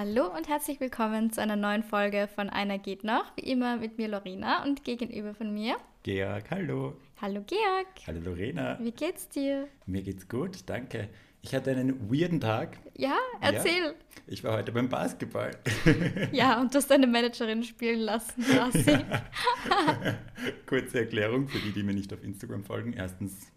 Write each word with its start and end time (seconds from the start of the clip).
Hallo 0.00 0.32
und 0.32 0.46
herzlich 0.46 0.78
willkommen 0.78 1.32
zu 1.32 1.42
einer 1.42 1.56
neuen 1.56 1.82
Folge 1.82 2.28
von 2.32 2.48
Einer 2.48 2.78
geht 2.78 3.02
noch. 3.02 3.36
Wie 3.36 3.50
immer 3.50 3.78
mit 3.78 3.98
mir 3.98 4.06
Lorena 4.06 4.62
und 4.62 4.84
gegenüber 4.84 5.34
von 5.34 5.52
mir. 5.52 5.76
Georg, 6.04 6.48
hallo. 6.52 6.94
Hallo 7.20 7.42
Georg. 7.44 7.88
Hallo 8.06 8.20
Lorena. 8.20 8.78
Wie 8.80 8.92
geht's 8.92 9.28
dir? 9.28 9.66
Mir 9.86 10.02
geht's 10.02 10.28
gut, 10.28 10.58
danke. 10.66 11.08
Ich 11.42 11.52
hatte 11.52 11.72
einen 11.72 12.08
weirden 12.08 12.40
Tag. 12.40 12.78
Ja, 12.96 13.16
erzähl. 13.40 13.86
Ja, 13.86 13.92
ich 14.28 14.44
war 14.44 14.56
heute 14.56 14.70
beim 14.70 14.88
Basketball. 14.88 15.50
Ja, 16.30 16.60
und 16.60 16.72
du 16.72 16.78
hast 16.78 16.92
deine 16.92 17.08
Managerin 17.08 17.64
spielen 17.64 17.98
lassen, 17.98 18.44
Lassi. 18.54 18.98
Kurze 20.66 21.00
Erklärung 21.00 21.48
für 21.48 21.58
die, 21.58 21.72
die 21.72 21.82
mir 21.82 21.94
nicht 21.94 22.12
auf 22.12 22.22
Instagram 22.22 22.62
folgen. 22.62 22.92
Erstens, 22.92 23.50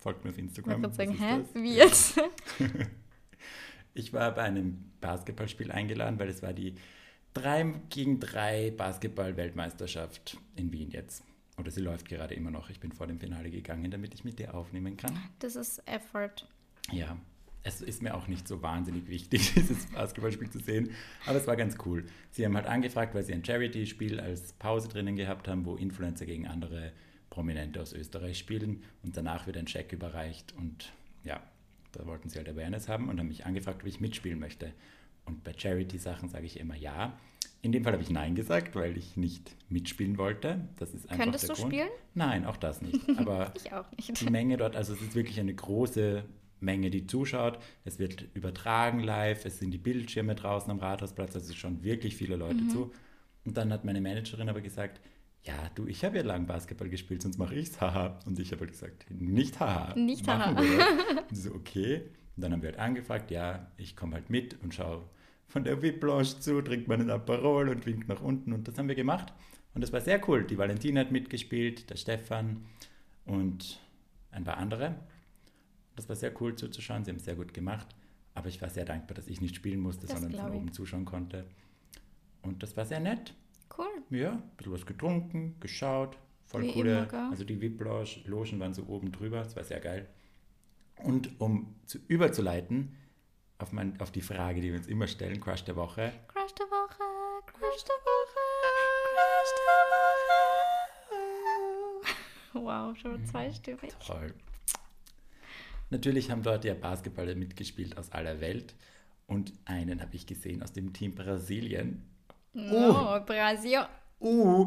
folgt 0.00 0.24
mir 0.24 0.30
auf 0.30 0.38
Instagram. 0.38 0.82
Ich 0.82 0.94
sagen, 0.94 1.18
hä? 1.18 1.44
Wie 1.52 1.74
jetzt? 1.74 2.18
Ich 3.94 4.12
war 4.12 4.34
bei 4.34 4.42
einem 4.42 4.92
Basketballspiel 5.00 5.70
eingeladen, 5.70 6.18
weil 6.18 6.28
es 6.28 6.42
war 6.42 6.52
die 6.52 6.74
3 7.34 7.80
gegen 7.88 8.20
3 8.20 8.72
Basketball-Weltmeisterschaft 8.72 10.36
in 10.56 10.72
Wien 10.72 10.90
jetzt. 10.90 11.24
Oder 11.56 11.70
sie 11.70 11.80
läuft 11.80 12.08
gerade 12.08 12.34
immer 12.34 12.50
noch. 12.50 12.70
Ich 12.70 12.80
bin 12.80 12.92
vor 12.92 13.06
dem 13.06 13.20
Finale 13.20 13.50
gegangen, 13.50 13.90
damit 13.90 14.12
ich 14.14 14.24
mit 14.24 14.38
dir 14.38 14.54
aufnehmen 14.54 14.96
kann. 14.96 15.16
Das 15.38 15.54
ist 15.54 15.80
Effort. 15.86 16.48
Ja, 16.90 17.16
es 17.62 17.80
ist 17.80 18.02
mir 18.02 18.14
auch 18.14 18.28
nicht 18.28 18.46
so 18.46 18.62
wahnsinnig 18.62 19.08
wichtig, 19.08 19.54
dieses 19.56 19.86
Basketballspiel 19.86 20.50
zu 20.50 20.58
sehen, 20.58 20.90
aber 21.26 21.38
es 21.38 21.46
war 21.46 21.56
ganz 21.56 21.76
cool. 21.86 22.04
Sie 22.30 22.44
haben 22.44 22.54
halt 22.54 22.66
angefragt, 22.66 23.14
weil 23.14 23.24
sie 23.24 23.32
ein 23.32 23.44
Charity-Spiel 23.44 24.20
als 24.20 24.52
Pause 24.52 24.88
drinnen 24.88 25.16
gehabt 25.16 25.48
haben, 25.48 25.64
wo 25.64 25.76
Influencer 25.76 26.26
gegen 26.26 26.46
andere 26.46 26.92
Prominente 27.30 27.80
aus 27.80 27.92
Österreich 27.92 28.38
spielen 28.38 28.82
und 29.02 29.16
danach 29.16 29.46
wird 29.46 29.56
ein 29.56 29.66
Check 29.66 29.92
überreicht 29.92 30.54
und 30.56 30.92
ja, 31.24 31.42
da 31.94 32.06
wollten 32.06 32.28
sie 32.28 32.38
halt 32.38 32.48
Awareness 32.48 32.88
haben 32.88 33.08
und 33.08 33.18
haben 33.18 33.28
mich 33.28 33.46
angefragt, 33.46 33.82
ob 33.82 33.88
ich 33.88 34.00
mitspielen 34.00 34.38
möchte. 34.38 34.72
Und 35.24 35.44
bei 35.44 35.52
Charity-Sachen 35.56 36.28
sage 36.28 36.46
ich 36.46 36.60
immer 36.60 36.76
ja. 36.76 37.18
In 37.62 37.72
dem 37.72 37.82
Fall 37.82 37.94
habe 37.94 38.02
ich 38.02 38.10
Nein 38.10 38.34
gesagt, 38.34 38.74
weil 38.74 38.96
ich 38.98 39.16
nicht 39.16 39.56
mitspielen 39.70 40.18
wollte. 40.18 40.68
Das 40.78 40.92
ist 40.92 41.08
einfach 41.10 41.24
Könntest 41.24 41.48
der 41.48 41.54
du 41.54 41.62
Grund. 41.62 41.72
spielen? 41.72 41.88
Nein, 42.14 42.44
auch 42.44 42.58
das 42.58 42.82
nicht. 42.82 43.00
Aber 43.18 43.52
ich 43.56 43.72
auch 43.72 43.90
nicht. 43.92 44.20
die 44.20 44.30
Menge 44.30 44.58
dort, 44.58 44.76
also 44.76 44.92
es 44.92 45.00
ist 45.00 45.14
wirklich 45.14 45.40
eine 45.40 45.54
große 45.54 46.24
Menge, 46.60 46.90
die 46.90 47.06
zuschaut. 47.06 47.58
Es 47.84 47.98
wird 47.98 48.26
übertragen 48.34 49.00
live, 49.00 49.44
es 49.46 49.58
sind 49.58 49.70
die 49.70 49.78
Bildschirme 49.78 50.34
draußen 50.34 50.70
am 50.70 50.78
Rathausplatz, 50.78 51.34
also 51.34 51.50
es 51.50 51.56
schauen 51.56 51.82
wirklich 51.82 52.16
viele 52.16 52.36
Leute 52.36 52.62
mhm. 52.62 52.70
zu. 52.70 52.92
Und 53.44 53.56
dann 53.56 53.72
hat 53.72 53.84
meine 53.84 54.00
Managerin 54.00 54.48
aber 54.48 54.60
gesagt, 54.60 55.00
ja, 55.44 55.70
du, 55.74 55.86
ich 55.86 56.04
habe 56.04 56.16
ja 56.16 56.22
lang 56.22 56.46
Basketball 56.46 56.88
gespielt, 56.88 57.22
sonst 57.22 57.38
mache 57.38 57.54
ich's, 57.54 57.80
haha. 57.80 58.18
Und 58.24 58.38
ich 58.38 58.50
habe 58.52 58.60
halt 58.60 58.72
gesagt, 58.72 59.10
nicht 59.10 59.60
haha. 59.60 59.94
Nicht 59.94 60.26
haha. 60.26 60.50
Und 61.30 61.36
so, 61.36 61.52
okay. 61.54 62.02
Und 62.36 62.42
dann 62.42 62.52
haben 62.52 62.62
wir 62.62 62.70
halt 62.70 62.78
angefragt, 62.78 63.30
ja, 63.30 63.70
ich 63.76 63.94
komme 63.94 64.14
halt 64.14 64.30
mit 64.30 64.60
und 64.62 64.74
schaue 64.74 65.04
von 65.46 65.62
der 65.62 65.80
VIP-Lounge 65.80 66.40
zu, 66.40 66.62
trinkt 66.62 66.88
meinen 66.88 67.10
Aperol 67.10 67.68
und 67.68 67.86
winkt 67.86 68.08
nach 68.08 68.20
unten. 68.20 68.52
Und 68.52 68.66
das 68.66 68.76
haben 68.76 68.88
wir 68.88 68.96
gemacht. 68.96 69.32
Und 69.74 69.82
das 69.82 69.92
war 69.92 70.00
sehr 70.00 70.20
cool. 70.28 70.44
Die 70.44 70.58
Valentina 70.58 71.00
hat 71.00 71.12
mitgespielt, 71.12 71.90
der 71.90 71.96
Stefan 71.96 72.64
und 73.24 73.78
ein 74.32 74.42
paar 74.42 74.56
andere. 74.56 74.96
Das 75.94 76.08
war 76.08 76.16
sehr 76.16 76.32
cool 76.40 76.56
zuzuschauen. 76.56 77.04
Sie 77.04 77.10
haben 77.10 77.18
es 77.18 77.24
sehr 77.24 77.36
gut 77.36 77.54
gemacht. 77.54 77.86
Aber 78.34 78.48
ich 78.48 78.60
war 78.60 78.68
sehr 78.68 78.84
dankbar, 78.84 79.14
dass 79.14 79.28
ich 79.28 79.40
nicht 79.40 79.54
spielen 79.54 79.78
musste, 79.78 80.06
das 80.06 80.20
sondern 80.20 80.40
von 80.40 80.56
oben 80.56 80.72
zuschauen 80.72 81.04
konnte. 81.04 81.46
Und 82.42 82.64
das 82.64 82.76
war 82.76 82.84
sehr 82.84 82.98
nett. 82.98 83.34
Cool. 83.76 84.02
Ja, 84.10 84.32
ein 84.32 84.50
bisschen 84.56 84.72
was 84.72 84.86
getrunken, 84.86 85.56
geschaut. 85.60 86.18
Voll 86.46 86.62
Wie 86.62 86.72
coole. 86.72 87.08
Immer, 87.08 87.30
also 87.30 87.44
die 87.44 87.60
VIP-Logen 87.60 88.60
waren 88.60 88.74
so 88.74 88.84
oben 88.86 89.10
drüber. 89.12 89.38
Das 89.38 89.56
war 89.56 89.64
sehr 89.64 89.80
geil. 89.80 90.08
Und 91.02 91.40
um 91.40 91.74
zu, 91.86 91.98
überzuleiten 92.06 92.96
auf, 93.58 93.72
mein, 93.72 94.00
auf 94.00 94.10
die 94.10 94.20
Frage, 94.20 94.60
die 94.60 94.70
wir 94.70 94.78
uns 94.78 94.86
immer 94.86 95.06
stellen, 95.06 95.40
Crush 95.40 95.64
der 95.64 95.76
Woche. 95.76 96.12
Crush 96.28 96.54
der 96.54 96.66
Woche, 96.66 97.02
Crush 97.46 97.84
der 97.84 97.96
Woche, 97.96 98.40
Crush 99.12 99.54
der 99.56 99.74
Woche. 99.90 100.24
Wow, 102.64 102.96
schon 102.96 103.26
zweistimmig. 103.26 103.92
Toll. 103.98 104.32
Natürlich 105.90 106.30
haben 106.30 106.44
dort 106.44 106.64
ja 106.64 106.74
Basketballer 106.74 107.34
mitgespielt 107.34 107.98
aus 107.98 108.12
aller 108.12 108.40
Welt. 108.40 108.76
Und 109.26 109.52
einen 109.64 110.00
habe 110.00 110.14
ich 110.14 110.26
gesehen 110.26 110.62
aus 110.62 110.72
dem 110.72 110.92
Team 110.92 111.14
Brasilien. 111.14 112.02
No, 112.54 113.16
uh. 113.16 113.20
Brasil. 113.20 113.86
Uh. 114.20 114.66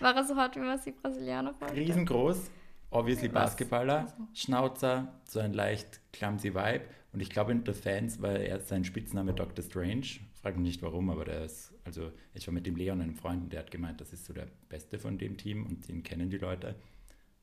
War 0.00 0.14
er 0.14 0.24
so 0.24 0.36
hart, 0.36 0.56
wie 0.56 0.60
man 0.60 0.78
sich 0.78 0.94
Brasilianer 0.94 1.54
vorstellt? 1.54 1.88
Riesengroß, 1.88 2.50
obviously 2.90 3.28
Basketballer, 3.28 4.00
also. 4.00 4.28
Schnauzer, 4.34 5.08
so 5.24 5.40
ein 5.40 5.52
leicht 5.52 6.00
clumsy 6.12 6.54
Vibe. 6.54 6.84
Und 7.12 7.20
ich 7.20 7.30
glaube, 7.30 7.52
unter 7.52 7.72
Fans 7.72 8.20
war 8.20 8.32
er 8.32 8.60
sein 8.60 8.84
Spitzname 8.84 9.32
Dr. 9.32 9.64
Strange. 9.64 10.06
Frag 10.42 10.56
mich 10.56 10.66
nicht 10.66 10.82
warum, 10.82 11.08
aber 11.08 11.24
der 11.24 11.44
ist, 11.44 11.72
also 11.84 12.12
ich 12.34 12.46
war 12.46 12.52
mit 12.52 12.66
dem 12.66 12.76
Leon, 12.76 13.00
einem 13.00 13.16
Freund, 13.16 13.44
und 13.44 13.52
der 13.52 13.60
hat 13.60 13.70
gemeint, 13.70 14.00
das 14.00 14.12
ist 14.12 14.26
so 14.26 14.34
der 14.34 14.48
Beste 14.68 14.98
von 14.98 15.16
dem 15.16 15.38
Team 15.38 15.64
und 15.64 15.88
den 15.88 16.02
kennen 16.02 16.28
die 16.28 16.38
Leute. 16.38 16.74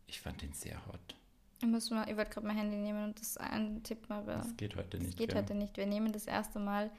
Ich 0.05 0.21
fand 0.21 0.43
ihn 0.43 0.53
sehr 0.53 0.85
hot. 0.87 1.15
Ich, 1.59 1.67
muss 1.67 1.89
mal, 1.89 2.07
ich 2.09 2.15
wollte 2.15 2.31
gerade 2.31 2.45
mein 2.45 2.57
Handy 2.57 2.77
nehmen 2.77 3.05
und 3.05 3.19
das 3.19 3.37
eintippen, 3.37 4.11
aber. 4.11 4.35
Das 4.35 4.55
geht 4.57 4.75
heute 4.75 4.97
nicht. 4.97 5.09
Das 5.09 5.15
geht 5.15 5.33
ja. 5.33 5.39
heute 5.39 5.55
nicht. 5.55 5.75
Wir 5.77 5.87
nehmen 5.87 6.11
das 6.11 6.27
erste 6.27 6.59
Mal 6.59 6.91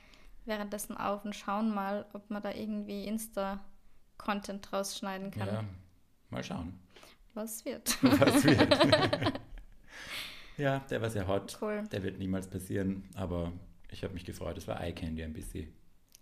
währenddessen 0.45 0.97
auf 0.97 1.25
und 1.25 1.35
schauen 1.35 1.73
mal, 1.75 2.07
ob 2.13 2.31
man 2.31 2.43
da 2.43 2.53
irgendwie 2.53 3.05
Insta-Content 3.05 4.71
draus 4.71 4.99
schneiden 4.99 5.31
kann. 5.31 5.49
Ja, 5.49 5.65
mal 6.31 6.43
schauen. 6.45 6.79
Was 7.35 7.65
wird? 7.65 8.03
Was 8.03 8.45
wird? 8.45 9.33
ja, 10.57 10.79
der 10.91 11.03
war 11.03 11.11
sehr 11.11 11.27
hot. 11.27 11.59
Cool. 11.61 11.83
Der 11.91 12.03
wird 12.03 12.19
niemals 12.19 12.49
passieren, 12.49 13.05
aber 13.15 13.53
ich 13.91 14.05
habe 14.05 14.15
mich 14.15 14.25
gefreut. 14.25 14.57
Es 14.59 14.69
war 14.69 14.81
Eye 14.81 14.93
Candy 14.93 15.25
ein 15.25 15.33
bisschen. 15.33 15.73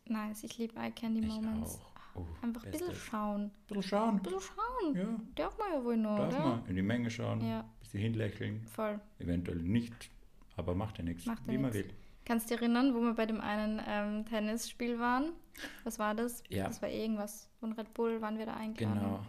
Nice, 0.07 0.45
ich 0.45 0.59
liebe 0.59 0.79
Eye 0.79 0.91
Candy 0.91 1.21
Moments. 1.21 1.77
Auch. 1.77 1.93
Oh, 2.15 2.27
Einfach 2.43 2.65
ein 2.65 2.71
bisschen 2.73 2.95
schauen. 2.95 3.43
Ein 3.45 3.51
bisschen 3.69 3.83
schauen. 3.85 4.17
Ein 4.17 4.23
bisschen 4.23 4.41
schauen. 4.41 4.95
Ja. 4.97 5.21
Darf 5.35 5.57
man 5.59 5.73
ja 5.73 5.85
wohl 5.85 5.97
noch, 5.97 6.17
Darf 6.19 6.29
oder? 6.35 6.47
man 6.47 6.67
in 6.67 6.77
die 6.77 6.83
Menge 6.83 7.11
schauen, 7.11 7.41
ja. 7.41 7.61
ein 7.61 7.71
bisschen 7.81 8.01
hinlächeln. 8.01 8.67
Voll. 8.67 9.01
Eventuell 9.19 9.59
nicht, 9.59 10.11
aber 10.57 10.75
macht 10.75 10.99
ja 10.99 11.05
nichts, 11.05 11.25
macht 11.25 11.47
wie 11.47 11.57
man 11.57 11.73
will. 11.73 11.89
Kannst 12.25 12.51
du 12.51 12.55
dich 12.55 12.63
erinnern, 12.63 12.95
wo 12.95 13.01
wir 13.01 13.15
bei 13.15 13.27
dem 13.27 13.41
einen 13.41 13.81
ähm, 13.87 14.25
Tennisspiel 14.25 14.99
waren? 14.99 15.33
Was 15.85 15.99
war 15.99 16.15
das? 16.15 16.43
Ja. 16.49 16.67
Das 16.67 16.81
war 16.81 16.89
irgendwas 16.89 17.49
von 17.61 17.73
Red 17.73 17.93
Bull, 17.95 18.21
waren 18.21 18.39
wir 18.39 18.47
da 18.47 18.55
eingeladen. 18.55 19.01
Genau. 19.01 19.21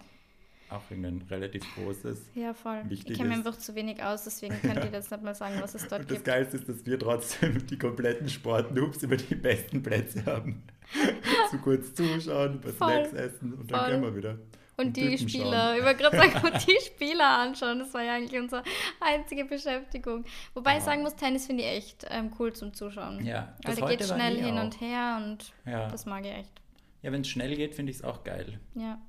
Auch 0.70 0.81
irgendein 0.90 1.22
relativ 1.30 1.64
großes. 1.76 2.31
Ja, 2.34 2.54
voll. 2.54 2.81
Wichtiges. 2.88 3.12
Ich 3.12 3.18
kenne 3.18 3.30
mir 3.30 3.36
einfach 3.36 3.58
zu 3.58 3.76
wenig 3.76 4.02
aus, 4.02 4.24
deswegen 4.24 4.59
könnt 4.62 4.84
ihr 4.84 4.92
jetzt 4.92 5.12
nicht 5.12 5.24
mal 5.24 5.36
sagen, 5.36 5.56
was 5.62 5.76
es 5.76 5.88
dort 5.88 6.02
und 6.02 6.08
gibt. 6.08 6.26
Das 6.26 6.34
Geilste 6.34 6.58
ist, 6.58 6.70
dass 6.70 6.86
wir 6.86 6.98
trotzdem 6.98 7.66
die 7.68 7.78
kompletten 7.78 8.28
Sportnoobs 8.28 9.04
über 9.04 9.18
die 9.18 9.36
besten 9.36 9.84
Plätze 9.84 10.25
haben. 10.25 10.64
Zu 11.52 11.58
kurz 11.60 11.94
zuschauen, 11.94 12.60
ein 12.64 12.74
Voll. 12.74 12.74
Snacks 12.74 13.14
essen 13.14 13.54
und 13.54 13.72
dann 13.72 13.81
Voll. 13.81 13.92
gehen 13.92 14.02
wir 14.02 14.16
wieder. 14.16 14.40
Und, 14.76 14.88
und 14.88 14.98
die 14.98 15.18
Spieler, 15.18 15.78
ich 15.78 15.84
wollte 15.84 16.02
gerade 16.02 16.18
sagen, 16.18 16.48
und 16.48 16.68
die 16.68 16.78
Spieler 16.84 17.40
anschauen, 17.40 17.80
das 17.80 17.94
war 17.94 18.02
ja 18.02 18.16
eigentlich 18.16 18.40
unsere 18.40 18.64
einzige 19.00 19.46
Beschäftigung. 19.46 20.26
Wobei 20.54 20.76
oh. 20.76 20.78
ich 20.78 20.84
sagen 20.84 21.04
muss, 21.04 21.16
Tennis 21.16 21.46
finde 21.46 21.64
ich 21.64 21.70
echt 21.70 22.06
ähm, 22.10 22.32
cool 22.40 22.54
zum 22.54 22.74
Zuschauen. 22.74 23.24
Ja, 23.26 23.56
Weil 23.64 23.76
da 23.76 23.88
geht 23.88 24.04
schnell 24.04 24.42
hin 24.42 24.58
auch. 24.58 24.64
und 24.64 24.82
her 24.82 25.22
und 25.24 25.54
ja. 25.66 25.88
das 25.90 26.06
mag 26.06 26.26
ich 26.26 26.32
echt. 26.32 26.62
Ja, 27.04 27.12
wenn 27.12 27.22
es 27.22 27.28
schnell 27.28 27.56
geht, 27.56 27.76
finde 27.76 27.92
ich 27.92 27.98
es 27.98 28.04
auch 28.04 28.24
geil. 28.24 28.60
Ja. 28.76 29.00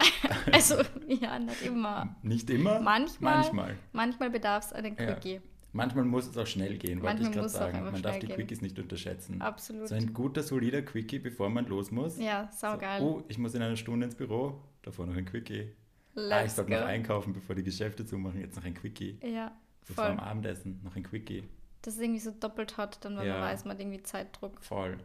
also, 0.52 0.76
ja, 1.06 1.38
nicht 1.38 1.62
immer. 1.62 2.16
Nicht 2.22 2.48
immer? 2.50 2.80
Manchmal. 2.80 3.34
Manchmal, 3.36 3.76
manchmal 3.92 4.30
bedarf 4.30 4.66
es 4.66 4.72
einen 4.72 4.96
Quickie. 4.96 5.34
Ja. 5.34 5.40
Manchmal 5.74 6.04
muss 6.04 6.28
es 6.28 6.36
auch 6.36 6.46
schnell 6.46 6.76
gehen, 6.76 7.02
wollte 7.02 7.22
ich 7.22 7.32
gerade 7.32 7.48
sagen. 7.48 7.82
Man 7.82 8.02
darf 8.02 8.18
die 8.18 8.26
gehen. 8.26 8.36
Quickies 8.36 8.60
nicht 8.60 8.78
unterschätzen. 8.78 9.40
Absolut. 9.40 9.88
So 9.88 9.94
ein 9.94 10.12
guter, 10.12 10.42
solider 10.42 10.82
Quickie, 10.82 11.18
bevor 11.18 11.48
man 11.48 11.66
los 11.66 11.90
muss. 11.90 12.18
Ja, 12.18 12.50
saugeil. 12.52 13.00
So, 13.00 13.06
oh, 13.06 13.24
ich 13.28 13.38
muss 13.38 13.54
in 13.54 13.62
einer 13.62 13.76
Stunde 13.76 14.04
ins 14.04 14.14
Büro, 14.14 14.60
davor 14.82 15.06
noch 15.06 15.16
ein 15.16 15.24
Quickie. 15.24 15.72
Let's 16.14 16.32
ah, 16.32 16.44
ich 16.44 16.52
sollte 16.52 16.72
noch 16.72 16.82
einkaufen, 16.82 17.32
bevor 17.32 17.54
die 17.54 17.62
Geschäfte 17.62 18.04
zumachen, 18.04 18.40
jetzt 18.40 18.56
noch 18.56 18.64
ein 18.64 18.74
Quickie. 18.74 19.18
Ja, 19.22 19.52
Bevor 19.86 20.04
am 20.04 20.20
Abendessen 20.20 20.80
noch 20.84 20.94
ein 20.94 21.02
Quickie. 21.02 21.44
Das 21.80 21.94
ist 21.94 22.00
irgendwie 22.00 22.20
so 22.20 22.30
doppelt 22.30 22.76
hot, 22.78 22.98
dann 23.00 23.16
weil 23.16 23.26
ja. 23.26 23.34
man 23.34 23.42
weiß, 23.42 23.64
man 23.64 23.74
hat 23.74 23.80
irgendwie 23.80 24.02
Zeitdruck. 24.02 24.62
Voll. 24.62 24.98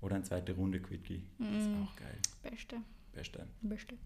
Oder 0.00 0.16
eine 0.16 0.24
zweite 0.24 0.52
Runde 0.52 0.80
Quickie. 0.80 1.22
Das 1.38 1.48
ist 1.48 1.68
mm. 1.68 1.82
auch 1.82 1.96
geil. 1.96 2.18
Beste. 2.42 2.76
Beste. 3.12 3.46
Beste. 3.62 3.96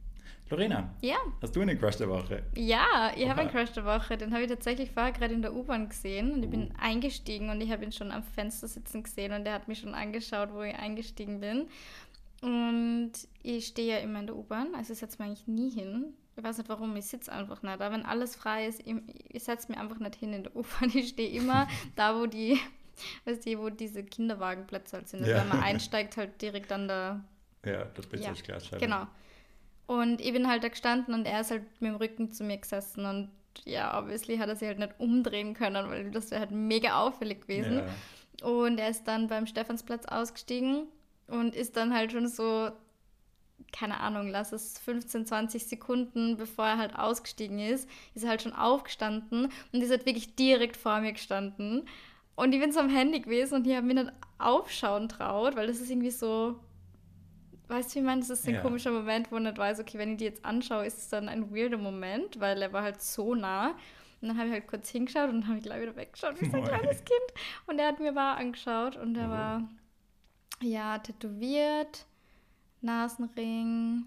Lorena, 0.48 0.94
ja. 1.00 1.16
hast 1.40 1.56
du 1.56 1.62
einen 1.62 1.78
Crush 1.78 1.96
der 1.96 2.08
Woche? 2.08 2.42
Ja, 2.54 3.12
ich 3.16 3.28
habe 3.28 3.40
einen 3.40 3.50
Crush 3.50 3.72
der 3.72 3.84
Woche. 3.84 4.16
Den 4.16 4.32
habe 4.32 4.42
ich 4.42 4.48
tatsächlich 4.48 4.90
vorher 4.90 5.12
gerade 5.12 5.34
in 5.34 5.42
der 5.42 5.54
U-Bahn 5.54 5.88
gesehen 5.88 6.32
und 6.32 6.42
ich 6.42 6.50
bin 6.50 6.70
uh. 6.70 6.74
eingestiegen 6.78 7.48
und 7.48 7.60
ich 7.60 7.70
habe 7.70 7.84
ihn 7.84 7.92
schon 7.92 8.10
am 8.10 8.22
Fenster 8.22 8.68
sitzen 8.68 9.02
gesehen 9.02 9.32
und 9.32 9.46
er 9.46 9.54
hat 9.54 9.68
mich 9.68 9.80
schon 9.80 9.94
angeschaut, 9.94 10.50
wo 10.52 10.62
ich 10.62 10.74
eingestiegen 10.74 11.40
bin. 11.40 11.68
Und 12.42 13.12
ich 13.44 13.68
stehe 13.68 13.94
ja 13.94 13.98
immer 14.00 14.18
in 14.18 14.26
der 14.26 14.36
U-Bahn, 14.36 14.74
also 14.74 14.92
ich 14.92 14.98
setze 14.98 15.18
mich 15.18 15.28
eigentlich 15.28 15.46
nie 15.46 15.70
hin. 15.70 16.12
Ich 16.36 16.42
weiß 16.42 16.58
nicht 16.58 16.68
warum, 16.68 16.96
ich 16.96 17.06
sitze 17.06 17.30
einfach 17.30 17.62
nicht. 17.62 17.72
Aber 17.72 17.92
wenn 17.92 18.04
alles 18.04 18.34
frei 18.34 18.66
ist, 18.66 18.80
ich, 18.84 18.96
ich 19.28 19.44
setze 19.44 19.70
mich 19.70 19.78
einfach 19.78 19.98
nicht 19.98 20.16
hin 20.16 20.32
in 20.32 20.42
der 20.42 20.56
U-Bahn. 20.56 20.90
Ich 20.92 21.10
stehe 21.10 21.30
immer 21.30 21.68
da, 21.96 22.18
wo 22.18 22.26
die, 22.26 22.58
weißt 23.26 23.46
du, 23.46 23.58
wo 23.60 23.70
diese 23.70 24.02
Kinderwagenplätze 24.02 24.96
halt 24.96 25.08
sind. 25.08 25.20
Also 25.20 25.32
ja. 25.32 25.40
wenn 25.40 25.48
man 25.48 25.62
einsteigt, 25.62 26.16
halt 26.16 26.42
direkt 26.42 26.72
an 26.72 26.88
der. 26.88 27.24
Ja, 27.64 27.84
das 27.84 28.06
bin 28.06 28.20
ja, 28.20 28.32
Glasscheibe. 28.32 28.84
Genau. 28.84 29.06
Und 29.86 30.20
ich 30.20 30.32
bin 30.32 30.48
halt 30.48 30.64
da 30.64 30.68
gestanden 30.68 31.14
und 31.14 31.26
er 31.26 31.42
ist 31.42 31.52
halt 31.52 31.62
mit 31.80 31.92
dem 31.92 31.96
Rücken 31.96 32.32
zu 32.32 32.42
mir 32.42 32.56
gesessen 32.56 33.04
und 33.04 33.30
ja, 33.64 33.98
obviously 33.98 34.38
hat 34.38 34.48
er 34.48 34.56
sich 34.56 34.66
halt 34.66 34.78
nicht 34.78 34.94
umdrehen 34.98 35.54
können, 35.54 35.90
weil 35.90 36.10
das 36.10 36.30
wäre 36.30 36.40
halt 36.40 36.50
mega 36.50 37.00
auffällig 37.00 37.42
gewesen. 37.42 37.82
Und 38.42 38.78
er 38.78 38.88
ist 38.88 39.04
dann 39.04 39.28
beim 39.28 39.46
Stephansplatz 39.46 40.06
ausgestiegen 40.06 40.86
und 41.32 41.54
ist 41.56 41.76
dann 41.76 41.94
halt 41.94 42.12
schon 42.12 42.28
so, 42.28 42.70
keine 43.72 44.00
Ahnung, 44.00 44.28
lass 44.28 44.52
es 44.52 44.78
15, 44.78 45.26
20 45.26 45.66
Sekunden, 45.66 46.36
bevor 46.36 46.66
er 46.66 46.78
halt 46.78 46.96
ausgestiegen 46.96 47.58
ist, 47.58 47.88
ist 48.14 48.24
er 48.24 48.30
halt 48.30 48.42
schon 48.42 48.52
aufgestanden 48.52 49.50
und 49.72 49.80
ist 49.82 49.90
halt 49.90 50.04
wirklich 50.06 50.34
direkt 50.36 50.76
vor 50.76 51.00
mir 51.00 51.12
gestanden. 51.12 51.88
Und 52.34 52.52
ich 52.54 52.60
bin 52.60 52.72
so 52.72 52.80
am 52.80 52.88
Handy 52.90 53.20
gewesen 53.20 53.56
und 53.56 53.66
ich 53.66 53.74
habe 53.76 53.86
mir 53.86 53.94
nicht 53.94 54.12
aufschauen 54.38 55.08
traut, 55.08 55.56
weil 55.56 55.66
das 55.66 55.80
ist 55.80 55.90
irgendwie 55.90 56.10
so, 56.10 56.58
weißt 57.68 57.90
du, 57.90 57.94
wie 57.96 57.98
ich 58.00 58.04
meine, 58.04 58.20
das 58.20 58.30
ist 58.30 58.46
ein 58.48 58.54
Ja. 58.54 58.60
komischer 58.60 58.90
Moment, 58.90 59.30
wo 59.30 59.36
ich 59.36 59.42
nicht 59.42 59.58
weiß, 59.58 59.80
okay, 59.80 59.98
wenn 59.98 60.12
ich 60.12 60.18
die 60.18 60.24
jetzt 60.24 60.44
anschaue, 60.44 60.86
ist 60.86 60.98
es 60.98 61.08
dann 61.08 61.28
ein 61.28 61.54
weirder 61.54 61.78
Moment, 61.78 62.40
weil 62.40 62.60
er 62.60 62.72
war 62.72 62.82
halt 62.82 63.00
so 63.02 63.34
nah. 63.34 63.70
Und 64.20 64.28
dann 64.28 64.36
habe 64.38 64.48
ich 64.48 64.52
halt 64.52 64.66
kurz 64.68 64.88
hingeschaut 64.90 65.30
und 65.30 65.40
dann 65.42 65.48
habe 65.48 65.58
ich 65.58 65.64
gleich 65.64 65.82
wieder 65.82 65.96
weggeschaut, 65.96 66.36
wie 66.40 66.44
so 66.50 66.56
ein 66.58 66.64
kleines 66.64 67.04
Kind. 67.04 67.40
Und 67.66 67.78
er 67.78 67.88
hat 67.88 68.00
mir 68.00 68.14
wahr 68.14 68.36
angeschaut 68.36 68.96
und 68.96 69.16
er 69.16 69.28
Oh. 69.28 69.30
war, 69.30 69.62
ja, 70.62 70.98
tätowiert, 70.98 72.06
Nasenring, 72.80 74.06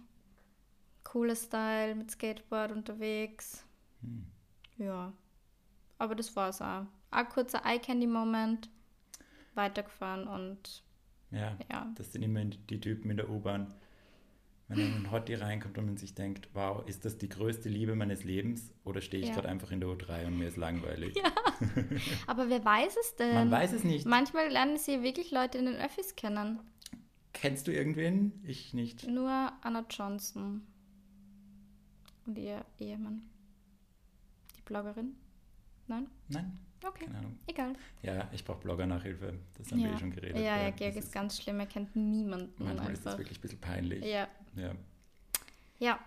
cooler 1.03 1.35
Style, 1.35 1.95
mit 1.95 2.11
Skateboard 2.11 2.71
unterwegs. 2.71 3.65
Hm. 4.01 4.25
Ja, 4.77 5.13
aber 5.97 6.15
das 6.15 6.35
war's 6.35 6.61
auch. 6.61 6.85
Ein 7.11 7.29
kurzer 7.29 7.65
Eye-Candy-Moment, 7.65 8.69
weitergefahren 9.53 10.27
und 10.27 10.83
Ja, 11.31 11.57
ja. 11.71 11.91
das 11.95 12.11
sind 12.11 12.23
immer 12.23 12.43
die 12.43 12.79
Typen 12.81 13.11
in 13.11 13.17
der 13.17 13.29
U-Bahn. 13.29 13.73
Wenn 14.67 14.77
dann 14.79 15.06
ein 15.06 15.12
Hottie 15.12 15.35
reinkommt 15.35 15.77
und 15.77 15.85
man 15.85 15.97
sich 15.97 16.15
denkt, 16.15 16.50
wow, 16.53 16.81
ist 16.88 17.06
das 17.06 17.17
die 17.19 17.29
größte 17.29 17.69
Liebe 17.69 17.95
meines 17.95 18.23
Lebens 18.23 18.71
oder 18.83 19.00
stehe 19.00 19.21
ich 19.21 19.29
Ja. 19.29 19.35
gerade 19.35 19.50
einfach 19.50 19.69
in 19.71 19.79
der 19.79 19.89
U3 19.89 20.25
und 20.25 20.39
mir 20.39 20.47
ist 20.47 20.57
langweilig? 20.57 21.13
Aber 22.27 22.50
wer 22.50 22.65
weiß 22.65 22.95
es 23.00 23.15
denn? 23.15 23.35
Man 23.35 23.51
weiß 23.51 23.73
es 23.73 23.83
nicht. 23.83 24.07
Manchmal 24.07 24.50
lernen 24.50 24.77
sie 24.77 25.03
wirklich 25.03 25.29
Leute 25.31 25.59
in 25.59 25.65
den 25.65 25.75
Öffis 25.75 26.15
kennen. 26.15 26.59
Kennst 27.33 27.67
du 27.67 27.71
irgendwen? 27.73 28.31
Ich 28.44 28.73
nicht. 28.73 29.07
Nur 29.07 29.29
Anna 29.62 29.85
Johnson 29.89 30.62
und 32.25 32.38
ihr 32.38 32.65
Ehemann. 32.79 33.21
Die 34.57 34.62
Bloggerin? 34.62 35.15
Nein? 35.88 36.07
Nein, 36.29 36.57
Okay, 36.83 37.06
keine 37.06 37.19
Ahnung. 37.19 37.38
egal. 37.45 37.73
Ja, 38.01 38.27
ich 38.33 38.44
brauche 38.44 38.59
Blogger-Nachhilfe. 38.62 39.33
Das 39.57 39.71
haben 39.71 39.83
wir 39.83 39.94
eh 39.94 39.97
schon 40.00 40.09
geredet. 40.12 40.38
ja, 40.38 40.57
ja, 40.63 40.69
Georg 40.71 40.95
das 40.95 41.06
ist 41.06 41.12
ganz 41.13 41.39
schlimm, 41.41 41.59
er 41.59 41.67
kennt 41.67 41.95
niemanden 41.95 42.63
Manchmal 42.63 42.91
ist 42.94 43.00
das 43.06 43.13
einfach. 43.13 43.19
wirklich 43.19 43.38
ein 43.38 43.41
bisschen 43.41 43.59
peinlich. 43.62 44.03
Ja, 44.06 44.27
Ja. 44.55 44.71
ja. 45.79 45.99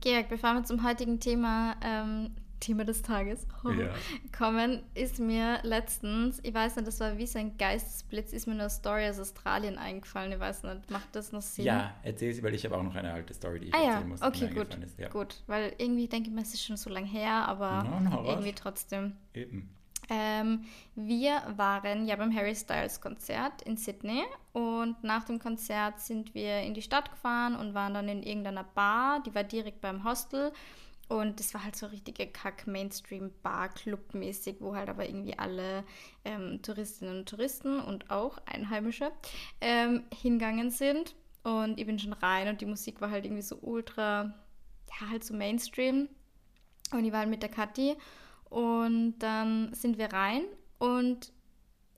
Georg, 0.00 0.28
bevor 0.28 0.54
wir 0.54 0.64
zum 0.64 0.82
heutigen 0.84 1.20
Thema, 1.20 1.76
ähm, 1.82 2.34
Thema 2.58 2.84
des 2.84 3.02
Tages 3.02 3.46
Ja. 3.64 3.92
kommen, 4.36 4.82
ist 4.94 5.18
mir 5.18 5.60
letztens, 5.62 6.40
ich 6.42 6.54
weiß 6.54 6.76
nicht, 6.76 6.86
das 6.88 7.00
war 7.00 7.18
wie 7.18 7.26
so 7.26 7.38
ein 7.38 7.56
Geistesblitz, 7.58 8.32
ist 8.32 8.46
mir 8.46 8.54
eine 8.54 8.70
Story 8.70 9.08
aus 9.08 9.18
Australien 9.18 9.78
eingefallen. 9.78 10.32
Ich 10.32 10.40
weiß 10.40 10.62
nicht, 10.64 10.90
macht 10.90 11.14
das 11.14 11.32
noch 11.32 11.42
Sinn? 11.42 11.64
Ja, 11.64 11.94
erzähl 12.02 12.32
sie, 12.32 12.42
weil 12.42 12.54
ich 12.54 12.64
habe 12.64 12.76
auch 12.76 12.82
noch 12.82 12.94
eine 12.94 13.12
alte 13.12 13.34
Story, 13.34 13.60
die 13.60 13.66
ich 13.68 13.74
Ah 13.74 13.78
ja, 13.82 13.90
erzählen 13.92 14.08
muss. 14.08 14.20
die 14.20 14.26
okay, 14.26 14.48
gut. 14.54 14.74
Ist. 14.74 14.98
Ja. 14.98 15.08
Gut, 15.08 15.42
weil 15.46 15.74
irgendwie 15.78 16.08
denke 16.08 16.28
ich 16.30 16.34
mir, 16.34 16.42
es 16.42 16.54
ist 16.54 16.64
schon 16.64 16.76
so 16.76 16.90
lange 16.90 17.06
her, 17.06 17.48
aber 17.48 17.84
was? 17.86 18.28
irgendwie 18.28 18.52
trotzdem. 18.52 19.16
Eben. 19.34 19.68
Ähm, 20.08 20.64
wir 20.94 21.42
waren 21.56 22.06
ja 22.06 22.16
beim 22.16 22.34
Harry 22.34 22.54
Styles 22.54 23.00
Konzert 23.00 23.62
in 23.62 23.76
Sydney 23.76 24.22
und 24.52 25.02
nach 25.04 25.24
dem 25.24 25.38
Konzert 25.38 26.00
sind 26.00 26.34
wir 26.34 26.60
in 26.60 26.74
die 26.74 26.82
Stadt 26.82 27.10
gefahren 27.10 27.54
und 27.54 27.74
waren 27.74 27.94
dann 27.94 28.08
in 28.08 28.22
irgendeiner 28.22 28.64
Bar, 28.64 29.22
die 29.22 29.34
war 29.34 29.44
direkt 29.44 29.80
beim 29.80 30.04
Hostel. 30.04 30.52
Und 31.08 31.40
das 31.40 31.52
war 31.52 31.64
halt 31.64 31.74
so 31.76 31.86
richtige 31.86 32.26
Kack-Mainstream-Bar-Club-mäßig, 32.26 34.56
wo 34.60 34.74
halt 34.74 34.88
aber 34.88 35.06
irgendwie 35.06 35.38
alle 35.38 35.84
ähm, 36.24 36.62
Touristinnen 36.62 37.18
und 37.18 37.28
Touristen 37.28 37.80
und 37.80 38.10
auch 38.10 38.38
Einheimische 38.46 39.12
ähm, 39.60 40.04
hingegangen 40.22 40.70
sind. 40.70 41.14
Und 41.42 41.78
ich 41.78 41.84
bin 41.86 41.98
schon 41.98 42.14
rein 42.14 42.48
und 42.48 42.62
die 42.62 42.66
Musik 42.66 43.02
war 43.02 43.10
halt 43.10 43.26
irgendwie 43.26 43.42
so 43.42 43.58
ultra, 43.60 44.32
ja 45.00 45.10
halt 45.10 45.22
so 45.22 45.34
Mainstream. 45.34 46.08
Und 46.92 47.04
ich 47.04 47.12
war 47.12 47.18
halt 47.20 47.30
mit 47.30 47.42
der 47.42 47.50
Kathi 47.50 47.94
und 48.52 49.18
dann 49.20 49.72
sind 49.74 49.98
wir 49.98 50.12
rein 50.12 50.42
und 50.78 51.32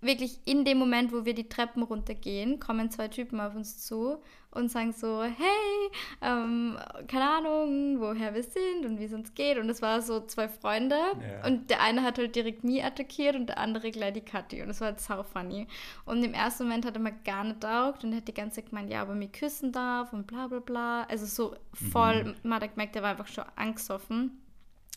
wirklich 0.01 0.39
in 0.45 0.65
dem 0.65 0.79
Moment, 0.79 1.13
wo 1.13 1.25
wir 1.25 1.35
die 1.35 1.49
Treppen 1.49 1.83
runtergehen, 1.83 2.61
kommen 2.61 2.91
zwei 2.91 3.09
Typen 3.09 3.41
auf 3.41 3.55
uns 3.55 3.87
zu 3.87 4.19
und 4.51 4.71
sagen 4.71 4.93
so, 4.93 5.23
hey, 5.23 5.91
ähm, 6.21 6.79
keine 7.09 7.29
Ahnung, 7.29 7.99
woher 8.01 8.35
wir 8.35 8.43
sind 8.43 8.85
und 8.85 9.01
wie 9.01 9.05
es 9.05 9.13
uns 9.15 9.35
geht. 9.35 9.59
Und 9.59 9.69
es 9.71 9.81
war 9.83 10.01
so 10.03 10.21
zwei 10.27 10.47
Freunde 10.49 10.95
Ja. 10.97 11.47
und 11.47 11.71
der 11.71 11.81
eine 11.81 12.03
hat 12.03 12.19
halt 12.19 12.37
direkt 12.37 12.63
mich 12.65 12.85
attackiert 12.85 13.35
und 13.35 13.47
der 13.47 13.59
andere 13.59 13.91
gleich 13.91 14.13
die 14.13 14.21
Kathi. 14.21 14.61
Und 14.63 14.69
das 14.69 14.81
war 14.81 14.89
halt 14.89 15.01
sau 15.01 15.23
funny. 15.23 15.67
Und 16.05 16.23
im 16.23 16.35
ersten 16.35 16.65
Moment 16.65 16.85
hat 16.85 16.95
er 16.95 17.01
mir 17.01 17.15
gar 17.25 17.43
nicht 17.43 17.63
taugt 17.63 18.05
und 18.05 18.15
hat 18.15 18.29
die 18.29 18.35
ganze 18.35 18.57
Zeit 18.57 18.71
gemeint, 18.71 18.91
ja, 18.91 19.01
aber 19.03 19.15
mich 19.15 19.33
küssen 19.33 19.73
darf 19.73 20.13
und 20.13 20.27
bla 20.27 20.47
bla 20.49 20.61
bla. 20.61 21.03
Also 21.05 21.27
so 21.27 21.57
voll, 21.91 22.35
man 22.43 22.61
hat 22.63 22.73
gemerkt, 22.75 22.95
er 22.95 23.03
war 23.03 23.11
einfach 23.11 23.27
schon 23.27 23.45
angstsoffen. 23.57 24.39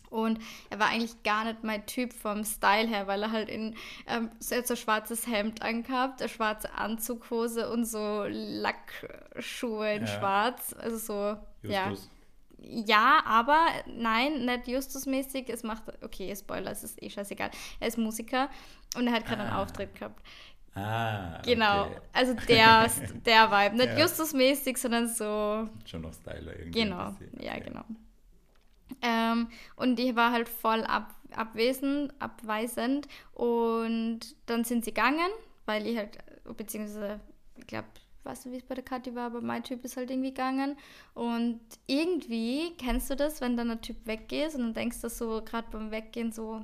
Und 0.10 0.40
er 0.70 0.80
war 0.80 0.88
eigentlich 0.90 1.22
gar 1.24 1.44
nicht 1.44 1.64
mein 1.64 1.86
Typ 1.86 2.14
vom 2.14 2.44
Style 2.46 2.88
her, 2.88 3.08
weil 3.08 3.24
er 3.24 3.32
halt 3.32 3.50
in 3.50 3.76
ähm, 4.08 4.30
so 4.40 4.56
ein 4.56 4.78
schwarzes 4.78 5.28
Hemd 5.28 5.62
angehabt, 5.62 6.22
eine 6.22 6.30
schwarze 6.30 6.74
Anzughose 6.74 7.70
und 7.70 7.86
so 7.86 8.24
Lackschuhe 8.28 9.94
in 9.96 10.02
Ja. 10.06 10.08
schwarz. 10.08 10.76
Also 10.80 10.98
so, 10.98 11.68
ja. 11.68 11.90
Justus. 11.90 12.10
Ja, 12.60 13.20
aber 13.26 13.68
nein, 13.86 14.46
nicht 14.46 14.68
Justus-mäßig. 14.68 15.48
Es 15.50 15.64
macht, 15.64 15.84
okay, 16.04 16.36
Spoiler, 16.36 16.72
es 16.72 16.84
ist 16.84 17.02
eh 17.02 17.10
scheißegal. 17.10 17.52
Er 17.80 17.88
ist 17.88 17.98
Musiker 17.98 18.50
und 18.96 19.08
er 19.08 19.14
hat 19.14 19.26
gerade 19.26 19.44
einen 19.44 19.52
Ah. 19.54 19.62
Auftritt 19.62 19.94
gehabt. 19.96 20.22
Ah, 20.74 21.40
Genau, 21.46 21.86
okay. 21.86 21.98
also 22.14 22.34
der, 22.48 22.88
der 23.26 23.52
Vibe. 23.52 23.76
Nicht 23.78 23.90
Ja. 23.94 24.00
Justus-mäßig, 24.00 24.78
sondern 24.78 25.08
so 25.08 25.70
Schon 25.86 26.02
noch 26.02 26.14
Styler 26.14 26.54
irgendwie. 26.58 26.82
Genau, 26.84 27.16
ja, 27.40 27.58
genau. 27.60 27.84
Ähm, 29.02 29.50
und 29.76 29.98
die 29.98 30.16
war 30.16 30.32
halt 30.32 30.50
voll 30.50 30.84
ab, 30.84 31.14
abwesend, 31.36 32.14
abweisend. 32.20 33.08
Und 33.34 34.20
dann 34.46 34.64
sind 34.64 34.86
sie 34.86 34.94
gegangen, 34.94 35.30
weil 35.66 35.86
ich 35.88 35.98
halt, 35.98 36.18
beziehungsweise, 36.56 37.20
ich 37.58 37.68
glaube, 37.68 37.88
weißt 38.24 38.46
du, 38.46 38.52
wie 38.52 38.58
es 38.58 38.64
bei 38.64 38.76
der 38.76 38.84
Kathi 38.84 39.16
war, 39.16 39.28
aber 39.28 39.42
mein 39.42 39.64
Typ 39.64 39.84
ist 39.86 39.98
halt 39.98 40.12
irgendwie 40.12 40.32
gegangen. 40.32 40.78
Und 41.14 41.62
irgendwie, 41.88 42.74
kennst 42.78 43.10
du 43.10 43.16
das, 43.16 43.42
wenn 43.42 43.58
dann 43.58 43.72
ein 43.72 43.82
Typ 43.82 44.06
weggeht 44.06 44.54
und 44.56 44.62
dann 44.62 44.74
denkst 44.74 45.02
du 45.02 45.10
so, 45.10 45.42
gerade 45.44 45.68
beim 45.72 45.92
Weggehen 45.92 46.32
so, 46.32 46.62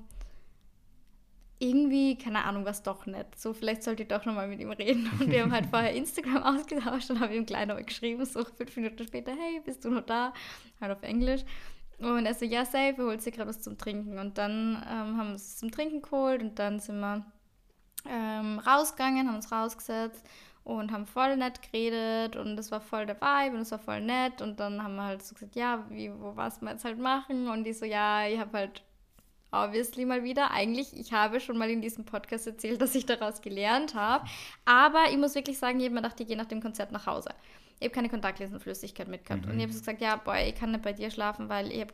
irgendwie, 1.60 2.18
keine 2.18 2.44
Ahnung, 2.44 2.65
was 2.65 2.84
doch 2.84 3.06
nicht. 3.06 3.39
So, 3.39 3.53
vielleicht 3.53 3.84
sollte 3.84 4.03
ich 4.03 4.10
doch 4.10 4.25
nochmal 4.25 4.48
mit 4.48 4.60
ihm 4.60 4.72
reden. 4.72 5.10
Und 5.20 5.32
wir 5.32 5.44
haben 5.44 5.53
halt 5.53 5.68
vorher 5.68 5.94
Instagram 5.94 6.44
ausgetauscht 6.58 7.10
und 7.10 7.22
habe 7.22 7.36
ihm 7.36 7.46
gleich 7.46 7.68
noch 7.68 7.77
geschrieben, 7.84 8.25
so 8.25 8.44
fünf 8.44 8.75
Minuten 8.75 9.06
später, 9.06 9.32
hey, 9.32 9.62
bist 9.63 9.86
du 9.86 9.89
noch 9.89 10.06
da? 10.06 10.34
Halt 10.82 10.92
auf 10.92 11.03
Englisch. 11.03 11.42
Und 12.12 12.25
er 12.25 12.33
so, 12.33 12.45
ja, 12.45 12.65
safe, 12.65 12.95
holt 12.98 13.22
sich 13.22 13.33
gerade 13.33 13.50
was 13.50 13.62
zum 13.62 13.77
Trinken. 13.77 14.19
Und 14.19 14.38
dann 14.38 14.83
ähm, 14.89 15.17
haben 15.17 15.27
wir 15.27 15.33
uns 15.33 15.57
zum 15.57 15.72
Trinken 15.72 16.01
geholt 16.01 16.41
und 16.41 16.60
dann 16.60 16.79
sind 16.79 17.00
wir 17.00 17.25
ähm, 18.10 18.60
rausgegangen, 18.60 19.27
haben 19.27 19.36
uns 19.36 19.51
rausgesetzt 19.51 20.25
und 20.63 20.91
haben 20.91 21.05
voll 21.05 21.36
nett 21.36 21.62
geredet 21.62 22.36
und 22.36 22.57
es 22.57 22.72
war 22.72 22.81
voll 22.81 23.05
der 23.05 23.19
Vibe 23.19 23.55
und 23.55 23.62
es 23.62 23.72
war 23.72 23.79
voll 23.79 24.01
nett 24.01 24.41
und 24.41 24.60
dann 24.60 24.81
haben 24.81 24.95
wir 24.95 25.03
halt 25.03 25.24
so 25.24 25.33
gesagt, 25.33 25.55
ja, 25.55 25.86
wie, 25.89 26.12
wo 26.12 26.36
was 26.36 26.62
wir 26.62 26.72
jetzt 26.72 26.86
halt 26.86 27.00
machen 27.00 27.48
und 27.50 27.65
die 27.65 27.74
so, 27.74 27.86
ja, 27.86 28.25
ich 28.27 28.39
habe 28.39 28.57
halt 28.57 28.83
obviously 29.51 30.05
mal 30.05 30.24
wieder, 30.24 30.51
eigentlich, 30.51 30.98
ich 30.98 31.13
habe 31.13 31.39
schon 31.39 31.57
mal 31.57 31.69
in 31.69 31.81
diesem 31.81 32.05
Podcast 32.05 32.48
erzählt, 32.48 32.81
dass 32.81 32.95
ich 32.95 33.05
daraus 33.05 33.41
gelernt 33.41 33.93
habe, 33.93 34.25
aber 34.65 35.10
ich 35.12 35.17
muss 35.17 35.36
wirklich 35.36 35.60
sagen, 35.60 35.79
ich 35.79 35.86
habe 35.86 35.95
mir 35.95 36.01
gedacht, 36.01 36.19
ich 36.19 36.27
gehe 36.27 36.38
nach 36.38 36.45
dem 36.45 36.62
Konzert 36.62 36.91
nach 36.91 37.05
Hause. 37.05 37.29
Ich 37.84 37.90
habe 37.90 37.96
keine 37.96 38.10
Kontaktlinsenflüssigkeit 38.10 39.08
mitgehabt 39.08 39.46
und 39.46 39.58
ich 39.58 39.63
habe 39.63 39.74
so 39.74 39.80
gesagt, 39.80 40.02
ja, 40.02 40.16
boy, 40.16 40.50
ich 40.50 40.56
kann 40.56 40.72
nicht 40.72 40.84
bei 40.84 40.94
dir 40.94 41.12
schlafen, 41.12 41.50
weil 41.50 41.72
ich 41.72 41.82
habe 41.82 41.94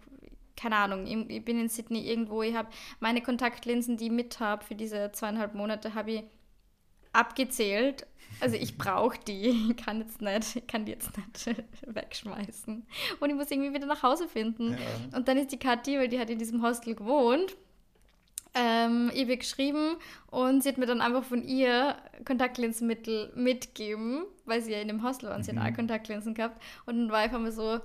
keine 0.56 0.76
Ahnung, 0.76 1.08
ich 1.08 1.38
ich 1.38 1.46
bin 1.46 1.60
in 1.60 1.70
Sydney 1.70 2.02
irgendwo, 2.02 2.44
ich 2.44 2.54
habe 2.54 2.70
meine 3.00 3.22
Kontaktlinsen, 3.22 3.98
die 3.98 4.06
ich 4.06 4.12
mit 4.12 4.40
habe 4.40 4.64
für 4.64 4.76
diese 4.76 5.12
zweieinhalb 5.12 5.56
Monate, 5.56 5.96
habe 5.96 6.12
ich 6.12 6.24
abgezählt. 7.14 8.06
Also 8.40 8.56
ich 8.56 8.78
brauche 8.78 9.18
die. 9.28 9.72
Ich 9.72 9.78
kann 9.78 10.00
jetzt 10.00 10.22
nicht, 10.22 10.56
ich 10.56 10.68
kann 10.68 10.86
die 10.86 10.92
jetzt 10.92 11.12
nicht 11.18 11.56
wegschmeißen. 11.88 12.86
Und 13.20 13.30
ich 13.30 13.36
muss 13.36 13.50
irgendwie 13.50 13.74
wieder 13.74 13.88
nach 13.88 14.04
Hause 14.04 14.28
finden. 14.28 14.74
Ja. 14.74 15.18
Und 15.18 15.28
dann 15.28 15.38
ist 15.38 15.52
die 15.52 15.58
Kathi, 15.58 15.98
weil 15.98 16.10
die 16.10 16.20
hat 16.20 16.30
in 16.30 16.40
diesem 16.40 16.62
Hostel 16.62 16.96
gewohnt, 16.96 17.56
ähm, 18.54 19.12
ihr 19.14 19.38
geschrieben 19.38 19.98
und 20.28 20.64
sie 20.64 20.70
hat 20.70 20.78
mir 20.78 20.86
dann 20.86 21.02
einfach 21.02 21.24
von 21.24 21.44
ihr 21.44 21.96
Kontaktlinsenmittel 22.26 23.32
mitgegeben, 23.36 24.24
weil 24.46 24.62
sie 24.62 24.72
ja 24.72 24.80
in 24.80 24.88
dem 24.88 25.04
Hostel 25.04 25.30
war 25.30 25.36
und 25.36 25.44
sie 25.44 25.56
hat 25.56 25.72
auch 25.72 25.76
Kontaktlinsen 25.76 26.34
gehabt. 26.34 26.62
Und 26.86 26.98
dann 26.98 27.12
war 27.12 27.26
ich 27.26 27.32
einfach 27.32 27.52
so, 27.52 27.80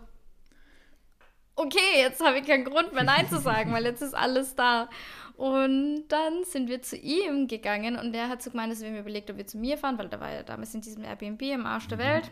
okay, 1.57 1.99
jetzt 1.99 2.25
habe 2.25 2.39
ich 2.39 2.47
keinen 2.47 2.65
Grund 2.65 2.93
mehr 2.93 3.05
Nein 3.05 3.29
zu 3.29 3.39
sagen, 3.39 3.73
weil 3.73 3.85
jetzt 3.85 4.03
ist 4.03 4.15
alles 4.15 4.55
da. 4.55 4.89
Und 5.37 6.05
dann 6.09 6.45
sind 6.45 6.69
wir 6.69 6.81
zu 6.83 6.97
ihm 6.97 7.49
gegangen 7.49 7.97
und 7.97 8.15
er 8.15 8.29
hat 8.29 8.43
so 8.43 8.51
gemeint, 8.51 8.73
dass 8.73 8.81
wir 8.81 8.89
haben 8.89 8.99
überlegt, 8.99 9.31
ob 9.31 9.37
wir 9.37 9.47
zu 9.47 9.59
mir 9.59 9.77
fahren, 9.77 9.99
weil 9.99 10.09
da 10.09 10.21
war 10.21 10.33
ja 10.33 10.43
damals 10.45 10.75
in 10.75 10.81
diesem 10.81 11.05
Airbnb 11.05 11.43
im 11.43 11.67
Arsch 11.67 11.89
der 11.89 11.99
Welt. 11.99 12.31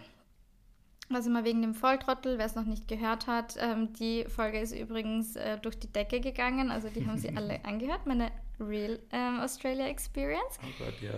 Also 1.14 1.30
mal 1.30 1.44
wegen 1.44 1.62
dem 1.62 1.74
Volltrottel, 1.74 2.38
wer 2.38 2.46
es 2.46 2.54
noch 2.54 2.64
nicht 2.64 2.88
gehört 2.88 3.26
hat, 3.26 3.56
ähm, 3.58 3.92
die 3.94 4.24
Folge 4.24 4.58
ist 4.60 4.72
übrigens 4.72 5.36
äh, 5.36 5.58
durch 5.58 5.78
die 5.78 5.92
Decke 5.92 6.20
gegangen, 6.20 6.70
also 6.70 6.88
die 6.88 7.06
haben 7.06 7.18
sie 7.18 7.30
alle 7.36 7.64
angehört. 7.64 8.06
Meine 8.06 8.30
Real 8.60 8.98
ähm, 9.12 9.40
Australia 9.40 9.86
Experience. 9.86 10.58
Oh 10.62 10.84
Gott, 10.84 10.94
ja. 11.00 11.14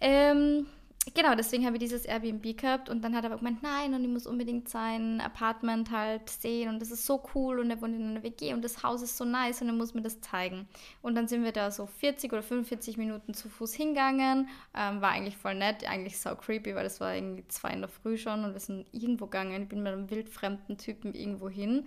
Ähm, 0.00 0.66
genau, 1.14 1.34
deswegen 1.34 1.64
habe 1.64 1.76
ich 1.76 1.80
dieses 1.80 2.04
Airbnb 2.04 2.56
gehabt 2.56 2.88
und 2.88 3.02
dann 3.02 3.14
hat 3.14 3.24
er 3.24 3.30
aber 3.30 3.38
gemeint, 3.38 3.62
nein, 3.62 3.94
und 3.94 4.02
ich 4.02 4.10
muss 4.10 4.26
unbedingt 4.26 4.68
sein 4.68 5.20
Apartment 5.20 5.90
halt 5.90 6.28
sehen 6.28 6.68
und 6.68 6.80
das 6.80 6.90
ist 6.90 7.06
so 7.06 7.22
cool 7.34 7.60
und 7.60 7.70
er 7.70 7.80
wohnt 7.80 7.94
in 7.94 8.10
einer 8.10 8.22
WG 8.22 8.52
und 8.54 8.64
das 8.64 8.82
Haus 8.82 9.02
ist 9.02 9.16
so 9.16 9.24
nice 9.24 9.62
und 9.62 9.68
er 9.68 9.74
muss 9.74 9.94
mir 9.94 10.02
das 10.02 10.20
zeigen. 10.20 10.68
Und 11.02 11.14
dann 11.14 11.28
sind 11.28 11.44
wir 11.44 11.52
da 11.52 11.70
so 11.70 11.86
40 11.86 12.32
oder 12.32 12.42
45 12.42 12.96
Minuten 12.96 13.34
zu 13.34 13.48
Fuß 13.48 13.74
hingegangen, 13.74 14.48
ähm, 14.74 15.00
war 15.00 15.10
eigentlich 15.10 15.36
voll 15.36 15.54
nett, 15.54 15.88
eigentlich 15.88 16.18
so 16.18 16.34
creepy, 16.34 16.74
weil 16.74 16.86
es 16.86 17.00
war 17.00 17.14
irgendwie 17.14 17.46
zwei 17.48 17.70
in 17.70 17.80
der 17.80 17.88
Früh 17.88 18.16
schon 18.16 18.44
und 18.44 18.52
wir 18.52 18.60
sind 18.60 18.86
irgendwo 18.92 19.26
gegangen, 19.26 19.62
ich 19.62 19.68
bin 19.68 19.82
mit 19.82 19.92
einem 19.92 20.10
wildfremden 20.10 20.76
Typen 20.78 21.14
irgendwo 21.14 21.48
hin. 21.48 21.86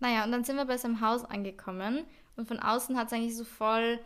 Naja, 0.00 0.24
und 0.24 0.32
dann 0.32 0.44
sind 0.44 0.56
wir 0.56 0.64
bei 0.64 0.76
seinem 0.76 1.00
Haus 1.00 1.24
angekommen 1.24 2.04
und 2.36 2.48
von 2.48 2.58
außen 2.58 2.96
hat 2.96 3.08
es 3.08 3.12
eigentlich 3.12 3.36
so 3.36 3.44
voll 3.44 3.98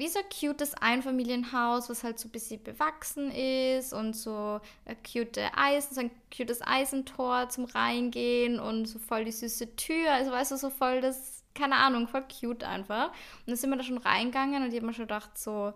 wie 0.00 0.08
so 0.08 0.18
ein 0.18 0.24
cutes 0.28 0.74
Einfamilienhaus, 0.74 1.90
was 1.90 2.02
halt 2.02 2.18
so 2.18 2.26
ein 2.26 2.32
bisschen 2.32 2.62
bewachsen 2.62 3.30
ist 3.30 3.92
und 3.92 4.16
so 4.16 4.60
ein 4.86 4.96
cute 5.02 5.38
Eisen, 5.54 5.94
so 5.94 6.00
ein 6.00 6.10
cutes 6.34 6.62
Eisentor 6.62 7.50
zum 7.50 7.66
Reingehen 7.66 8.58
und 8.58 8.86
so 8.86 8.98
voll 8.98 9.26
die 9.26 9.32
süße 9.32 9.76
Tür. 9.76 10.12
Also 10.12 10.30
weißt 10.30 10.52
du, 10.52 10.56
so 10.56 10.70
voll 10.70 11.02
das, 11.02 11.44
keine 11.54 11.76
Ahnung, 11.76 12.08
voll 12.08 12.24
cute 12.24 12.64
einfach. 12.64 13.08
Und 13.10 13.48
dann 13.48 13.56
sind 13.56 13.68
wir 13.68 13.76
da 13.76 13.84
schon 13.84 13.98
reingegangen 13.98 14.62
und 14.62 14.70
ich 14.70 14.76
habe 14.76 14.86
mir 14.86 14.94
schon 14.94 15.04
gedacht, 15.04 15.36
so, 15.36 15.74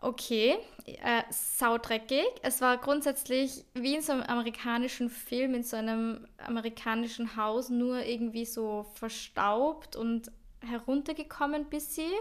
okay, 0.00 0.56
äh, 0.86 1.24
saudreckig. 1.30 2.26
Es 2.42 2.60
war 2.60 2.76
grundsätzlich 2.78 3.64
wie 3.74 3.96
in 3.96 4.02
so 4.02 4.12
einem 4.12 4.22
amerikanischen 4.22 5.10
Film, 5.10 5.54
in 5.54 5.64
so 5.64 5.76
einem 5.76 6.28
amerikanischen 6.38 7.34
Haus, 7.34 7.68
nur 7.68 8.04
irgendwie 8.04 8.44
so 8.44 8.86
verstaubt 8.94 9.96
und 9.96 10.30
heruntergekommen 10.60 11.66
bis 11.66 11.94
sie 11.94 12.12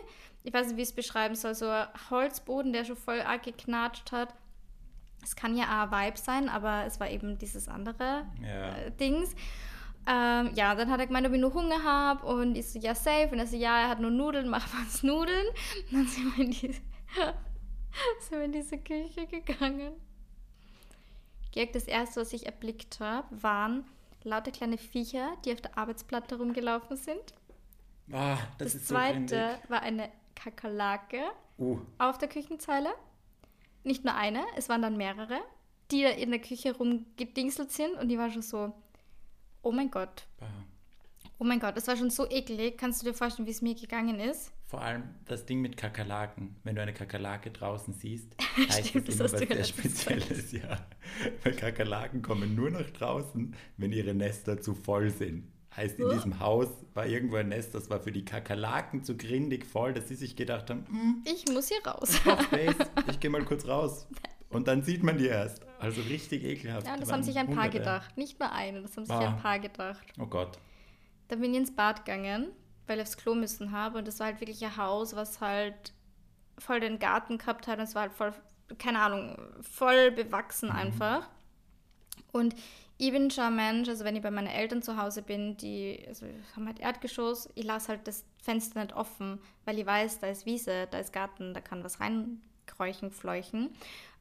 ich 0.45 0.53
weiß 0.53 0.67
nicht, 0.67 0.77
wie 0.77 0.83
ich 0.83 0.89
es 0.89 0.95
beschreiben 0.95 1.33
soll, 1.33 1.55
so 1.55 1.67
ein 1.67 1.87
Holzboden, 2.11 2.71
der 2.71 2.85
schon 2.85 2.95
voll 2.95 3.19
arg 3.21 3.43
geknatscht 3.43 4.11
hat. 4.11 4.33
Es 5.23 5.35
kann 5.35 5.57
ja 5.57 5.83
auch 5.83 5.91
Vibe 5.91 6.19
sein, 6.19 6.49
aber 6.49 6.85
es 6.85 6.99
war 6.99 7.09
eben 7.09 7.39
dieses 7.39 7.67
andere 7.67 8.27
ja. 8.43 8.75
äh, 8.75 8.91
Dings. 8.91 9.33
Ähm, 10.07 10.51
ja, 10.53 10.75
dann 10.75 10.91
hat 10.91 10.99
er 10.99 11.07
gemeint, 11.07 11.25
ob 11.25 11.33
ich 11.33 11.41
nur 11.41 11.55
Hunger 11.55 11.83
habe 11.83 12.27
und 12.27 12.55
ich 12.55 12.67
so, 12.69 12.77
ja, 12.77 12.93
safe. 12.93 13.29
Und 13.31 13.39
er 13.39 13.47
so, 13.47 13.57
ja, 13.57 13.81
er 13.81 13.89
hat 13.89 13.99
nur 13.99 14.11
Nudeln, 14.11 14.47
mach 14.49 14.67
was 14.79 15.01
Nudeln. 15.01 15.47
Und 15.91 15.97
dann 15.97 16.07
sind 16.07 16.37
wir 16.37 16.45
in 16.45 16.51
diese, 16.51 16.73
sind 18.19 18.31
wir 18.31 18.43
in 18.43 18.51
diese 18.51 18.77
Küche 18.77 19.25
gegangen. 19.25 19.93
Georg, 21.51 21.73
das 21.73 21.85
erste, 21.85 22.21
was 22.21 22.33
ich 22.33 22.45
erblickt 22.45 22.99
habe, 22.99 23.25
waren 23.41 23.83
lauter 24.23 24.51
kleine 24.51 24.77
Viecher, 24.77 25.33
die 25.43 25.53
auf 25.53 25.61
der 25.61 25.75
Arbeitsplatte 25.75 26.37
rumgelaufen 26.37 26.97
sind. 26.97 27.33
Ah, 28.11 28.37
das, 28.59 28.73
das 28.73 28.85
zweite 28.85 29.57
so 29.63 29.69
war 29.71 29.81
eine 29.81 30.11
Kakerlake 30.35 31.21
uh. 31.57 31.79
auf 31.97 32.17
der 32.17 32.29
Küchenzeile. 32.29 32.89
Nicht 33.83 34.03
nur 34.03 34.15
eine, 34.15 34.43
es 34.55 34.69
waren 34.69 34.81
dann 34.81 34.97
mehrere, 34.97 35.41
die 35.91 36.03
da 36.03 36.09
in 36.09 36.31
der 36.31 36.39
Küche 36.39 36.75
rumgedingselt 36.75 37.71
sind 37.71 37.95
und 37.95 38.09
die 38.09 38.17
war 38.17 38.31
schon 38.31 38.41
so, 38.41 38.73
oh 39.61 39.71
mein 39.71 39.91
Gott. 39.91 40.27
Oh 41.37 41.43
mein 41.43 41.59
Gott, 41.59 41.75
das 41.75 41.87
war 41.87 41.97
schon 41.97 42.09
so 42.09 42.29
eklig. 42.29 42.77
Kannst 42.77 43.01
du 43.01 43.07
dir 43.07 43.13
vorstellen, 43.13 43.45
wie 43.45 43.51
es 43.51 43.61
mir 43.61 43.75
gegangen 43.75 44.19
ist? 44.19 44.53
Vor 44.67 44.81
allem 44.81 45.03
das 45.25 45.45
Ding 45.45 45.61
mit 45.61 45.75
Kakerlaken. 45.75 46.55
Wenn 46.63 46.75
du 46.75 46.81
eine 46.81 46.93
Kakerlake 46.93 47.51
draußen 47.51 47.93
siehst, 47.93 48.35
heißt 48.57 48.95
das 48.95 49.15
immer 49.15 49.25
was 49.25 49.31
sehr 49.31 49.63
Spezielles, 49.63 50.51
ja. 50.53 50.87
Weil 51.43 51.53
Kakerlaken 51.53 52.21
kommen 52.21 52.55
nur 52.55 52.71
nach 52.71 52.89
draußen, 52.89 53.53
wenn 53.77 53.91
ihre 53.91 54.13
Nester 54.13 54.61
zu 54.61 54.73
voll 54.73 55.09
sind. 55.09 55.51
Heißt, 55.75 55.99
in 55.99 56.09
diesem 56.09 56.39
Haus 56.39 56.69
war 56.93 57.05
irgendwo 57.05 57.35
ein 57.35 57.49
Nest, 57.49 57.75
das 57.75 57.89
war 57.89 57.99
für 57.99 58.13
die 58.13 58.23
Kakerlaken 58.23 59.03
zu 59.03 59.17
grindig 59.17 59.65
voll, 59.65 59.93
dass 59.93 60.07
sie 60.07 60.15
sich 60.15 60.37
gedacht 60.37 60.69
haben, 60.69 60.85
hm, 60.87 61.23
ich 61.25 61.51
muss 61.51 61.67
hier 61.67 61.85
raus. 61.85 62.17
Ich, 62.51 62.75
ich 63.09 63.19
gehe 63.19 63.29
mal 63.29 63.43
kurz 63.43 63.67
raus. 63.67 64.07
Und 64.49 64.69
dann 64.69 64.83
sieht 64.83 65.03
man 65.03 65.17
die 65.17 65.27
erst. 65.27 65.65
Also 65.79 66.01
richtig 66.03 66.45
ekelhaft. 66.45 66.87
Ja, 66.87 66.95
das 66.95 67.11
haben 67.11 67.23
sich 67.23 67.37
ein 67.37 67.53
paar 67.53 67.67
gedacht. 67.67 68.15
Nicht 68.17 68.39
nur 68.39 68.51
eine, 68.53 68.81
das 68.81 68.95
haben 68.95 69.05
sich 69.05 69.15
ah. 69.15 69.27
ein 69.27 69.37
paar 69.37 69.59
gedacht. 69.59 70.05
Oh 70.17 70.27
Gott. 70.27 70.57
Dann 71.27 71.41
bin 71.41 71.51
ich 71.51 71.59
ins 71.59 71.75
Bad 71.75 72.05
gegangen, 72.05 72.47
weil 72.87 72.97
ich 72.97 73.03
aufs 73.03 73.17
Klo 73.17 73.35
müssen 73.35 73.71
habe. 73.71 73.97
Und 73.97 74.07
das 74.07 74.19
war 74.19 74.27
halt 74.27 74.39
wirklich 74.39 74.63
ein 74.63 74.77
Haus, 74.77 75.13
was 75.13 75.41
halt 75.41 75.93
voll 76.57 76.79
den 76.79 76.99
Garten 76.99 77.37
gehabt 77.37 77.67
hat. 77.67 77.79
Und 77.79 77.83
es 77.83 77.95
war 77.95 78.03
halt 78.03 78.13
voll, 78.13 78.33
keine 78.77 78.99
Ahnung, 78.99 79.37
voll 79.61 80.11
bewachsen 80.11 80.69
mhm. 80.69 80.75
einfach. 80.75 81.27
Und 82.31 82.55
ich 82.97 83.11
bin 83.11 83.29
schon 83.29 83.43
ein 83.45 83.55
Mensch, 83.55 83.89
also 83.89 84.05
wenn 84.05 84.15
ich 84.15 84.21
bei 84.21 84.31
meinen 84.31 84.47
Eltern 84.47 84.81
zu 84.81 84.97
Hause 84.97 85.21
bin, 85.21 85.57
die 85.57 86.03
also 86.07 86.25
haben 86.55 86.65
halt 86.65 86.79
Erdgeschoss, 86.79 87.49
ich 87.55 87.65
lasse 87.65 87.89
halt 87.89 88.07
das 88.07 88.23
Fenster 88.41 88.81
nicht 88.81 88.95
offen, 88.95 89.39
weil 89.65 89.77
ich 89.77 89.85
weiß, 89.85 90.19
da 90.19 90.27
ist 90.27 90.45
Wiese, 90.45 90.87
da 90.89 90.99
ist 90.99 91.11
Garten, 91.11 91.53
da 91.53 91.59
kann 91.59 91.83
was 91.83 91.99
reinkräuchen, 91.99 93.11
fleuchen. 93.11 93.71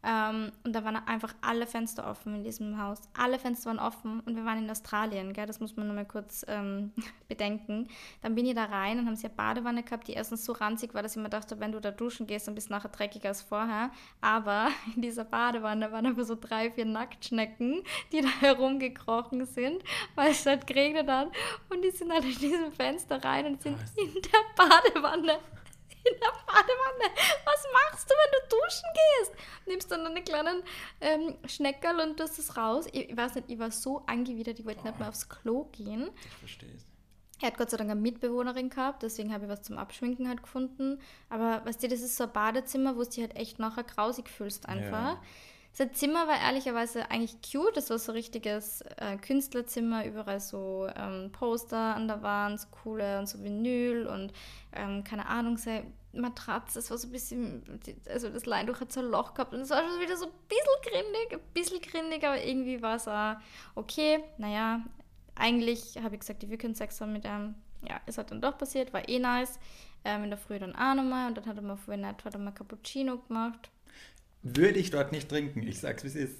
Ähm, 0.04 0.52
und 0.64 0.75
da 0.75 0.84
waren 0.84 0.96
einfach 0.96 1.34
alle 1.40 1.66
Fenster 1.66 2.06
offen 2.08 2.34
in 2.34 2.44
diesem 2.44 2.80
Haus. 2.80 3.00
Alle 3.16 3.38
Fenster 3.38 3.70
waren 3.70 3.78
offen 3.78 4.20
und 4.20 4.37
wir 4.37 4.44
waren 4.44 4.58
in 4.58 4.70
Australien, 4.70 5.32
gell? 5.32 5.46
das 5.46 5.61
muss 5.61 5.76
man 5.76 5.87
nur 5.87 5.96
mal 5.96 6.04
kurz 6.04 6.44
ähm, 6.46 6.92
bedenken. 7.28 7.88
Dann 8.20 8.34
bin 8.34 8.44
ich 8.44 8.54
da 8.54 8.64
rein 8.64 8.99
und 8.99 9.06
haben 9.06 9.16
sie 9.16 9.26
eine 9.26 9.34
Badewanne 9.34 9.82
gehabt, 9.82 10.06
die 10.08 10.12
erstens 10.12 10.44
so 10.44 10.52
ranzig 10.52 10.92
war, 10.92 11.02
dass 11.02 11.16
ich 11.16 11.23
mir 11.23 11.30
dachte, 11.30 11.58
wenn 11.58 11.73
du 11.73 11.80
da 11.80 11.90
duschen 11.90 12.26
gehst, 12.26 12.46
dann 12.46 12.54
bist 12.54 12.68
du 12.68 12.73
nachher 12.75 12.90
dreckiger 12.90 13.28
als 13.28 13.40
vorher. 13.40 13.90
Aber 14.20 14.68
in 14.94 15.02
dieser 15.02 15.25
Badewanne 15.25 15.90
waren 15.90 16.06
aber 16.06 16.25
so 16.25 16.37
drei, 16.38 16.70
vier 16.70 16.84
Nacktschnecken, 16.84 17.82
die 18.12 18.20
da 18.20 18.28
herumgekrochen 18.40 19.46
sind, 19.46 19.82
weil 20.14 20.32
es 20.32 20.44
halt 20.44 20.66
geregnet 20.66 21.08
hat. 21.08 21.28
Und 21.70 21.82
die 21.82 21.90
sind 21.90 22.12
halt 22.12 22.25
in 22.25 22.38
diesem 22.38 22.73
Fenster 22.73 23.25
rein 23.25 23.46
und 23.46 23.62
sind 23.62 23.78
in 23.96 24.12
der 24.12 24.64
Badewanne 24.66 25.38
in 26.04 26.20
der 26.20 26.32
Badewanne. 26.46 27.14
Was 27.44 27.66
machst 27.73 28.11
du, 28.11 28.14
wenn 28.14 28.40
du 28.40 28.56
duschen 28.56 28.88
gehst? 28.94 29.32
Nimmst 29.66 29.90
dann 29.90 30.06
einen 30.06 30.25
kleinen 30.25 30.62
ähm, 31.00 31.37
Schneckerl 31.46 32.00
und 32.00 32.18
tust 32.18 32.38
es 32.38 32.56
raus. 32.56 32.87
Ich, 32.92 33.11
ich, 33.11 33.16
weiß 33.16 33.37
nicht, 33.37 33.50
ich 33.50 33.58
war 33.58 33.70
so 33.70 34.02
angewidert, 34.06 34.58
ich 34.58 34.66
wollte 34.66 34.80
oh. 34.82 34.87
nicht 34.87 34.99
mehr 34.99 35.08
aufs 35.08 35.28
Klo 35.28 35.64
gehen. 35.73 36.11
Ich 36.25 36.37
verstehe 36.38 36.70
es. 36.75 36.87
Er 37.40 37.49
hat 37.49 37.58
Gott 37.58 37.70
sei 37.70 37.76
Dank 37.76 37.90
eine 37.90 38.00
Mitbewohnerin 38.00 38.70
gehabt, 38.70 39.02
deswegen 39.02 39.32
habe 39.32 39.44
ich 39.44 39.50
was 39.50 39.62
zum 39.62 39.76
Abschminken 39.76 40.28
halt 40.28 40.42
gefunden. 40.42 41.00
Aber 41.28 41.64
weißt 41.66 41.82
du, 41.82 41.88
das 41.88 42.00
ist 42.00 42.16
so 42.16 42.25
ein 42.25 42.32
Badezimmer, 42.32 42.96
wo 42.96 43.02
du 43.02 43.11
dich 43.11 43.20
halt 43.20 43.37
echt 43.37 43.58
nachher 43.58 43.84
grausig 43.84 44.28
fühlst 44.28 44.68
einfach. 44.68 45.14
Ja. 45.14 45.23
Sein 45.76 45.93
Zimmer 45.93 46.28
war 46.28 46.40
ehrlicherweise 46.40 47.11
eigentlich 47.11 47.43
cute. 47.43 47.76
Das 47.76 47.90
war 47.90 47.99
so 47.99 48.12
ein 48.12 48.16
richtiges 48.16 48.83
äh, 48.97 49.16
Künstlerzimmer, 49.16 50.07
überall 50.07 50.38
so 50.38 50.88
ähm, 50.95 51.33
Poster 51.33 51.97
an 51.97 52.07
der 52.07 52.23
Wand, 52.23 52.61
so 52.61 52.69
coole 52.71 53.19
und 53.19 53.28
so 53.28 53.43
Vinyl 53.43 54.07
und 54.07 54.33
ähm, 54.73 55.02
keine 55.02 55.26
Ahnung, 55.26 55.57
seine 55.57 55.85
Matratze. 56.12 56.78
Es 56.78 56.93
war 56.93 56.99
so 56.99 57.09
ein 57.09 57.11
bisschen, 57.11 57.81
also 58.09 58.28
das 58.28 58.47
Leintuch 58.47 58.81
hat 58.81 58.93
so 58.93 59.00
ein 59.00 59.07
Loch 59.07 59.35
gehabt 59.35 59.52
und 59.52 59.62
es 59.62 59.71
war 59.71 59.83
schon 59.83 60.00
wieder 60.00 60.16
so 60.16 60.26
ein 60.26 60.33
bisschen 60.49 60.93
grindig, 60.93 61.33
ein 61.33 61.52
bisschen 61.52 61.81
grindig, 61.81 62.25
aber 62.25 62.40
irgendwie 62.40 62.81
war 62.81 62.95
es 62.95 63.09
auch 63.09 63.35
okay. 63.75 64.23
Naja, 64.38 64.81
eigentlich 65.35 65.99
habe 66.00 66.14
ich 66.14 66.21
gesagt, 66.21 66.49
wir 66.49 66.57
können 66.57 66.76
Sex 66.76 67.00
haben 67.00 67.12
mit 67.12 67.26
einem. 67.26 67.57
Ja, 67.88 68.00
ist 68.07 68.16
halt 68.16 68.31
dann 68.31 68.40
doch 68.40 68.57
passiert, 68.57 68.93
war 68.93 69.09
eh 69.09 69.19
nice. 69.19 69.59
Ähm, 70.04 70.23
in 70.23 70.31
der 70.31 70.38
Früh 70.38 70.59
dann 70.59 70.76
auch 70.76 70.95
nochmal 70.95 71.28
und 71.28 71.37
dann 71.37 71.47
hat 71.47 71.57
er 71.57 71.76
vorher 71.76 72.00
nett, 72.00 72.25
hat 72.25 72.35
er 72.35 72.40
mal 72.40 72.52
Cappuccino 72.52 73.19
gemacht. 73.19 73.71
Würde 74.44 74.78
ich 74.78 74.90
dort 74.90 75.10
nicht 75.10 75.30
trinken. 75.30 75.62
Ich 75.62 75.80
sag's, 75.80 76.04
wie 76.04 76.08
es 76.08 76.14
ist. 76.14 76.38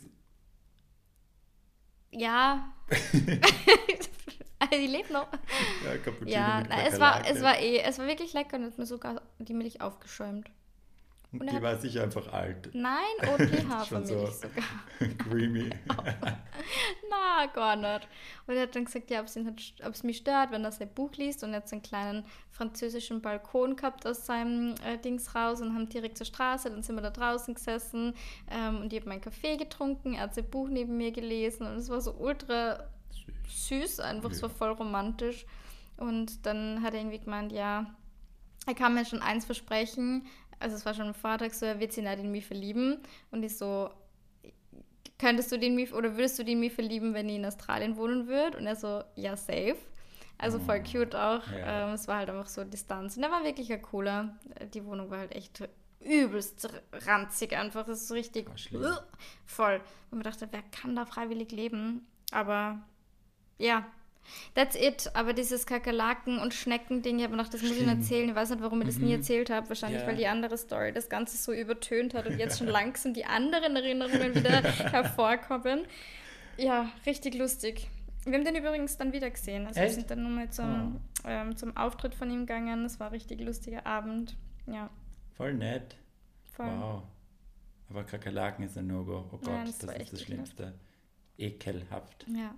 Ja. 2.11 2.73
die 4.71 4.87
lebt 4.87 5.11
noch. 5.11 5.27
Ja, 5.85 5.97
Cappuccino 5.97 6.31
ja, 6.31 6.63
na, 6.69 6.87
es 6.87 7.01
war, 7.01 7.27
es 7.27 7.43
war 7.43 7.59
eh, 7.59 7.79
es 7.81 7.99
war 7.99 8.07
wirklich 8.07 8.35
lecker 8.35 8.57
und 8.59 8.65
hat 8.65 8.79
mir 8.79 8.87
sogar 8.87 9.23
die 9.39 9.55
Milch 9.55 9.81
aufgeschäumt. 9.81 10.51
Und 11.41 11.51
die 11.51 11.63
war 11.63 11.77
sicher 11.79 12.03
einfach 12.03 12.33
alt. 12.33 12.71
Nein, 12.73 13.03
Oatly 13.29 13.63
Hafermilch 13.69 14.09
so 14.09 14.49
sogar. 14.49 15.19
creamy. 15.19 15.71
Na, 17.11 17.47
gar 17.53 17.77
nicht. 17.77 18.09
Und 18.47 18.55
er 18.55 18.63
hat 18.63 18.77
dann 18.77 18.85
gesagt, 18.85 19.11
ja, 19.11 19.21
ob 19.21 19.27
es 19.27 20.03
mich 20.03 20.19
stört, 20.19 20.51
wenn 20.51 20.65
er 20.65 20.73
sein 20.73 20.93
Buch 20.95 21.13
liest. 21.17 21.43
Und 21.45 21.51
er 21.51 21.57
hat 21.57 21.69
so 21.69 21.77
einen 21.77 21.83
kleinen 21.83 22.25
französischen 22.51 23.21
Balkon 23.21 23.77
gehabt 23.77 24.07
aus 24.07 24.27
seinem 24.27 24.75
äh, 24.87 24.99
Dings 24.99 25.35
raus 25.35 25.61
und 25.61 25.75
haben 25.75 25.89
direkt 25.89 26.19
zur 26.19 26.27
Straße. 26.27 26.71
Dann 26.71 26.83
sind 26.83 26.97
wir 26.97 27.03
da 27.03 27.11
draußen 27.11 27.55
gesessen 27.55 28.15
ähm, 28.51 28.83
und 28.83 28.93
ich 28.93 29.01
habe 29.01 29.09
meinen 29.09 29.21
Kaffee 29.21 29.57
getrunken. 29.57 30.15
Er 30.15 30.23
hat 30.23 30.35
sein 30.35 30.49
Buch 30.49 30.69
neben 30.69 30.97
mir 30.97 31.13
gelesen 31.13 31.67
und 31.67 31.77
es 31.77 31.89
war 31.89 32.01
so 32.01 32.15
ultra 32.15 32.89
süß, 33.49 34.01
einfach 34.01 34.31
ja. 34.31 34.37
so 34.37 34.49
voll 34.49 34.71
romantisch. 34.71 35.47
Und 35.97 36.45
dann 36.47 36.83
hat 36.83 36.95
er 36.95 37.01
irgendwie 37.01 37.21
gemeint, 37.21 37.53
ja, 37.53 37.87
er 38.67 38.75
kann 38.75 38.95
mir 38.95 39.05
schon 39.05 39.21
eins 39.21 39.45
versprechen, 39.45 40.27
also 40.65 40.77
es 40.77 40.87
war 40.87 40.95
schon 40.95 41.09
am 41.09 41.15
Vortag 41.15 41.53
so, 41.53 41.67
er 41.67 41.79
wird 41.79 41.93
sich 41.93 42.03
nicht 42.03 42.19
in 42.19 42.31
mich 42.31 42.47
verlieben. 42.47 42.99
Und 43.31 43.43
ich 43.43 43.59
so, 43.59 43.91
könntest 45.19 45.53
du 45.53 45.59
den 45.59 45.75
mich, 45.75 45.93
oder 45.93 46.17
würdest 46.17 46.39
du 46.39 46.43
den 46.43 46.59
mich 46.59 46.73
verlieben, 46.73 47.13
wenn 47.13 47.29
ich 47.29 47.37
in 47.37 47.45
Australien 47.45 47.99
wohnen 47.99 48.27
würde? 48.27 48.57
Und 48.57 48.67
er 48.67 48.75
so, 48.75 49.05
ja, 49.15 49.37
safe. 49.37 49.77
Also 50.39 50.59
voll 50.59 50.83
oh, 50.83 50.91
cute 50.91 51.15
auch. 51.15 51.47
Ja. 51.53 51.89
Ähm, 51.89 51.95
es 51.95 52.09
war 52.09 52.17
halt 52.17 52.31
einfach 52.31 52.49
so 52.49 52.65
Distanz. 52.65 53.19
Und 53.19 53.25
er 53.25 53.31
war 53.31 53.45
wirklich 53.45 53.71
ein 53.71 53.83
cooler. 53.83 54.37
Die 54.73 54.85
Wohnung 54.87 55.11
war 55.11 55.19
halt 55.19 55.33
echt 55.37 55.69
übelst 56.01 56.67
ranzig 56.93 57.55
einfach. 57.55 57.87
Es 57.87 58.01
ist 58.01 58.09
so 58.09 58.15
richtig 58.15 58.49
voll. 59.45 59.83
Und 60.11 60.19
man 60.19 60.23
dachte, 60.23 60.49
wer 60.51 60.63
kann 60.63 60.97
da 60.97 61.05
freiwillig 61.05 61.53
leben? 61.53 62.07
Aber 62.33 62.81
ja, 63.59 63.87
That's 64.55 64.77
it. 64.77 65.11
Aber 65.15 65.33
dieses 65.33 65.67
Kakerlaken- 65.67 66.39
und 66.39 66.55
Schnecken-Ding, 66.55 67.19
ich 67.19 67.25
habe 67.25 67.33
gedacht, 67.37 67.53
das 67.55 67.63
muss 67.63 67.73
ich 67.73 67.81
Ihnen 67.81 67.89
erzählen. 68.01 68.29
Ich 68.29 68.35
weiß 68.35 68.51
nicht, 68.51 68.63
warum 68.63 68.81
ich 68.83 68.87
das 68.89 68.97
nie 68.99 69.07
Mhm. 69.07 69.13
erzählt 69.21 69.51
habe. 69.51 69.69
Wahrscheinlich, 69.69 70.01
Ja. 70.03 70.07
weil 70.07 70.17
die 70.17 70.27
andere 70.27 70.57
Story 70.59 70.93
das 70.93 71.09
Ganze 71.09 71.37
so 71.37 71.53
übertönt 71.53 72.15
hat 72.15 72.27
und 72.27 72.39
jetzt 72.39 72.59
schon 72.59 72.69
langsam 72.69 73.15
die 73.15 73.25
anderen 73.25 73.77
Erinnerungen 73.77 74.35
wieder 74.35 74.63
hervorkommen. 74.93 75.87
Ja, 76.57 76.91
richtig 77.07 77.35
lustig. 77.35 77.89
Wir 78.25 78.35
haben 78.35 78.45
den 78.45 78.57
übrigens 78.57 78.97
dann 78.97 79.13
wieder 79.13 79.29
gesehen. 79.31 79.67
Also 79.67 79.81
wir 79.81 79.87
Echt? 79.87 79.95
sind 79.97 80.11
dann 80.11 80.23
nochmal 80.23 80.49
zum, 80.51 81.01
ähm, 81.27 81.57
zum 81.57 81.77
Auftritt 81.77 82.15
von 82.15 82.31
ihm 82.31 82.47
gegangen. 82.47 82.85
Es 82.87 82.99
war 82.99 83.09
ein 83.09 83.13
richtig 83.13 83.41
lustiger 83.41 83.85
Abend. 83.87 84.37
Ja, 84.67 84.89
Voll 85.37 85.53
nett. 85.55 85.97
voll. 86.53 86.67
Wow. 86.67 87.03
Aber 87.91 88.05
Kakerlaken 88.05 88.65
ist 88.65 88.79
ein 88.79 88.87
No-Go. 88.87 89.27
Oh 89.31 89.37
Gott, 89.37 89.47
Ja, 89.47 89.65
das 89.65 89.79
das, 89.79 89.95
ist 89.97 90.13
das. 90.15 90.23
Schlimmste. 90.23 90.73
Ekelhaft. 91.37 92.25
Ja. 92.29 92.55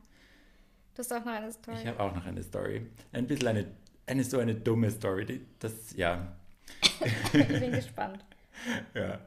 Du 0.97 1.01
hast 1.01 1.13
auch 1.13 1.25
noch 1.27 1.33
eine 1.33 1.53
Story. 1.53 1.77
Ich 1.83 1.87
habe 1.87 2.01
auch 2.01 2.15
noch 2.15 2.25
eine 2.25 2.43
Story. 2.43 2.87
Ein 3.13 3.27
bisschen 3.27 3.49
eine, 3.49 3.67
eine 4.07 4.25
so 4.25 4.39
eine 4.39 4.55
dumme 4.55 4.91
Story. 4.91 5.27
Die, 5.27 5.47
das, 5.59 5.95
ja, 5.95 6.35
ich 7.35 7.49
bin 7.49 7.73
gespannt. 7.73 8.25
ja. 8.95 9.19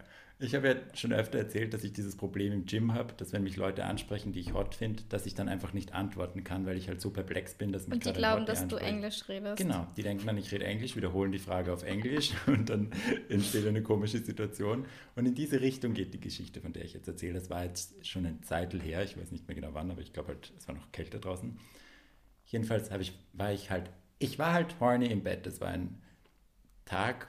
Ich 0.41 0.55
habe 0.55 0.69
ja 0.69 0.75
schon 0.93 1.12
öfter 1.12 1.38
erzählt, 1.38 1.74
dass 1.74 1.84
ich 1.84 1.91
dieses 1.91 2.15
Problem 2.15 2.53
im 2.53 2.65
Gym 2.65 2.93
habe, 2.93 3.13
dass 3.17 3.34
wenn 3.34 3.43
mich 3.43 3.58
Leute 3.58 3.84
ansprechen, 3.84 4.31
die 4.31 4.39
ich 4.39 4.53
hot 4.53 4.74
finde, 4.74 5.03
dass 5.10 5.25
ich 5.25 5.36
dann 5.36 5.50
einfach 5.50 5.74
nicht 5.74 5.93
antworten 5.93 6.46
kann, 6.46 6.65
weil 6.65 6.77
ich 6.77 6.88
halt 6.88 7.01
so 7.01 7.10
perplex 7.10 7.55
bin, 7.55 7.74
dass 7.74 7.88
mich 7.88 7.96
Und 7.96 8.05
die 8.05 8.13
glauben, 8.13 8.46
dass 8.46 8.65
du. 8.65 8.77
Englisch 8.77 9.27
redest. 9.27 9.58
Genau, 9.58 9.86
die 9.98 10.01
denken 10.01 10.25
dann, 10.25 10.38
ich 10.38 10.50
rede 10.53 10.63
Englisch, 10.63 10.96
wiederholen 10.96 11.34
die 11.34 11.39
Frage 11.39 11.74
auf 11.74 11.84
Englisch 11.84 12.31
und 12.48 12.69
dann 12.69 12.89
entsteht 13.27 13.67
eine 13.67 13.84
komische 13.84 14.19
Situation. 14.19 14.86
Und 15.17 15.25
in 15.25 15.36
diese 15.36 15.60
Richtung 15.60 15.93
geht 15.93 16.13
die 16.13 16.22
Geschichte, 16.22 16.62
von 16.62 16.72
der 16.72 16.86
ich 16.86 16.93
jetzt 16.93 17.10
erzähle. 17.10 17.34
Das 17.34 17.50
war 17.50 17.65
jetzt 17.65 18.08
schon 18.08 18.25
ein 18.25 18.41
Zeitl 18.41 18.79
her, 18.79 19.03
ich 19.03 19.17
weiß 19.19 19.34
nicht 19.34 19.46
mehr 19.46 19.55
genau 19.55 19.74
wann, 19.74 19.91
aber 19.91 20.00
ich 20.00 20.13
glaube 20.13 20.29
halt, 20.29 20.53
es 20.58 20.69
war 20.69 20.75
noch 20.75 20.89
kälter 20.93 21.19
draußen. 21.19 21.60
Jedenfalls 22.46 22.89
ich, 22.98 23.13
war 23.34 23.51
ich 23.51 23.69
halt, 23.69 23.89
ich 24.19 24.39
war 24.39 24.53
halt 24.53 24.79
horny 24.79 25.08
im 25.08 25.22
Bett. 25.22 25.46
Das 25.46 25.60
war 25.60 25.67
ein 25.67 26.01
Tag, 26.86 27.27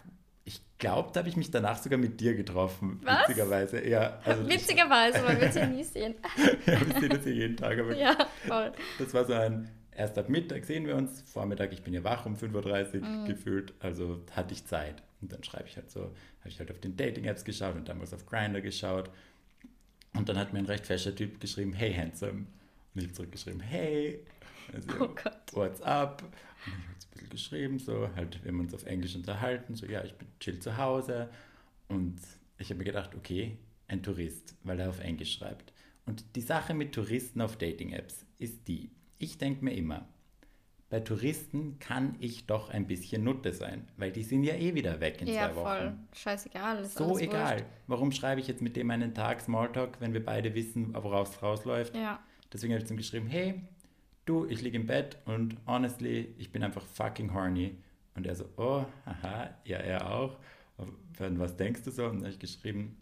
ich 0.50 0.60
glaube, 0.78 1.10
da 1.12 1.20
habe 1.20 1.28
ich 1.28 1.36
mich 1.36 1.50
danach 1.52 1.78
sogar 1.80 1.98
mit 1.98 2.20
dir 2.20 2.34
getroffen, 2.34 3.00
Was? 3.04 3.28
witzigerweise. 3.28 3.86
Ja, 3.88 4.18
also 4.24 4.48
Witzigerweise, 4.48 5.22
man 5.22 5.40
wird 5.40 5.52
sie 5.52 5.64
nie 5.66 5.84
sehen. 5.84 6.14
Ja, 6.66 6.80
wir 6.86 7.00
sehen 7.00 7.12
uns 7.12 7.24
ja 7.24 7.30
jeden 7.32 7.56
Tag, 7.56 7.78
aber 7.78 7.96
ja, 7.96 8.16
voll. 8.48 8.72
das 8.98 9.14
war 9.14 9.24
so 9.24 9.32
ein, 9.34 9.70
erst 9.96 10.18
ab 10.18 10.28
Mittag 10.28 10.64
sehen 10.64 10.86
wir 10.86 10.96
uns, 10.96 11.22
Vormittag, 11.22 11.72
ich 11.72 11.82
bin 11.82 11.94
ja 11.94 12.02
wach 12.02 12.26
um 12.26 12.34
5.30 12.34 13.00
Uhr 13.00 13.06
Mhm. 13.06 13.26
gefühlt, 13.26 13.74
also 13.80 14.24
hatte 14.32 14.52
ich 14.54 14.66
Zeit. 14.66 15.02
Und 15.20 15.32
dann 15.32 15.44
schreibe 15.44 15.68
ich 15.68 15.76
halt 15.76 15.90
so, 15.90 16.00
habe 16.00 16.48
ich 16.48 16.58
halt 16.58 16.70
auf 16.72 16.80
den 16.80 16.96
Dating-Apps 16.96 17.44
geschaut 17.44 17.76
und 17.76 17.88
damals 17.88 18.12
auf 18.12 18.26
Grindr 18.26 18.60
geschaut. 18.60 19.10
Und 20.14 20.28
dann 20.28 20.36
hat 20.38 20.52
mir 20.52 20.58
ein 20.58 20.66
recht 20.66 20.86
fescher 20.86 21.14
Typ 21.14 21.40
geschrieben, 21.40 21.72
hey 21.74 21.94
handsome. 21.94 22.46
Und 22.94 23.00
ich 23.00 23.04
habe 23.04 23.12
zurückgeschrieben, 23.12 23.60
hey. 23.60 24.24
Also, 24.74 24.88
Oh 24.98 25.08
Gott. 25.08 25.36
What's 25.52 25.80
up? 25.82 26.22
Und 26.22 26.72
ich 26.72 26.74
habe 26.88 26.99
ein 27.10 27.28
bisschen 27.28 27.30
geschrieben, 27.30 27.78
so 27.78 28.08
halt, 28.14 28.42
wir 28.44 28.52
haben 28.52 28.60
uns 28.60 28.74
auf 28.74 28.84
Englisch 28.86 29.14
unterhalten, 29.16 29.74
so 29.74 29.86
ja, 29.86 30.04
ich 30.04 30.14
bin 30.14 30.28
chill 30.38 30.58
zu 30.58 30.76
Hause. 30.76 31.28
Und 31.88 32.16
ich 32.58 32.70
habe 32.70 32.78
mir 32.78 32.84
gedacht, 32.84 33.14
okay, 33.14 33.56
ein 33.88 34.02
Tourist, 34.02 34.54
weil 34.62 34.78
er 34.80 34.90
auf 34.90 35.00
Englisch 35.00 35.34
schreibt. 35.34 35.72
Und 36.06 36.24
die 36.36 36.40
Sache 36.40 36.74
mit 36.74 36.92
Touristen 36.92 37.40
auf 37.40 37.56
Dating-Apps 37.56 38.24
ist 38.38 38.66
die, 38.68 38.90
ich 39.18 39.38
denke 39.38 39.64
mir 39.64 39.74
immer, 39.74 40.08
bei 40.88 40.98
Touristen 41.00 41.78
kann 41.78 42.16
ich 42.18 42.46
doch 42.46 42.70
ein 42.70 42.86
bisschen 42.88 43.22
Nutte 43.22 43.52
sein, 43.52 43.86
weil 43.96 44.10
die 44.10 44.24
sind 44.24 44.42
ja 44.42 44.54
eh 44.54 44.74
wieder 44.74 44.98
weg 45.00 45.20
in 45.20 45.28
Ja, 45.28 45.48
zwei 45.52 45.56
Wochen. 45.56 45.64
voll. 45.64 45.92
Scheißegal. 46.14 46.80
Ist 46.82 46.96
So 46.98 47.16
egal. 47.18 47.54
wurscht. 47.58 47.64
Warum 47.86 48.10
schreibe 48.12 48.40
ich 48.40 48.48
jetzt 48.48 48.60
mit 48.60 48.74
dem 48.76 48.90
einen 48.90 49.14
Tag 49.14 49.40
Smalltalk, 49.40 50.00
wenn 50.00 50.12
wir 50.14 50.24
beide 50.24 50.52
wissen, 50.54 50.92
woraus 50.94 51.30
es 51.30 51.42
rausläuft? 51.42 51.94
Ja. 51.94 52.18
Deswegen 52.52 52.74
habe 52.74 52.82
ich 52.84 52.90
ihm 52.90 52.96
geschrieben, 52.96 53.28
hey, 53.28 53.62
du, 54.24 54.46
ich 54.46 54.62
liege 54.62 54.76
im 54.76 54.86
Bett 54.86 55.18
und 55.24 55.56
honestly, 55.66 56.34
ich 56.38 56.52
bin 56.52 56.62
einfach 56.62 56.84
fucking 56.84 57.32
horny. 57.34 57.76
Und 58.14 58.26
er 58.26 58.34
so, 58.34 58.44
oh, 58.56 58.84
haha, 59.06 59.50
ja, 59.64 59.78
er 59.78 60.10
auch. 60.10 60.38
Und 60.76 61.38
was 61.38 61.56
denkst 61.56 61.82
du 61.84 61.90
so? 61.90 62.04
Und 62.04 62.16
dann 62.16 62.22
habe 62.22 62.32
ich 62.32 62.38
geschrieben, 62.38 62.96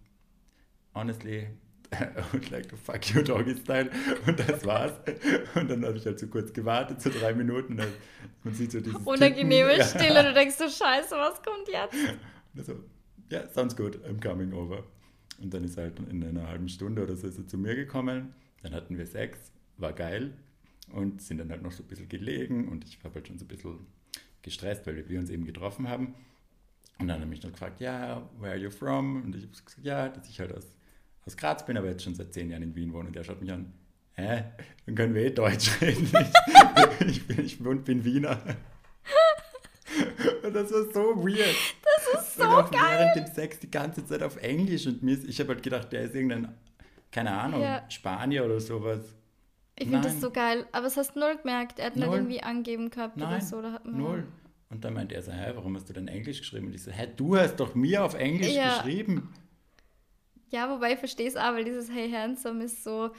honestly, 0.94 1.48
I 1.92 2.22
would 2.32 2.50
like 2.50 2.68
to 2.68 2.76
fuck 2.76 3.08
you 3.14 3.22
doggy 3.22 3.56
style. 3.56 3.90
Und 4.26 4.38
das 4.38 4.64
war's. 4.66 4.92
Und 5.54 5.70
dann 5.70 5.84
habe 5.84 5.96
ich 5.96 6.04
halt 6.04 6.18
so 6.18 6.26
kurz 6.26 6.52
gewartet, 6.52 7.00
so 7.00 7.10
drei 7.10 7.32
Minuten. 7.32 7.72
Und 7.72 7.78
dann, 7.78 7.92
man 8.44 8.54
sieht 8.54 8.72
so 8.72 8.80
dieses 8.80 9.00
Unangenehme 9.06 9.70
Tippen. 9.70 9.86
Stille. 9.86 10.22
Du 10.22 10.34
denkst 10.34 10.56
so, 10.56 10.68
scheiße, 10.68 11.14
was 11.16 11.42
kommt 11.42 11.68
jetzt? 11.68 11.94
Und 11.94 12.58
er 12.58 12.64
so, 12.64 12.74
ja, 13.30 13.48
sounds 13.48 13.74
good, 13.74 13.98
I'm 14.06 14.20
coming 14.20 14.52
over. 14.52 14.84
Und 15.40 15.54
dann 15.54 15.64
ist 15.64 15.78
er 15.78 15.84
halt 15.84 15.98
in 16.10 16.22
einer 16.22 16.48
halben 16.48 16.68
Stunde 16.68 17.02
oder 17.02 17.16
so 17.16 17.26
ist 17.26 17.38
er 17.38 17.46
zu 17.46 17.56
mir 17.56 17.74
gekommen. 17.74 18.34
Dann 18.62 18.74
hatten 18.74 18.98
wir 18.98 19.06
Sex, 19.06 19.52
war 19.78 19.92
geil 19.92 20.34
und 20.92 21.20
sind 21.22 21.38
dann 21.38 21.50
halt 21.50 21.62
noch 21.62 21.72
so 21.72 21.82
ein 21.82 21.86
bisschen 21.86 22.08
gelegen 22.08 22.68
und 22.68 22.84
ich 22.84 22.98
habe 23.04 23.14
halt 23.16 23.28
schon 23.28 23.38
so 23.38 23.44
ein 23.44 23.48
bisschen 23.48 23.86
gestresst, 24.42 24.86
weil 24.86 25.08
wir 25.08 25.18
uns 25.18 25.30
eben 25.30 25.44
getroffen 25.44 25.88
haben. 25.88 26.14
Und 26.98 27.06
dann 27.08 27.16
hat 27.16 27.20
er 27.20 27.26
mich 27.26 27.42
noch 27.42 27.52
gefragt, 27.52 27.80
ja, 27.80 28.28
where 28.38 28.52
are 28.52 28.60
you 28.60 28.70
from? 28.70 29.22
Und 29.22 29.34
ich 29.36 29.42
habe 29.42 29.52
gesagt, 29.52 29.78
ja, 29.82 30.08
dass 30.08 30.28
ich 30.28 30.40
halt 30.40 30.52
aus, 30.52 30.66
aus 31.26 31.36
Graz 31.36 31.64
bin, 31.64 31.76
aber 31.76 31.88
jetzt 31.88 32.02
schon 32.02 32.14
seit 32.14 32.32
zehn 32.32 32.50
Jahren 32.50 32.62
in 32.62 32.74
Wien 32.74 32.92
wohne. 32.92 33.06
Und 33.08 33.14
der 33.16 33.22
schaut 33.24 33.40
mich 33.40 33.52
an, 33.52 33.72
hä, 34.14 34.44
dann 34.86 34.94
können 34.96 35.14
wir 35.14 35.22
eh 35.22 35.30
Deutsch 35.30 35.70
reden. 35.80 36.08
Ich, 37.00 37.06
ich, 37.08 37.26
bin, 37.26 37.44
ich 37.44 37.58
bin, 37.58 37.84
bin 37.84 38.04
Wiener. 38.04 38.40
Und 40.42 40.54
das 40.54 40.72
war 40.72 40.84
so 40.92 41.16
weird. 41.24 41.56
Das 41.84 42.22
ist 42.24 42.36
so 42.36 42.42
und 42.44 42.48
auch 42.50 42.70
geil. 42.70 42.80
während 43.14 43.28
dem 43.28 43.34
Sex 43.34 43.58
die 43.60 43.70
ganze 43.70 44.04
Zeit 44.06 44.22
auf 44.22 44.36
Englisch 44.38 44.86
und 44.86 45.02
mir 45.02 45.12
ist, 45.14 45.24
ich 45.28 45.38
habe 45.40 45.50
halt 45.54 45.62
gedacht, 45.62 45.92
der 45.92 46.02
ist 46.02 46.14
irgendein, 46.14 46.54
keine 47.10 47.30
Ahnung, 47.32 47.60
Ja. 47.62 47.84
Spanier 47.90 48.44
oder 48.44 48.60
sowas. 48.60 49.00
Ich 49.78 49.88
finde 49.88 50.08
das 50.08 50.20
so 50.20 50.30
geil. 50.30 50.66
Aber 50.72 50.86
es 50.86 50.96
hast 50.96 51.14
null 51.16 51.36
gemerkt. 51.36 51.78
Er 51.78 51.86
hat 51.86 51.96
nicht 51.96 52.06
Null. 52.06 52.16
irgendwie 52.16 52.42
angeben 52.42 52.90
gehabt 52.90 53.16
oder 53.16 53.30
Nein, 53.30 53.40
so. 53.40 53.62
Da 53.62 53.72
hat 53.72 53.84
man 53.84 53.96
null. 53.96 54.26
Und 54.70 54.84
dann 54.84 54.92
meinte 54.94 55.14
er 55.14 55.22
so, 55.22 55.32
hä, 55.32 55.52
warum 55.54 55.76
hast 55.76 55.88
du 55.88 55.92
denn 55.92 56.08
Englisch 56.08 56.40
geschrieben? 56.40 56.66
Und 56.66 56.74
ich 56.74 56.82
so, 56.82 56.90
hä, 56.90 57.08
du 57.16 57.36
hast 57.38 57.56
doch 57.56 57.74
mir 57.74 58.04
auf 58.04 58.14
Englisch 58.14 58.52
Ja. 58.54 58.76
geschrieben. 58.76 59.32
Ja, 60.50 60.68
wobei 60.70 60.92
ich 60.94 60.98
verstehe 60.98 61.28
es 61.28 61.36
auch, 61.36 61.52
weil 61.54 61.64
dieses 61.64 61.90
Hey 61.90 62.10
Handsome 62.10 62.64
ist 62.64 62.82
so. 62.82 63.10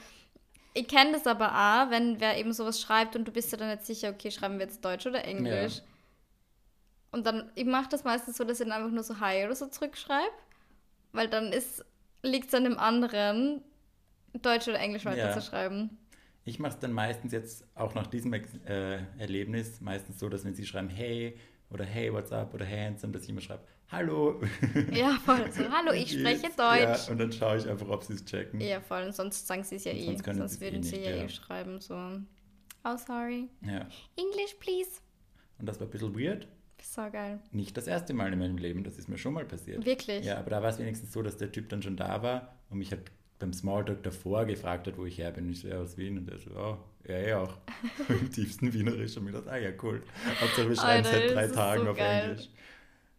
Ich 0.74 0.86
kenne 0.86 1.12
das 1.12 1.26
aber 1.26 1.48
auch, 1.50 1.90
wenn 1.90 2.20
wer 2.20 2.36
eben 2.38 2.52
sowas 2.52 2.80
schreibt 2.80 3.16
und 3.16 3.26
du 3.26 3.32
bist 3.32 3.52
dir 3.52 3.56
dann 3.56 3.70
nicht 3.70 3.84
sicher, 3.86 4.10
okay, 4.10 4.30
schreiben 4.30 4.58
wir 4.58 4.66
jetzt 4.66 4.84
Deutsch 4.84 5.06
oder 5.06 5.24
Englisch. 5.24 5.76
Ja. 5.78 5.82
Und 7.12 7.26
dann, 7.26 7.50
ich 7.56 7.64
mache 7.64 7.88
das 7.88 8.04
meistens 8.04 8.36
so, 8.36 8.44
dass 8.44 8.60
ich 8.60 8.66
dann 8.68 8.76
einfach 8.76 8.92
nur 8.92 9.02
so 9.02 9.18
Hi 9.18 9.44
oder 9.44 9.54
so 9.56 9.66
zurückschreibe, 9.66 10.30
weil 11.12 11.28
dann 11.28 11.52
liegt 12.22 12.48
es 12.48 12.54
an 12.54 12.64
dem 12.64 12.78
anderen, 12.78 13.62
Deutsch 14.42 14.68
oder 14.68 14.78
Englisch 14.78 15.04
Ja. 15.04 15.10
Ich 16.50 16.58
mache 16.58 16.72
es 16.72 16.78
dann 16.80 16.92
meistens 16.92 17.30
jetzt 17.30 17.64
auch 17.76 17.94
nach 17.94 18.08
diesem 18.08 18.32
äh, 18.32 18.98
Erlebnis 19.18 19.80
meistens 19.80 20.18
so, 20.18 20.28
dass 20.28 20.44
wenn 20.44 20.52
sie 20.56 20.66
schreiben, 20.66 20.88
hey 20.88 21.36
oder 21.70 21.84
hey, 21.84 22.12
what's 22.12 22.32
up 22.32 22.52
oder 22.54 22.64
hey, 22.64 22.86
handsome, 22.86 23.12
dass 23.12 23.22
ich 23.22 23.28
immer 23.28 23.40
schreibe, 23.40 23.62
hallo. 23.86 24.40
Ja, 24.92 25.16
voll. 25.24 25.48
So, 25.52 25.62
hallo, 25.70 25.92
ich 25.92 26.10
spreche? 26.10 26.48
Deutsch. 26.56 26.56
Ja, 27.06 27.12
und 27.12 27.18
dann 27.18 27.30
schaue 27.30 27.58
ich 27.58 27.68
einfach, 27.68 27.88
ob 27.88 28.02
sie 28.02 28.14
es 28.14 28.24
checken. 28.24 28.60
Ja, 28.60 28.80
voll. 28.80 29.04
Und 29.04 29.14
sonst 29.14 29.46
sagen 29.46 29.62
sie 29.62 29.76
es 29.76 29.84
ja 29.84 29.92
Und 29.92 29.98
eh. 29.98 30.16
sonst 30.16 30.24
Sonst 30.38 30.58
sie 30.58 30.64
eh 30.64 30.72
würden 30.72 30.82
sie 30.82 30.96
nicht, 30.96 31.06
ja 31.06 31.14
ja. 31.14 31.22
eh 31.22 31.28
schreiben, 31.28 31.80
so. 31.80 31.94
Oh, 32.84 32.96
sorry. 32.96 33.48
Ja. 33.64 33.86
English, 34.16 34.54
please. 34.58 35.00
Und 35.60 35.66
das 35.66 35.78
war 35.78 35.86
ein 35.86 35.90
bisschen 35.90 36.18
weird. 36.18 36.48
So 36.82 37.02
geil. 37.12 37.38
Nicht 37.52 37.76
das 37.76 37.86
erste 37.86 38.12
Mal 38.12 38.32
in 38.32 38.40
meinem 38.40 38.58
Leben, 38.58 38.82
das 38.82 38.98
ist 38.98 39.08
mir 39.08 39.18
schon 39.18 39.34
mal 39.34 39.44
passiert. 39.44 39.86
Wirklich? 39.86 40.24
Ja, 40.26 40.38
aber 40.38 40.50
da 40.50 40.62
war 40.62 40.70
es 40.70 40.80
wenigstens 40.80 41.12
so, 41.12 41.22
dass 41.22 41.36
der 41.36 41.52
Typ 41.52 41.68
dann 41.68 41.80
schon 41.80 41.96
da 41.96 42.22
war 42.24 42.56
und 42.70 42.78
mich 42.78 42.90
halt 42.90 43.12
beim 43.40 43.52
Smalltalk 43.52 44.02
davor 44.04 44.44
gefragt 44.44 44.86
hat, 44.86 44.96
wo 44.96 45.04
ich 45.06 45.18
her 45.18 45.32
bin. 45.32 45.50
Ich 45.50 45.60
so, 45.60 45.68
ja, 45.68 45.78
aus 45.80 45.96
Wien. 45.96 46.18
Und 46.18 46.30
er 46.30 46.38
so, 46.38 46.50
oh, 46.56 46.78
ja, 47.08 47.18
ja 47.18 47.38
auch. 47.42 47.56
Im 48.08 48.30
tiefsten 48.30 48.72
Wienerisch. 48.72 49.16
Und 49.16 49.24
mir 49.24 49.32
gedacht, 49.32 49.48
ah 49.48 49.56
ja, 49.56 49.70
cool. 49.82 50.02
Hauptsache 50.40 50.68
wir 50.68 50.76
schreiben 50.76 51.06
Alter, 51.06 51.18
seit 51.18 51.34
drei 51.34 51.48
Tagen 51.48 51.84
so 51.84 51.90
auf 51.90 51.96
geil. 51.96 52.22
Englisch. 52.30 52.48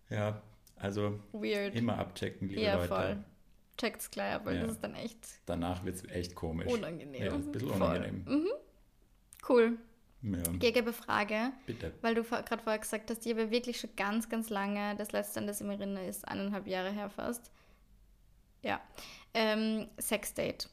Ja, 0.10 0.42
also 0.78 1.20
Weird. 1.34 1.76
immer 1.76 1.98
abchecken, 1.98 2.48
liebe 2.50 2.62
ja, 2.62 2.76
Leute. 2.76 2.88
voll. 2.88 3.18
Checkt's 3.78 4.12
gleich 4.12 4.34
ab, 4.36 4.46
weil 4.46 4.56
Ja. 4.56 4.62
das 4.64 4.72
ist 4.74 4.84
dann 4.84 4.94
echt 4.96 5.18
Danach 5.48 5.84
wird 5.84 5.96
es 5.96 6.06
echt 6.10 6.36
komisch. 6.36 6.68
unangenehm. 6.72 7.24
Ja, 7.24 7.34
ein 7.34 7.52
bisschen 7.52 7.70
Voll. 7.70 7.78
unangenehm. 7.82 8.24
Mhm. 8.28 8.48
Cool. 9.50 9.78
Ja, 10.24 10.38
Gegebe 10.60 10.94
Frage, 10.94 11.52
bitte. 11.66 11.94
weil 12.02 12.14
du 12.14 12.22
gerade 12.24 12.62
vorher 12.62 12.78
gesagt 12.78 13.10
hast, 13.10 13.26
die 13.26 13.32
aber 13.32 13.50
wirklich 13.50 13.80
schon 13.80 13.90
ganz, 13.96 14.30
ganz 14.30 14.52
lange, 14.52 14.96
das 14.98 15.12
letzte, 15.14 15.40
an 15.40 15.48
das 15.48 15.62
ich 15.62 15.66
mich 15.68 15.80
erinnere, 15.80 16.06
ist 16.06 16.28
eineinhalb 16.28 16.68
Jahre 16.68 16.92
her 16.92 17.10
fast. 17.10 17.50
Ja. 18.62 18.80
Ähm, 19.34 19.88
Sexdate. 20.00 20.68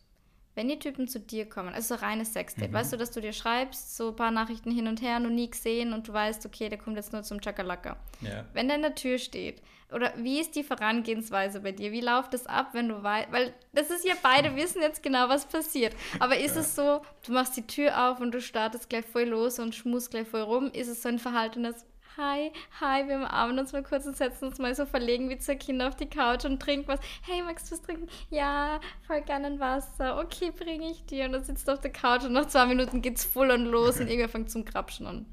Wenn 0.54 0.68
die 0.68 0.78
Typen 0.80 1.06
zu 1.06 1.20
dir 1.20 1.48
kommen, 1.48 1.72
also 1.72 1.94
so 1.94 2.00
reines 2.00 2.32
Sexdate, 2.32 2.70
Mhm. 2.70 2.74
weißt 2.74 2.92
du, 2.92 2.96
dass 2.96 3.12
du 3.12 3.20
dir 3.20 3.32
schreibst, 3.32 3.96
so 3.96 4.08
ein 4.08 4.16
paar 4.16 4.32
Nachrichten 4.32 4.72
hin 4.72 4.88
und 4.88 5.00
her, 5.00 5.20
noch 5.20 5.30
nie 5.30 5.48
gesehen 5.48 5.92
und 5.92 6.08
du 6.08 6.12
weißt, 6.12 6.44
okay, 6.46 6.68
der 6.68 6.78
kommt 6.78 6.96
jetzt 6.96 7.12
nur 7.12 7.22
zum 7.22 7.40
Chakalaka. 7.40 7.96
Ja. 8.20 8.44
Wenn 8.54 8.66
der 8.66 8.76
in 8.78 8.82
der 8.82 8.96
Tür 8.96 9.18
steht, 9.18 9.62
oder 9.92 10.12
wie 10.16 10.40
ist 10.40 10.56
die 10.56 10.64
Vorangehensweise 10.64 11.60
bei 11.60 11.70
dir? 11.70 11.92
Wie 11.92 12.00
läuft 12.00 12.34
es 12.34 12.46
ab, 12.46 12.70
wenn 12.72 12.88
du 12.88 13.00
weißt, 13.02 13.30
weil 13.30 13.54
das 13.72 13.88
ist 13.90 14.04
ja, 14.04 14.14
beide 14.20 14.56
wissen 14.56 14.82
jetzt 14.82 15.02
genau, 15.02 15.28
was 15.28 15.46
passiert. 15.46 15.94
Aber 16.18 16.36
ist 16.36 16.56
es 16.56 16.74
so, 16.74 17.02
du 17.24 17.32
machst 17.32 17.56
die 17.56 17.66
Tür 17.66 18.10
auf 18.10 18.20
und 18.20 18.32
du 18.32 18.40
startest 18.40 18.90
gleich 18.90 19.06
voll 19.06 19.24
los 19.26 19.60
und 19.60 19.76
schmusst 19.76 20.10
gleich 20.10 20.26
voll 20.26 20.42
rum? 20.42 20.72
Ist 20.72 20.88
es 20.88 21.02
so 21.02 21.08
ein 21.08 21.20
verhaltenes 21.20 21.86
hi, 22.18 22.50
hi, 22.80 23.08
wir 23.08 23.16
umarmen 23.16 23.58
uns 23.58 23.72
mal 23.72 23.82
kurz 23.82 24.04
und 24.04 24.16
setzen 24.16 24.48
uns 24.48 24.58
mal 24.58 24.74
so 24.74 24.84
verlegen 24.84 25.30
wie 25.30 25.38
zwei 25.38 25.54
Kinder 25.54 25.86
auf 25.86 25.94
die 25.94 26.06
Couch 26.06 26.44
und 26.44 26.60
trinken 26.60 26.88
was. 26.88 27.00
Hey, 27.22 27.42
magst 27.42 27.70
du 27.70 27.76
was 27.76 27.82
trinken? 27.82 28.08
Ja, 28.30 28.80
voll 29.06 29.22
gerne 29.22 29.46
ein 29.46 29.60
Wasser. 29.60 30.18
Okay, 30.20 30.50
bringe 30.50 30.90
ich 30.90 31.06
dir. 31.06 31.26
Und 31.26 31.32
dann 31.32 31.44
sitzt 31.44 31.68
du 31.68 31.72
auf 31.72 31.80
der 31.80 31.92
Couch 31.92 32.24
und 32.24 32.32
nach 32.32 32.48
zwei 32.48 32.66
Minuten 32.66 33.02
geht's 33.02 33.24
voll 33.24 33.50
und 33.50 33.66
los 33.66 34.00
und 34.00 34.08
irgendwer 34.08 34.28
fängt 34.28 34.50
zum 34.50 34.64
Krapschen 34.64 35.06
an. 35.06 35.26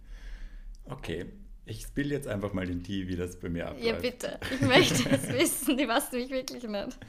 Okay, 0.86 1.26
ich 1.66 1.82
spiele 1.82 2.14
jetzt 2.14 2.28
einfach 2.28 2.54
mal 2.54 2.68
den 2.68 2.84
Tee, 2.84 3.08
wie 3.08 3.16
das 3.16 3.40
bei 3.40 3.50
mir 3.50 3.68
abläuft. 3.68 3.86
Ja, 3.86 3.96
bitte. 3.96 4.40
Ich 4.54 4.62
möchte 4.62 5.10
es 5.10 5.28
wissen. 5.34 5.78
Die 5.78 5.88
weiß 5.88 6.12
nämlich 6.12 6.30
wirklich 6.30 6.64
nicht. 6.64 7.00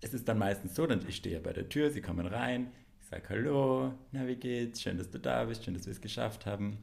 Es 0.00 0.12
ist 0.12 0.26
dann 0.26 0.38
meistens 0.38 0.74
so, 0.74 0.84
dann 0.84 1.06
ich 1.06 1.16
stehe 1.16 1.38
bei 1.38 1.52
der 1.52 1.68
Tür, 1.68 1.90
sie 1.90 2.00
kommen 2.00 2.26
rein, 2.26 2.72
ich 3.00 3.06
sage 3.06 3.22
Hallo, 3.28 3.94
na 4.10 4.26
wie 4.26 4.34
geht's? 4.34 4.82
Schön, 4.82 4.98
dass 4.98 5.08
du 5.08 5.20
da 5.20 5.44
bist, 5.44 5.64
schön, 5.64 5.74
dass 5.74 5.86
wir 5.86 5.92
es 5.92 6.00
geschafft 6.00 6.44
haben. 6.44 6.82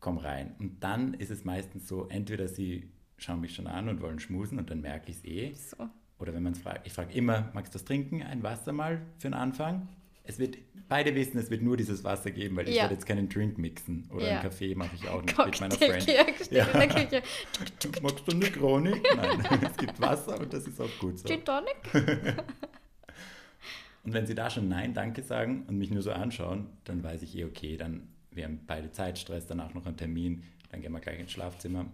Komm 0.00 0.18
rein. 0.18 0.54
Und 0.58 0.82
dann 0.82 1.14
ist 1.14 1.30
es 1.30 1.44
meistens 1.44 1.88
so, 1.88 2.06
entweder 2.08 2.46
sie 2.48 2.88
schauen 3.16 3.40
mich 3.40 3.54
schon 3.54 3.66
an 3.66 3.88
und 3.88 4.00
wollen 4.00 4.20
schmusen 4.20 4.58
und 4.58 4.70
dann 4.70 4.80
merke 4.80 5.10
ich 5.10 5.16
es 5.16 5.24
eh. 5.24 5.52
So. 5.54 5.88
Oder 6.18 6.34
wenn 6.34 6.42
man 6.42 6.52
es 6.52 6.60
fragt, 6.60 6.86
ich 6.86 6.92
frage 6.92 7.12
immer, 7.14 7.50
magst 7.54 7.74
du 7.74 7.78
das 7.78 7.84
trinken? 7.84 8.22
Ein 8.22 8.42
Wasser 8.42 8.72
mal 8.72 9.02
für 9.18 9.28
den 9.28 9.34
Anfang? 9.34 9.88
Es 10.24 10.38
wird, 10.38 10.58
beide 10.88 11.14
wissen, 11.14 11.38
es 11.38 11.50
wird 11.50 11.62
nur 11.62 11.76
dieses 11.76 12.04
Wasser 12.04 12.30
geben, 12.30 12.54
weil 12.56 12.68
ich 12.68 12.76
Ja. 12.76 12.82
werde 12.82 12.94
jetzt 12.94 13.06
keinen 13.06 13.28
Drink 13.28 13.56
mixen. 13.56 14.08
Oder 14.12 14.26
Ja. 14.26 14.32
einen 14.34 14.42
Kaffee 14.42 14.74
mache 14.74 14.94
ich 14.94 15.08
auch 15.08 15.22
nicht 15.22 15.38
mit 15.38 15.60
meiner 15.60 15.74
Friend. 15.74 16.06
Ja. 16.06 16.66
in 16.66 16.78
der 16.78 16.88
Küche. 16.88 17.22
Magst 18.02 18.26
du 18.28 18.32
eine 18.32 18.44
Chronik? 18.50 19.02
Nein, 19.16 19.62
es 19.70 19.76
gibt 19.78 20.00
Wasser 20.00 20.38
und 20.38 20.52
das 20.52 20.66
ist 20.66 20.80
auch 20.80 20.90
gut 21.00 21.18
so. 21.18 21.26
Gin 21.28 21.44
Tonic? 21.44 21.76
Und 24.04 24.14
wenn 24.14 24.26
sie 24.26 24.34
da 24.34 24.48
schon 24.48 24.68
Nein, 24.68 24.94
danke 24.94 25.22
sagen 25.22 25.64
und 25.68 25.76
mich 25.76 25.90
nur 25.90 26.00
so 26.02 26.12
anschauen, 26.12 26.66
dann 26.84 27.02
weiß 27.02 27.20
ich 27.22 27.36
eh, 27.36 27.44
okay, 27.44 27.76
dann 27.76 28.08
wir 28.38 28.44
haben 28.44 28.60
beide 28.66 28.90
Zeitstress, 28.90 29.46
danach 29.46 29.74
noch 29.74 29.84
einen 29.84 29.96
Termin, 29.98 30.44
dann 30.70 30.80
gehen 30.80 30.92
wir 30.92 31.00
gleich 31.00 31.18
ins 31.20 31.32
Schlafzimmer. 31.32 31.86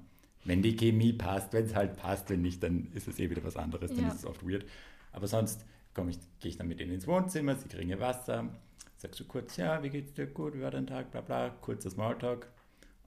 Wenn 0.45 0.63
die 0.63 0.77
Chemie 0.77 1.13
passt, 1.15 1.53
wenn 1.53 1.65
es 1.65 1.75
halt 1.75 1.97
passt, 1.97 2.29
wenn 2.31 2.43
nicht, 2.43 2.63
dann 2.63 2.89
ist 2.93 3.09
es 3.09 3.19
eh 3.19 3.31
wieder 3.31 3.43
was 3.43 3.57
anderes, 3.57 3.93
dann 3.93 4.05
Ja. 4.05 4.09
ist 4.13 4.19
es 4.19 4.27
oft 4.27 4.47
weird. 4.47 4.65
Aber 5.13 5.27
sonst 5.27 5.65
komme 5.95 6.11
ich, 6.11 6.19
gehe 6.41 6.51
ich 6.51 6.59
dann 6.59 6.69
mit 6.69 6.81
ihnen 6.81 6.93
ins 6.93 7.07
Wohnzimmer, 7.07 7.57
sie 7.57 7.67
kriegen 7.69 7.89
ihr 7.89 7.99
Wasser, 8.01 8.49
sagst 8.97 9.19
du 9.21 9.25
kurz, 9.25 9.57
ja, 9.57 9.83
wie 9.83 9.91
geht's 9.91 10.13
dir, 10.13 10.27
gut, 10.27 10.55
wie 10.55 10.61
war 10.61 10.71
dein 10.71 10.87
Tag, 10.87 11.11
bla 11.11 11.23
bla, 11.23 11.49
kurzer 11.49 11.91
Smalltalk. 11.91 12.47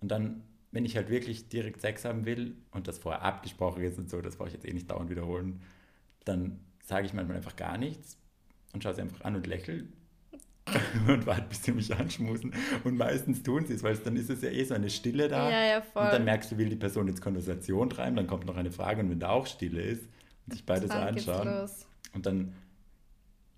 Und 0.01 0.09
dann, 0.09 0.41
wenn 0.71 0.83
ich 0.85 0.95
halt 0.95 1.09
wirklich 1.09 1.47
direkt 1.49 1.79
Sex 1.81 2.05
haben 2.05 2.25
will 2.25 2.55
und 2.71 2.87
das 2.87 2.97
vorher 2.97 3.21
abgesprochen 3.21 3.83
ist 3.83 3.99
und 3.99 4.09
so, 4.09 4.19
das 4.21 4.35
brauche 4.37 4.47
ich 4.47 4.53
jetzt 4.55 4.65
eh 4.65 4.73
nicht 4.73 4.89
dauernd 4.89 5.09
wiederholen, 5.09 5.61
dann 6.25 6.59
sage 6.83 7.05
ich 7.05 7.13
manchmal 7.13 7.37
einfach 7.37 7.55
gar 7.55 7.77
nichts 7.77 8.17
und 8.73 8.83
schaue 8.83 8.95
sie 8.95 9.01
einfach 9.01 9.21
an 9.25 9.35
und 9.35 9.45
lächle 9.45 9.85
und 11.07 11.25
warte, 11.25 11.43
bis 11.49 11.63
sie 11.63 11.71
mich 11.71 11.95
anschmusen. 11.95 12.53
Und 12.83 12.97
meistens 12.97 13.41
tun 13.43 13.65
sie 13.65 13.73
es, 13.73 13.83
weil 13.83 13.93
es- 13.93 14.03
dann 14.03 14.15
ist 14.17 14.29
es 14.29 14.41
ja 14.41 14.49
eh 14.49 14.63
so 14.63 14.73
eine 14.73 14.89
Stille 14.89 15.27
da. 15.27 15.49
Ja, 15.49 15.63
ja, 15.65 15.81
voll. 15.81 16.03
Und 16.03 16.13
dann 16.13 16.25
merkst 16.25 16.51
du, 16.51 16.57
will 16.57 16.69
die 16.69 16.75
Person 16.75 17.07
jetzt 17.07 17.21
Konversation 17.21 17.89
treiben, 17.89 18.15
dann 18.15 18.27
kommt 18.27 18.45
noch 18.45 18.57
eine 18.57 18.71
Frage 18.71 19.01
und 19.01 19.09
wenn 19.09 19.19
da 19.19 19.29
auch 19.29 19.47
Stille 19.47 19.81
ist 19.81 20.03
und 20.45 20.53
sich 20.53 20.65
beide 20.65 20.81
so 20.87 20.93
Dann 20.93 21.15
geht's 21.15 21.27
anschauen 21.27 21.47
los. 21.61 21.87
und 22.13 22.25
dann, 22.25 22.53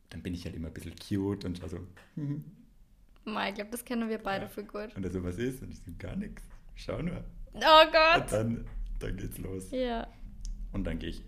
dann 0.10 0.22
bin 0.22 0.34
ich 0.34 0.46
halt 0.46 0.56
immer 0.56 0.68
ein 0.68 0.74
bisschen 0.74 0.94
cute 0.96 1.46
und 1.46 1.62
also 1.64 1.80
Mei, 3.26 3.50
ich 3.50 3.56
glaube, 3.56 3.70
das 3.72 3.86
kennen 3.86 4.10
wir 4.10 4.18
beide 4.18 4.46
Ja. 4.46 4.50
voll 4.50 4.64
gut. 4.64 4.96
und 4.96 5.04
er 5.04 5.12
so, 5.12 5.24
was 5.24 5.38
ist? 5.38 5.62
Und 5.62 5.72
ich 5.72 5.80
so, 5.80 5.92
gar 5.98 6.16
nichts. 6.16 6.44
Schau 6.76 7.02
nur. 7.02 7.24
Oh 7.54 7.58
Und 7.58 7.92
Gott! 7.92 8.32
dann, 8.32 8.66
dann 9.00 9.18
geht's 9.18 9.38
los. 9.38 9.72
Ja. 9.72 10.08
Und 10.72 10.86
dann 10.86 11.00
gehe 11.00 11.10
ich, 11.10 11.24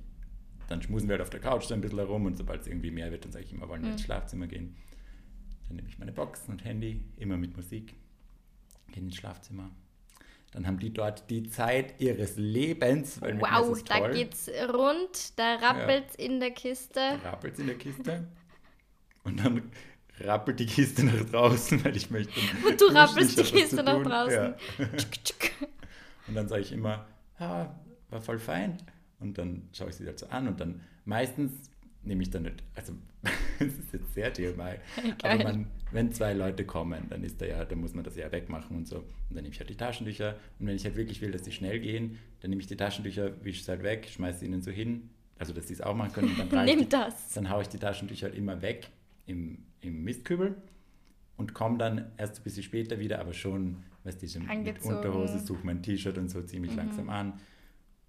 dann 0.69 0.81
schmusen 0.81 1.09
wir 1.09 1.13
halt 1.13 1.21
auf 1.21 1.29
der 1.29 1.39
Couch 1.41 1.63
so 1.65 1.73
ein 1.73 1.81
bisschen 1.81 1.97
herum 1.99 2.25
und 2.25 2.37
sobald 2.37 2.61
es 2.61 2.67
irgendwie 2.67 2.91
mehr 2.91 3.11
wird, 3.11 3.25
dann 3.25 3.31
sage 3.31 3.45
ich 3.45 3.51
immer, 3.53 3.67
wollen 3.67 3.81
wir 3.81 3.87
Mhm. 3.89 3.93
ins 3.93 4.03
Schlafzimmer 4.03 4.47
gehen. 4.47 4.75
Dann 5.71 5.77
nehme 5.77 5.87
ich 5.87 5.97
meine 5.99 6.11
Boxen 6.11 6.51
und 6.51 6.65
Handy, 6.65 7.01
immer 7.15 7.37
mit 7.37 7.55
Musik, 7.55 7.95
gehe 8.91 9.01
ins 9.01 9.15
Schlafzimmer. 9.15 9.71
Dann 10.51 10.67
haben 10.67 10.79
die 10.79 10.91
dort 10.91 11.29
die 11.29 11.43
Zeit 11.49 12.01
ihres 12.01 12.35
Lebens, 12.35 13.21
weil 13.21 13.39
Wow, 13.39 13.71
es 13.77 13.85
da 13.85 13.99
toll. 13.99 14.11
geht's 14.11 14.49
rund, 14.67 15.39
da 15.39 15.55
rappelt's 15.55 16.15
in 16.15 16.41
der 16.41 16.51
Kiste. 16.51 16.99
rappelt 17.23 17.57
in 17.57 17.67
der 17.67 17.77
Kiste 17.77 18.27
und 19.23 19.39
dann 19.39 19.71
rappelt 20.19 20.59
die 20.59 20.65
Kiste 20.65 21.05
nach 21.05 21.23
draußen, 21.23 21.81
weil 21.85 21.95
ich 21.95 22.11
möchte. 22.11 22.33
Und 22.67 22.81
du 22.81 22.87
rappelst 22.87 23.39
die 23.39 23.43
Kiste 23.43 23.81
nach 23.81 24.03
draußen. 24.03 24.33
Ja. 24.77 24.87
Und 26.27 26.35
dann 26.35 26.49
sage 26.49 26.63
ich 26.63 26.73
immer, 26.73 27.07
ah, 27.39 27.67
war 28.09 28.19
voll 28.21 28.39
fein. 28.39 28.77
Und 29.21 29.37
dann 29.37 29.69
schaue 29.71 29.87
ich 29.87 29.95
sie 29.95 30.11
so 30.17 30.27
an 30.27 30.49
und 30.49 30.59
dann 30.59 30.81
meistens 31.05 31.53
nehme 32.03 32.23
ich 32.23 32.29
dann 32.29 32.43
nicht, 32.43 32.61
also 32.75 32.93
es 33.59 33.67
ist 33.77 33.93
jetzt 33.93 34.13
sehr 34.15 34.33
TMI, 34.33 34.75
aber 35.21 35.43
man, 35.43 35.67
wenn 35.91 36.11
zwei 36.11 36.33
Leute 36.33 36.65
kommen, 36.65 37.05
dann 37.09 37.23
ist 37.23 37.39
da 37.39 37.45
ja, 37.45 37.63
dann 37.65 37.79
muss 37.79 37.93
man 37.93 38.03
das 38.03 38.15
ja 38.15 38.31
wegmachen 38.31 38.75
und 38.75 38.87
so. 38.87 38.97
Und 38.97 39.05
dann 39.29 39.43
nehme 39.43 39.49
ich 39.53 39.59
halt 39.59 39.69
die 39.69 39.75
Taschentücher 39.77 40.35
und 40.59 40.65
wenn 40.67 40.75
ich 40.75 40.85
halt 40.85 40.95
wirklich 40.95 41.21
will, 41.21 41.31
dass 41.31 41.45
sie 41.45 41.51
schnell 41.51 41.79
gehen, 41.79 42.17
dann 42.41 42.49
nehme 42.49 42.61
ich 42.61 42.67
die 42.67 42.75
Taschentücher, 42.77 43.31
wische 43.43 43.61
es 43.61 43.67
halt 43.67 43.83
weg, 43.83 44.07
schmeiße 44.09 44.39
sie 44.39 44.45
ihnen 44.47 44.61
so 44.63 44.71
hin, 44.71 45.09
also 45.37 45.53
dass 45.53 45.67
sie 45.67 45.73
es 45.75 45.81
auch 45.81 45.95
machen 45.95 46.13
können 46.13 46.29
und 46.39 46.51
dann 46.51 46.65
Nimm 46.65 46.89
das. 46.89 47.33
dann 47.33 47.49
haue 47.49 47.61
ich 47.61 47.67
die 47.69 47.77
Taschentücher 47.77 48.27
halt 48.27 48.35
immer 48.35 48.61
weg 48.63 48.87
im, 49.27 49.59
im 49.81 50.03
Mistkübel 50.03 50.55
und 51.37 51.53
komme 51.53 51.77
dann 51.77 52.11
erst 52.17 52.39
ein 52.39 52.43
bisschen 52.43 52.63
später 52.63 52.97
wieder, 52.99 53.19
aber 53.19 53.33
schon, 53.33 53.77
weißt 54.03 54.21
du, 54.21 54.39
mit. 54.39 54.83
Unterhose, 54.83 55.39
suche 55.39 55.63
mein 55.65 55.83
T-Shirt 55.83 56.17
und 56.17 56.29
so, 56.29 56.41
ziehe 56.41 56.59
mich 56.59 56.71
Mhm. 56.71 56.77
langsam 56.77 57.09
an 57.09 57.33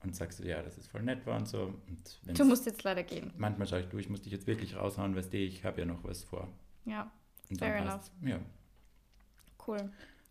und 0.05 0.15
sagst 0.17 0.41
du, 0.41 0.45
ja, 0.49 0.63
dass 0.63 0.77
es 0.79 0.87
voll 0.87 1.03
nett 1.03 1.25
war 1.27 1.37
und 1.37 1.47
so. 1.49 1.75
Und 2.27 2.39
Du 2.39 2.45
musst 2.45 2.67
jetzt 2.67 2.83
leider 2.83 3.03
gehen. 3.03 3.33
manchmal 3.37 3.67
sage 3.69 3.85
ich, 3.85 3.89
du, 3.91 3.99
ich 3.99 4.09
muss 4.09 4.23
dich 4.23 4.33
jetzt 4.33 4.47
wirklich 4.47 4.77
raushauen, 4.77 5.15
weißt 5.17 5.33
du, 5.33 5.39
ich 5.39 5.65
habe 5.65 5.81
ja 5.81 5.87
noch 5.87 6.03
was 6.05 6.25
vor. 6.25 6.49
Ja, 6.85 7.11
Und 7.51 7.59
Fair 7.59 7.83
passt's. 7.83 8.11
Ja, 8.23 8.41
cool. 9.67 9.91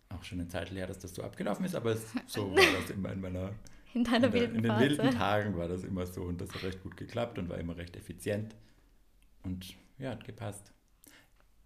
auch 0.09 0.23
schon 0.23 0.39
eine 0.39 0.47
Zeit 0.49 0.71
her, 0.71 0.87
dass 0.87 0.99
das 0.99 1.13
so 1.15 1.23
abgelaufen 1.23 1.65
ist, 1.65 1.75
aber 1.75 1.91
es, 1.91 2.05
so 2.27 2.51
war 2.51 2.63
das 2.81 2.89
immer 2.89 3.11
in 3.13 3.21
meiner 3.21 3.53
In 3.93 4.03
deiner 4.03 4.27
in, 4.27 4.31
der, 4.31 4.33
wilden 4.33 4.55
in 4.55 4.63
den 4.63 4.71
Phase. 4.71 4.89
wilden 4.89 5.11
Tagen 5.11 5.57
war 5.57 5.67
das 5.67 5.83
immer 5.83 6.05
so 6.05 6.23
und 6.23 6.41
das 6.41 6.53
hat 6.53 6.63
recht 6.63 6.83
gut 6.83 6.97
geklappt 6.97 7.37
und 7.39 7.47
war 7.49 7.57
immer 7.57 7.77
recht 7.77 7.95
effizient. 7.95 8.55
Und 9.43 9.75
ja, 9.97 10.11
hat 10.11 10.23
gepasst. 10.25 10.71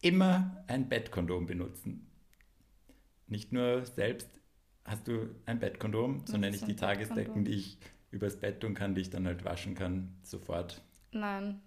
Immer 0.02 0.64
ein 0.68 0.88
Bettkondom 0.88 1.46
benutzen. 1.48 2.08
Nicht 3.28 3.52
nur 3.52 3.86
selbst 3.86 4.30
hast 4.84 5.08
du 5.08 5.30
ein 5.48 5.58
Bettkondom, 5.60 6.28
sondern 6.28 6.54
ist 6.54 6.62
nicht 6.62 6.68
die 6.72 6.76
Tagesdecken, 6.76 7.44
die 7.44 7.54
ich 7.54 7.80
übers 8.16 8.40
Bett 8.40 8.62
tun 8.62 8.74
kann, 8.74 8.96
die 8.96 9.02
ich 9.02 9.10
dann 9.10 9.26
halt 9.26 9.44
waschen 9.46 9.76
kann, 9.76 10.10
sofort. 10.24 10.82
Nein, 11.12 11.62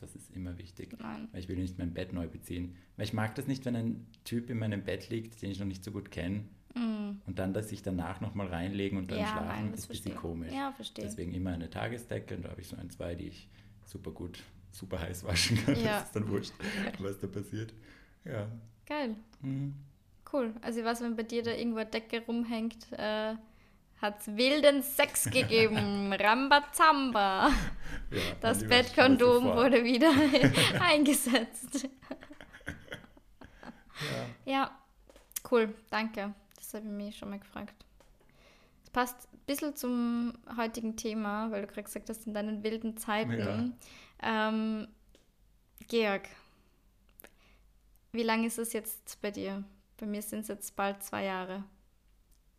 Das 0.00 0.14
ist 0.16 0.34
immer 0.34 0.56
wichtig. 0.58 0.96
nein. 0.98 1.28
Weil 1.32 1.40
ich 1.40 1.48
will 1.48 1.56
nicht 1.56 1.78
mein 1.78 1.92
Bett 1.94 2.12
neu 2.12 2.26
beziehen. 2.26 2.74
Weil 2.96 3.04
ich 3.06 3.12
mag 3.12 3.34
das 3.34 3.46
nicht, 3.46 3.64
wenn 3.64 3.76
ein 3.76 4.06
Typ 4.24 4.50
in 4.50 4.58
meinem 4.58 4.82
Bett 4.84 5.08
liegt, 5.10 5.40
den 5.42 5.50
ich 5.50 5.58
noch 5.58 5.66
nicht 5.66 5.84
so 5.84 5.90
gut 5.92 6.10
kenne, 6.10 6.44
Mm. 6.76 7.20
und 7.26 7.38
dann, 7.38 7.54
dass 7.54 7.70
ich 7.70 7.82
danach 7.82 8.20
nochmal 8.20 8.48
reinlegen 8.48 8.98
und 8.98 9.08
dann 9.08 9.20
Ja, 9.20 9.28
schlafen, 9.28 9.46
nein, 9.46 9.70
das 9.70 9.80
ist 9.82 9.86
ein 9.86 9.88
bisschen 9.90 10.16
komisch. 10.16 10.52
Ja, 10.52 10.72
verstehe. 10.72 11.04
Deswegen 11.04 11.32
immer 11.32 11.50
eine 11.52 11.70
Tagesdecke 11.70 12.34
und 12.34 12.44
da 12.44 12.48
habe 12.50 12.60
ich 12.62 12.66
so 12.66 12.74
ein, 12.76 12.90
zwei, 12.90 13.14
die 13.14 13.28
ich 13.28 13.48
super 13.84 14.10
gut, 14.10 14.42
super 14.72 14.98
heiß 15.00 15.22
waschen 15.22 15.56
kann. 15.64 15.76
Ja. 15.76 15.82
Das 16.00 16.04
ist 16.06 16.16
dann 16.16 16.28
wurscht, 16.28 16.52
was 16.98 17.16
da 17.20 17.28
passiert. 17.28 17.72
Ja. 18.24 18.50
Geil, 18.86 19.14
Mhm. 19.40 19.74
cool. 20.32 20.52
Also 20.62 20.80
ich 20.80 20.84
weiß, 20.84 21.00
wenn 21.02 21.14
bei 21.14 21.22
dir 21.22 21.44
da 21.44 21.52
irgendwo 21.52 21.78
eine 21.78 21.88
Decke 21.90 22.22
rumhängt, 22.26 22.88
äh, 22.90 23.34
hat's 24.04 24.26
wilden 24.28 24.82
Sex 24.82 25.24
gegeben. 25.30 26.12
Rambazamba. 26.12 27.48
ja 28.10 28.20
Das 28.40 28.66
Bettkondom 28.66 29.44
wurde 29.44 29.82
wieder 29.84 30.12
eingesetzt. 30.80 31.88
Ja. 34.44 34.52
Ja, 34.52 34.78
cool, 35.50 35.74
danke. 35.90 36.34
Das 36.56 36.74
habe 36.74 36.84
ich 36.86 36.90
mich 36.92 37.16
schon 37.16 37.30
mal 37.30 37.38
gefragt. 37.38 37.74
Es 38.82 38.90
passt 38.90 39.28
ein 39.32 39.38
bisschen 39.46 39.74
zum 39.76 40.34
heutigen 40.56 40.96
Thema, 40.96 41.50
weil 41.50 41.62
du 41.62 41.66
gerade 41.68 41.84
gesagt 41.84 42.08
hast, 42.08 42.26
in 42.26 42.34
deinen 42.34 42.62
wilden 42.62 42.96
Zeiten. 42.96 43.74
Ähm, 44.22 44.88
Georg, 45.88 46.28
wie 48.12 48.22
lange 48.22 48.46
ist 48.46 48.58
es 48.58 48.72
jetzt 48.72 49.20
bei 49.22 49.30
dir? 49.30 49.64
Bei 49.96 50.06
mir 50.06 50.22
sind 50.22 50.40
es 50.40 50.48
jetzt 50.48 50.74
bald 50.76 51.02
zwei 51.02 51.24
Jahre. 51.24 51.64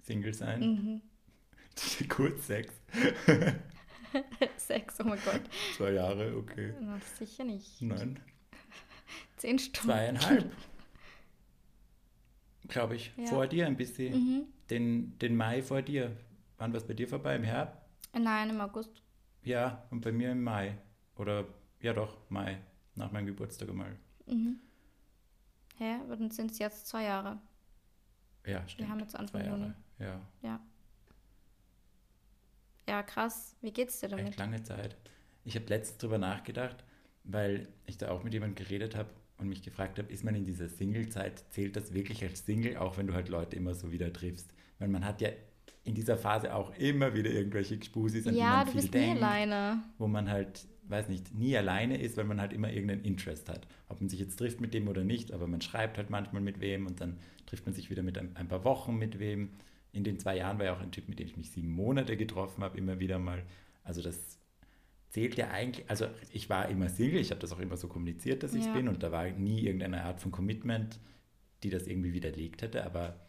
Single 0.02 0.34
sein, 0.34 0.60
Mhm. 0.60 1.02
kurz 2.10 2.48
Sex, 2.48 2.74
Sechs, 4.58 5.00
oh 5.00 5.04
mein 5.04 5.20
Gott. 5.26 5.42
zwei 5.76 5.92
Jahre, 5.92 6.36
okay. 6.38 6.74
Na, 6.80 7.00
sicher 7.18 7.44
nicht. 7.44 7.82
Nein, 7.82 8.20
Zehn 9.38 9.60
Stunden. 9.60 9.88
zweieinhalb. 9.90 10.52
Glaube 12.68 12.96
ich. 12.96 13.12
Ja. 13.18 13.26
Vor 13.28 13.48
dir 13.48 13.68
ein 13.68 13.78
bisschen. 13.78 14.14
Mhm. 14.14 14.44
Den, 14.70 15.18
den 15.20 15.36
Mai 15.36 15.62
vor 15.62 15.82
dir. 15.82 16.16
Wann 16.58 16.72
war 16.74 16.78
es 16.80 16.88
bei 16.88 16.94
dir 16.94 17.08
vorbei? 17.08 17.36
Im 17.36 17.44
Herbst? 17.44 17.78
Nein, 18.18 18.50
im 18.50 18.60
August. 18.62 19.04
Ja, 19.44 19.86
und 19.92 20.02
bei 20.02 20.12
mir 20.12 20.32
im 20.32 20.42
Mai. 20.44 20.78
Oder, 21.18 21.46
ja 21.82 21.94
doch, 21.94 22.18
Mai. 22.30 22.58
Nach 22.96 23.12
meinem 23.12 23.28
Geburtstag 23.28 23.72
mal. 23.74 23.96
Mhm. 24.26 24.60
Hä, 25.78 25.96
aber 26.02 26.16
dann 26.16 26.32
sind 26.32 26.52
es 26.52 26.58
jetzt 26.60 26.88
zwei 26.88 27.04
Jahre. 27.04 27.38
Ja, 28.46 28.68
stimmt. 28.68 28.90
haben 28.90 29.00
jetzt 29.00 29.16
Anfang 29.16 29.42
Zwei 29.42 29.48
Jahre. 29.50 29.60
Juni. 29.62 29.74
Ja, 30.00 30.22
Ja. 30.42 30.60
Ja, 32.88 33.04
krass. 33.04 33.56
Wie 33.62 33.72
geht's 33.72 34.00
dir 34.00 34.10
damit? 34.10 34.28
echt 34.28 34.40
lange 34.40 34.64
Zeit. 34.64 34.96
Ich 35.44 35.56
habe 35.56 35.66
letztens 35.68 35.98
drüber 36.00 36.18
nachgedacht, 36.18 36.84
weil 37.24 37.68
ich 37.86 37.98
da 37.98 38.10
auch 38.10 38.24
mit 38.24 38.34
jemandem 38.34 38.64
geredet 38.64 38.96
habe 38.96 39.10
und 39.38 39.50
mich 39.50 39.62
gefragt 39.64 40.00
habe, 40.00 40.12
ist 40.12 40.24
man 40.24 40.36
in 40.36 40.46
dieser 40.46 40.70
Single-Zeit, 40.70 41.44
zählt 41.52 41.76
das 41.76 41.94
wirklich 41.94 42.24
als 42.24 42.46
Single, 42.46 42.78
auch 42.78 42.98
wenn 42.98 43.08
du 43.08 43.14
halt 43.14 43.30
Leute 43.30 43.56
immer 43.56 43.74
so 43.74 43.92
wieder 43.92 44.12
triffst? 44.14 44.54
Weil 44.80 44.88
man 44.88 45.06
hat 45.06 45.22
ja 45.22 45.30
in 45.84 45.94
dieser 45.94 46.18
Phase 46.18 46.54
auch 46.56 46.76
immer 46.78 47.14
wieder 47.14 47.30
irgendwelche 47.30 47.78
Gspusis, 47.78 48.28
an 48.28 48.36
ja, 48.36 48.44
die 48.44 48.50
man 48.58 48.66
du 48.66 48.72
viel 48.72 48.82
bist 48.82 48.94
denkt, 48.94 49.16
nie 49.16 49.24
alleine. 49.24 49.84
wo 50.00 50.08
man 50.08 50.30
halt, 50.30 50.68
weiß 50.88 51.10
nicht, 51.10 51.34
nie 51.36 51.56
alleine 51.56 51.98
ist, 52.02 52.18
weil 52.18 52.24
man 52.26 52.42
halt 52.42 52.54
immer 52.54 52.72
irgendeinen 52.72 53.04
Interest 53.04 53.48
hat. 53.50 53.68
Ob 53.88 54.02
man 54.02 54.10
sich 54.10 54.20
jetzt 54.20 54.38
trifft 54.38 54.62
mit 54.62 54.74
dem 54.74 54.88
oder 54.88 55.04
nicht, 55.04 55.32
aber 55.32 55.48
man 55.48 55.62
schreibt 55.62 55.98
halt 55.98 56.10
manchmal 56.10 56.42
mit 56.42 56.60
wem 56.60 56.88
und 56.88 57.02
dann 57.02 57.18
trifft 57.46 57.66
man 57.66 57.76
sich 57.76 57.90
wieder 57.92 58.02
mit 58.02 58.18
ein, 58.18 58.36
ein 58.36 58.48
paar 58.48 58.64
Wochen 58.64 58.96
mit 58.96 59.20
wem. 59.20 59.50
In 59.96 60.04
den 60.04 60.20
zwei 60.20 60.38
Jahren 60.38 60.58
war 60.60 60.66
ja 60.66 60.76
auch 60.76 60.82
ein 60.82 60.92
Typ, 60.92 61.08
mit 61.08 61.20
dem 61.20 61.28
ich 61.28 61.38
mich 61.38 61.52
sieben 61.52 61.70
Monate 61.72 62.18
getroffen 62.18 62.64
habe, 62.64 62.78
immer 62.78 63.00
wieder 63.00 63.18
mal. 63.18 63.44
Also 63.84 64.02
das 64.02 64.38
zählt 65.10 65.36
ja 65.36 65.50
eigentlich, 65.52 65.90
also 65.90 66.08
ich 66.32 66.50
war 66.50 66.68
immer 66.70 66.90
Single, 66.90 67.22
ich 67.22 67.32
habe 67.32 67.40
das 67.40 67.54
auch 67.54 67.60
immer 67.60 67.78
so 67.78 67.88
kommuniziert, 67.88 68.44
dass 68.44 68.54
ich 68.54 68.62
es 68.62 68.66
Ja. 68.68 68.74
bin 68.74 68.90
und 68.90 69.02
da 69.04 69.12
war 69.12 69.30
nie 69.30 69.62
irgendeine 69.62 70.04
Art 70.04 70.20
von 70.20 70.32
Commitment, 70.32 71.00
die 71.64 71.70
das 71.70 71.88
irgendwie 71.88 72.12
widerlegt 72.14 72.62
hätte, 72.62 72.86
aber 72.86 73.26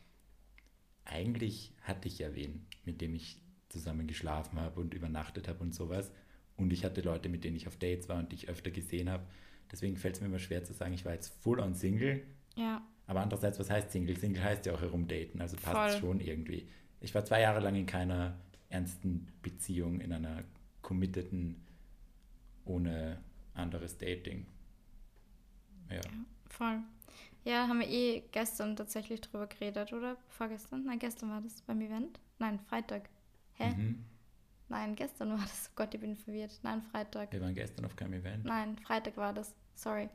eigentlich 1.04 1.72
hatte 1.82 2.08
ich 2.08 2.18
ja 2.18 2.34
wen, 2.34 2.66
mit 2.84 3.00
dem 3.00 3.14
ich 3.14 3.40
zusammen 3.68 4.06
geschlafen 4.06 4.58
habe 4.60 4.80
und 4.80 4.94
übernachtet 4.94 5.48
habe 5.48 5.60
und 5.62 5.74
sowas. 5.74 6.10
Und 6.56 6.72
ich 6.72 6.84
hatte 6.84 7.00
Leute, 7.02 7.28
mit 7.28 7.44
denen 7.44 7.56
ich 7.56 7.68
auf 7.68 7.76
Dates 7.76 8.08
war 8.08 8.18
und 8.18 8.32
die 8.32 8.36
ich 8.36 8.48
öfter 8.48 8.70
gesehen 8.70 9.10
habe. 9.10 9.24
Deswegen 9.70 9.96
fällt 9.96 10.16
es 10.16 10.20
mir 10.20 10.26
immer 10.28 10.38
schwer 10.38 10.64
zu 10.64 10.72
sagen, 10.72 10.94
ich 10.94 11.04
war 11.04 11.12
jetzt 11.12 11.28
full 11.42 11.60
on 11.60 11.74
Single. 11.74 12.22
Ja, 12.56 12.82
Aber 13.06 13.20
andererseits, 13.20 13.58
was 13.58 13.70
heißt 13.70 13.92
Single? 13.92 14.16
Single 14.16 14.42
heißt 14.42 14.66
ja 14.66 14.74
auch 14.74 14.80
herumdaten, 14.80 15.40
also 15.40 15.56
passt 15.56 15.76
Voll. 15.76 15.88
es 15.88 15.98
schon 15.98 16.20
irgendwie. 16.20 16.68
Ich 17.00 17.14
war 17.14 17.24
zwei 17.24 17.40
Jahre 17.40 17.60
lang 17.60 17.76
in 17.76 17.86
keiner 17.86 18.36
ernsten 18.68 19.28
Beziehung, 19.42 20.00
in 20.00 20.12
einer 20.12 20.42
committeden, 20.82 21.64
ohne 22.64 23.18
anderes 23.54 23.96
Dating. 23.96 24.46
Ja. 25.90 26.00
voll. 26.48 26.80
Ja, 27.44 27.68
haben 27.68 27.78
wir 27.78 27.88
eh 27.88 28.24
gestern 28.32 28.74
tatsächlich 28.74 29.20
drüber 29.20 29.46
geredet, 29.46 29.92
oder? 29.92 30.16
Vorgestern? 30.30 30.84
Nein, 30.84 30.98
gestern 30.98 31.30
war 31.30 31.40
das 31.40 31.62
beim 31.62 31.80
Event. 31.80 32.18
Nein, 32.40 32.58
Freitag. 32.58 33.08
Hä? 33.54 33.70
Mhm. 33.70 34.04
Nein, 34.68 34.96
gestern 34.96 35.30
war 35.30 35.38
das. 35.38 35.70
Oh 35.70 35.72
Gott, 35.76 35.94
ich 35.94 36.00
bin 36.00 36.16
verwirrt. 36.16 36.58
Nein, 36.64 36.82
Freitag. 36.90 37.32
Wir 37.32 37.40
waren 37.40 37.54
gestern 37.54 37.84
auf 37.84 37.94
keinem 37.94 38.14
Event. 38.14 38.44
Nein, 38.44 38.76
Freitag 38.78 39.16
war 39.16 39.32
das. 39.32 39.54
Sorry. 39.74 40.08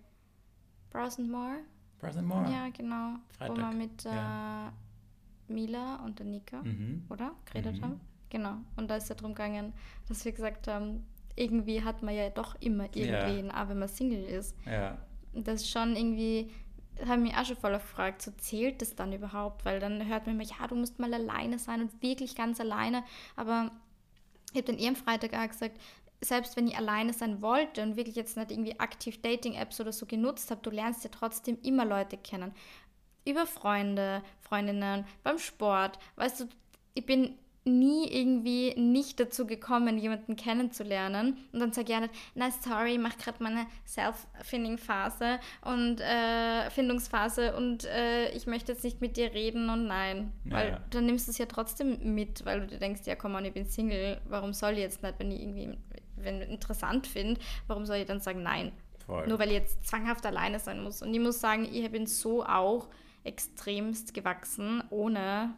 Browse 0.89 1.21
and 1.21 1.31
More? 1.31 1.59
Present 2.01 2.27
More. 2.27 2.49
Ja, 2.51 2.67
genau. 2.75 3.15
Wo 3.15 3.45
Freitag, 3.45 3.57
wir 3.57 3.77
mit 3.77 4.05
äh, 4.05 4.09
ja. 4.15 4.73
Mila 5.47 5.95
und 6.03 6.19
der 6.19 6.25
Nika, 6.25 6.61
Mhm. 6.61 7.05
oder? 7.09 7.31
Geredet 7.45 7.77
Mhm. 7.77 7.83
haben. 7.83 8.01
Genau. 8.29 8.55
Und 8.77 8.89
da 8.89 8.95
ist 8.95 9.09
ja 9.09 9.15
darum 9.15 9.33
gegangen, 9.33 9.73
dass 10.07 10.23
wir 10.25 10.31
gesagt 10.31 10.67
haben, 10.67 11.05
irgendwie 11.35 11.83
hat 11.83 12.01
man 12.03 12.15
ja 12.15 12.29
doch 12.29 12.55
immer 12.61 12.85
Ja. 12.95 13.27
irgendwen, 13.27 13.51
auch 13.51 13.69
wenn 13.69 13.79
man 13.79 13.87
Single 13.89 14.23
ist. 14.23 14.55
Ja, 14.65 14.97
das 15.33 15.61
ist 15.61 15.69
schon 15.69 15.95
irgendwie, 15.95 16.51
haben 17.05 17.23
mich 17.23 17.35
auch 17.35 17.45
schon 17.45 17.57
voll 17.57 17.73
gefragt, 17.73 18.21
so 18.21 18.31
zählt 18.31 18.81
das 18.81 18.95
dann 18.95 19.11
überhaupt? 19.13 19.65
Weil 19.65 19.79
dann 19.79 20.07
hört 20.07 20.25
man 20.25 20.35
immer, 20.35 20.43
ja, 20.45 20.67
du 20.67 20.75
musst 20.75 20.99
mal 20.99 21.13
alleine 21.13 21.59
sein 21.59 21.81
und 21.81 22.01
wirklich 22.01 22.35
ganz 22.35 22.59
alleine. 22.59 23.03
Aber 23.35 23.71
ich 24.53 24.57
habe 24.61 24.71
dann 24.71 24.79
eh 24.79 24.87
am 24.87 24.95
Freitag 24.95 25.33
auch 25.33 25.47
gesagt, 25.47 25.79
selbst 26.23 26.55
wenn 26.55 26.67
ich 26.67 26.77
alleine 26.77 27.13
sein 27.13 27.41
wollte 27.41 27.81
und 27.81 27.95
wirklich 27.95 28.15
jetzt 28.15 28.37
nicht 28.37 28.51
irgendwie 28.51 28.79
aktiv 28.79 29.21
Dating-Apps 29.21 29.81
oder 29.81 29.91
so 29.91 30.05
genutzt 30.05 30.51
habe, 30.51 30.61
du 30.61 30.69
lernst 30.69 31.03
ja 31.03 31.09
trotzdem 31.11 31.57
immer 31.63 31.85
Leute 31.85 32.17
kennen. 32.17 32.53
Über 33.25 33.45
Freunde, 33.45 34.23
Freundinnen, 34.39 35.05
beim 35.23 35.39
Sport. 35.39 35.99
Weißt 36.15 36.41
du, 36.41 36.45
ich 36.93 37.05
bin 37.05 37.37
nie 37.63 38.07
irgendwie 38.07 38.73
nicht 38.75 39.19
dazu 39.19 39.45
gekommen, 39.45 39.99
jemanden 39.99 40.35
kennenzulernen. 40.35 41.37
Und 41.51 41.59
dann 41.59 41.71
sage 41.71 41.85
ich 41.85 41.93
ja 41.93 41.99
nicht, 41.99 42.13
na 42.33 42.49
sorry, 42.49 42.93
ich 42.93 42.99
mache 42.99 43.17
gerade 43.19 43.43
meine 43.43 43.67
Self-Finding-Phase 43.85 45.39
und 45.61 46.01
äh, 46.01 46.69
Findungsphase 46.71 47.55
und 47.55 47.85
äh, 47.85 48.31
ich 48.31 48.47
möchte 48.47 48.71
jetzt 48.71 48.83
nicht 48.83 48.99
mit 48.99 49.15
dir 49.15 49.33
reden 49.33 49.69
und 49.69 49.85
nein. 49.85 50.31
Ja, 50.45 50.53
Weil 50.53 50.69
ja. 50.69 50.81
dann 50.89 51.05
nimmst 51.05 51.27
du 51.27 51.31
es 51.31 51.37
ja 51.37 51.45
trotzdem 51.45 52.15
mit, 52.15 52.45
weil 52.45 52.61
du 52.61 52.67
dir 52.67 52.79
denkst, 52.79 53.01
ja 53.05 53.15
komm 53.15 53.35
on, 53.35 53.45
ich 53.45 53.53
bin 53.53 53.65
Single, 53.65 54.19
warum 54.27 54.53
soll 54.53 54.73
ich 54.73 54.79
jetzt 54.79 55.03
nicht, 55.03 55.19
wenn 55.19 55.31
ich 55.31 55.41
irgendwie 55.41 55.77
wenn 56.23 56.41
interessant 56.41 57.07
finde, 57.07 57.39
warum 57.67 57.85
soll 57.85 57.97
ich 57.97 58.05
dann 58.07 58.19
sagen 58.21 58.43
nein? 58.43 58.71
voll. 59.05 59.27
Nur 59.27 59.39
weil 59.39 59.47
ich 59.49 59.55
jetzt 59.55 59.85
zwanghaft 59.87 60.25
alleine 60.25 60.59
sein 60.59 60.83
muss. 60.83 61.01
Und 61.01 61.13
ich 61.13 61.19
muss 61.19 61.39
sagen, 61.39 61.65
ich 61.65 61.89
bin 61.91 62.05
so 62.07 62.45
auch 62.45 62.87
extremst 63.23 64.13
gewachsen, 64.13 64.83
ohne. 64.89 65.53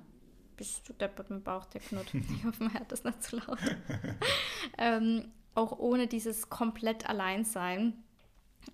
Bist 0.55 0.87
du 0.87 0.93
deppert 0.93 1.29
mit 1.29 1.39
dem 1.39 1.43
Bauch, 1.43 1.65
der 1.65 1.81
Knut? 1.81 2.05
Ich 2.13 2.45
hoffe, 2.45 2.63
man 2.63 2.73
hört 2.73 2.91
das 2.91 3.03
nicht 3.03 3.23
zu 3.23 3.37
laut. 3.37 3.57
ähm, 4.77 5.31
auch 5.55 5.77
ohne 5.79 6.07
dieses 6.07 6.49
komplett 6.49 7.07
Alleinsein 7.09 7.93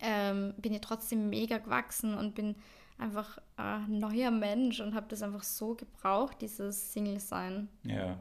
ähm, 0.02 0.54
bin 0.58 0.74
ich 0.74 0.82
trotzdem 0.82 1.30
mega 1.30 1.58
gewachsen 1.58 2.14
und 2.16 2.36
bin 2.36 2.56
einfach 2.98 3.40
ein 3.56 3.98
neuer 4.00 4.30
Mensch 4.32 4.80
und 4.82 4.94
habe 4.94 5.08
das 5.10 5.22
einfach 5.24 5.44
so 5.44 5.74
gebraucht, 5.76 6.42
dieses 6.42 6.92
Single-Sein, 6.94 7.70
Ja, 7.84 8.20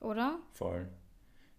oder? 0.00 0.38
voll. 0.52 0.88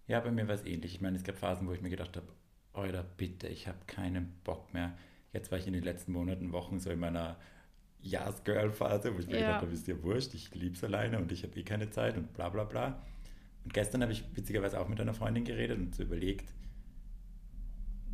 Ja, 0.07 0.19
bei 0.21 0.31
mir 0.31 0.47
war 0.47 0.55
es 0.55 0.65
ähnlich. 0.65 0.95
Ich 0.95 1.01
meine, 1.01 1.17
es 1.17 1.23
gab 1.23 1.37
Phasen, 1.37 1.67
wo 1.67 1.73
ich 1.73 1.81
mir 1.81 1.89
gedacht 1.89 2.15
habe, 2.17 2.27
Alter, 2.73 3.03
bitte, 3.03 3.47
ich 3.47 3.67
habe 3.67 3.79
keinen 3.87 4.33
Bock 4.43 4.73
mehr. 4.73 4.97
Jetzt 5.33 5.51
war 5.51 5.57
ich 5.57 5.67
in 5.67 5.73
den 5.73 5.83
letzten 5.83 6.11
Monaten, 6.13 6.51
Wochen 6.51 6.79
so 6.79 6.89
in 6.89 6.99
meiner 6.99 7.37
Yes-Girl-Phase, 8.01 9.13
wo 9.15 9.19
ich 9.19 9.27
mir 9.27 9.37
Ja. 9.37 9.39
gedacht 9.39 9.61
habe, 9.63 9.73
ist 9.73 9.87
dir 9.87 10.01
wurscht, 10.03 10.33
ich 10.33 10.53
lieb's 10.55 10.83
alleine 10.83 11.19
und 11.19 11.31
ich 11.31 11.43
habe 11.43 11.59
eh 11.59 11.63
keine 11.63 11.89
Zeit 11.89 12.17
und 12.17 12.33
bla 12.33 12.49
bla 12.49 12.63
bla. 12.63 13.03
Und 13.63 13.73
gestern 13.73 14.01
habe 14.01 14.11
ich 14.13 14.23
witzigerweise 14.35 14.79
auch 14.79 14.87
mit 14.87 15.01
einer 15.01 15.13
Freundin 15.13 15.43
geredet 15.43 15.77
und 15.79 15.95
so 15.95 16.03
überlegt, 16.03 16.53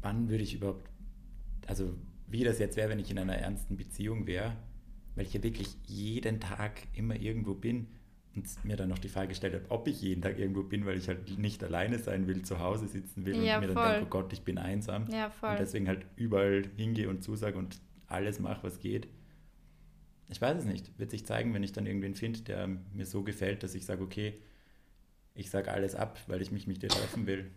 wann 0.01 0.29
würde 0.29 0.43
ich 0.43 0.55
überhaupt, 0.55 0.89
also 1.67 1.95
wie 2.27 2.43
das 2.43 2.59
jetzt 2.59 2.77
wäre, 2.77 2.89
wenn 2.89 2.99
ich 2.99 3.11
in 3.11 3.19
einer 3.19 3.35
ernsten 3.37 3.77
Beziehung 3.77 4.27
wäre, 4.27 4.55
weil 5.15 5.25
ich 5.25 5.33
ja 5.33 5.43
wirklich 5.43 5.77
jeden 5.85 6.39
Tag 6.39 6.81
immer 6.93 7.15
irgendwo 7.15 7.53
bin 7.53 7.87
und 8.35 8.65
mir 8.65 8.75
dann 8.75 8.89
noch 8.89 8.97
die 8.99 9.09
Frage 9.09 9.29
gestellt 9.29 9.53
habe, 9.53 9.65
ob 9.69 9.87
ich 9.87 10.01
jeden 10.01 10.21
Tag 10.21 10.39
irgendwo 10.39 10.63
bin, 10.63 10.85
weil 10.85 10.97
ich 10.97 11.07
halt 11.07 11.37
nicht 11.37 11.63
alleine 11.63 11.99
sein 11.99 12.27
will, 12.27 12.41
zu 12.43 12.59
Hause 12.59 12.87
sitzen 12.87 13.25
will 13.25 13.43
Ja, 13.43 13.57
und 13.59 13.67
mir 13.67 13.73
voll. 13.73 13.83
dann 13.83 13.91
denke, 13.93 14.05
oh 14.07 14.09
Gott, 14.09 14.33
ich 14.33 14.41
bin 14.41 14.57
einsam. 14.57 15.07
Ja, 15.11 15.29
voll. 15.29 15.51
Und 15.51 15.59
deswegen 15.59 15.87
halt 15.87 16.05
überall 16.15 16.63
hingehe 16.75 17.09
und 17.09 17.23
zusage 17.23 17.57
und 17.57 17.79
alles 18.07 18.39
mache, 18.39 18.63
was 18.63 18.79
geht. 18.79 19.07
Ich 20.29 20.41
weiß 20.41 20.57
es 20.57 20.65
nicht. 20.65 20.97
Wird 20.97 21.11
sich 21.11 21.25
zeigen, 21.25 21.53
wenn 21.53 21.63
ich 21.63 21.73
dann 21.73 21.85
irgendwen 21.85 22.15
finde, 22.15 22.41
der 22.41 22.67
mir 22.67 23.05
so 23.05 23.23
gefällt, 23.23 23.61
dass 23.61 23.75
ich 23.75 23.85
sage, 23.85 24.01
okay, 24.03 24.39
ich 25.35 25.49
sage 25.49 25.71
alles 25.71 25.95
ab, 25.95 26.19
weil 26.27 26.41
ich 26.41 26.51
mich 26.51 26.65
mit 26.67 26.81
dir 26.81 26.89
treffen 26.89 27.27
will. 27.27 27.51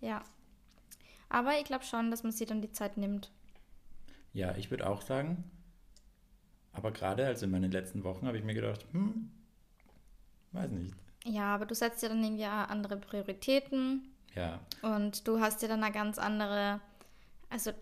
Ja. 0.00 0.22
Aber 1.28 1.58
ich 1.58 1.64
glaube 1.64 1.84
schon, 1.84 2.10
dass 2.10 2.22
man 2.22 2.32
sich 2.32 2.46
dann 2.46 2.62
die 2.62 2.70
Zeit 2.70 2.96
nimmt. 2.96 3.32
Ja, 4.32 4.54
ich 4.56 4.70
würde 4.70 4.88
auch 4.88 5.02
sagen, 5.02 5.44
aber 6.72 6.90
gerade 6.92 7.26
also 7.26 7.46
in 7.46 7.52
meinen 7.52 7.70
letzten 7.70 8.04
Wochen 8.04 8.26
habe 8.26 8.36
ich 8.36 8.44
mir 8.44 8.54
gedacht, 8.54 8.84
hm, 8.92 9.30
weiß 10.54 10.70
nicht. 10.70 10.94
Ja, 11.24 11.54
aber 11.54 11.66
du 11.66 11.74
setzt 11.74 12.02
ja 12.02 12.08
dann 12.08 12.22
irgendwie 12.22 12.44
andere 12.44 12.96
Prioritäten 12.96 14.02
Ja, 14.34 14.60
und 14.82 15.26
du 15.26 15.40
hast 15.40 15.62
ja 15.62 15.68
dann 15.68 15.82
eine 15.82 15.92
ganz 15.92 16.18
andere, 16.18 16.80
also 17.50 17.72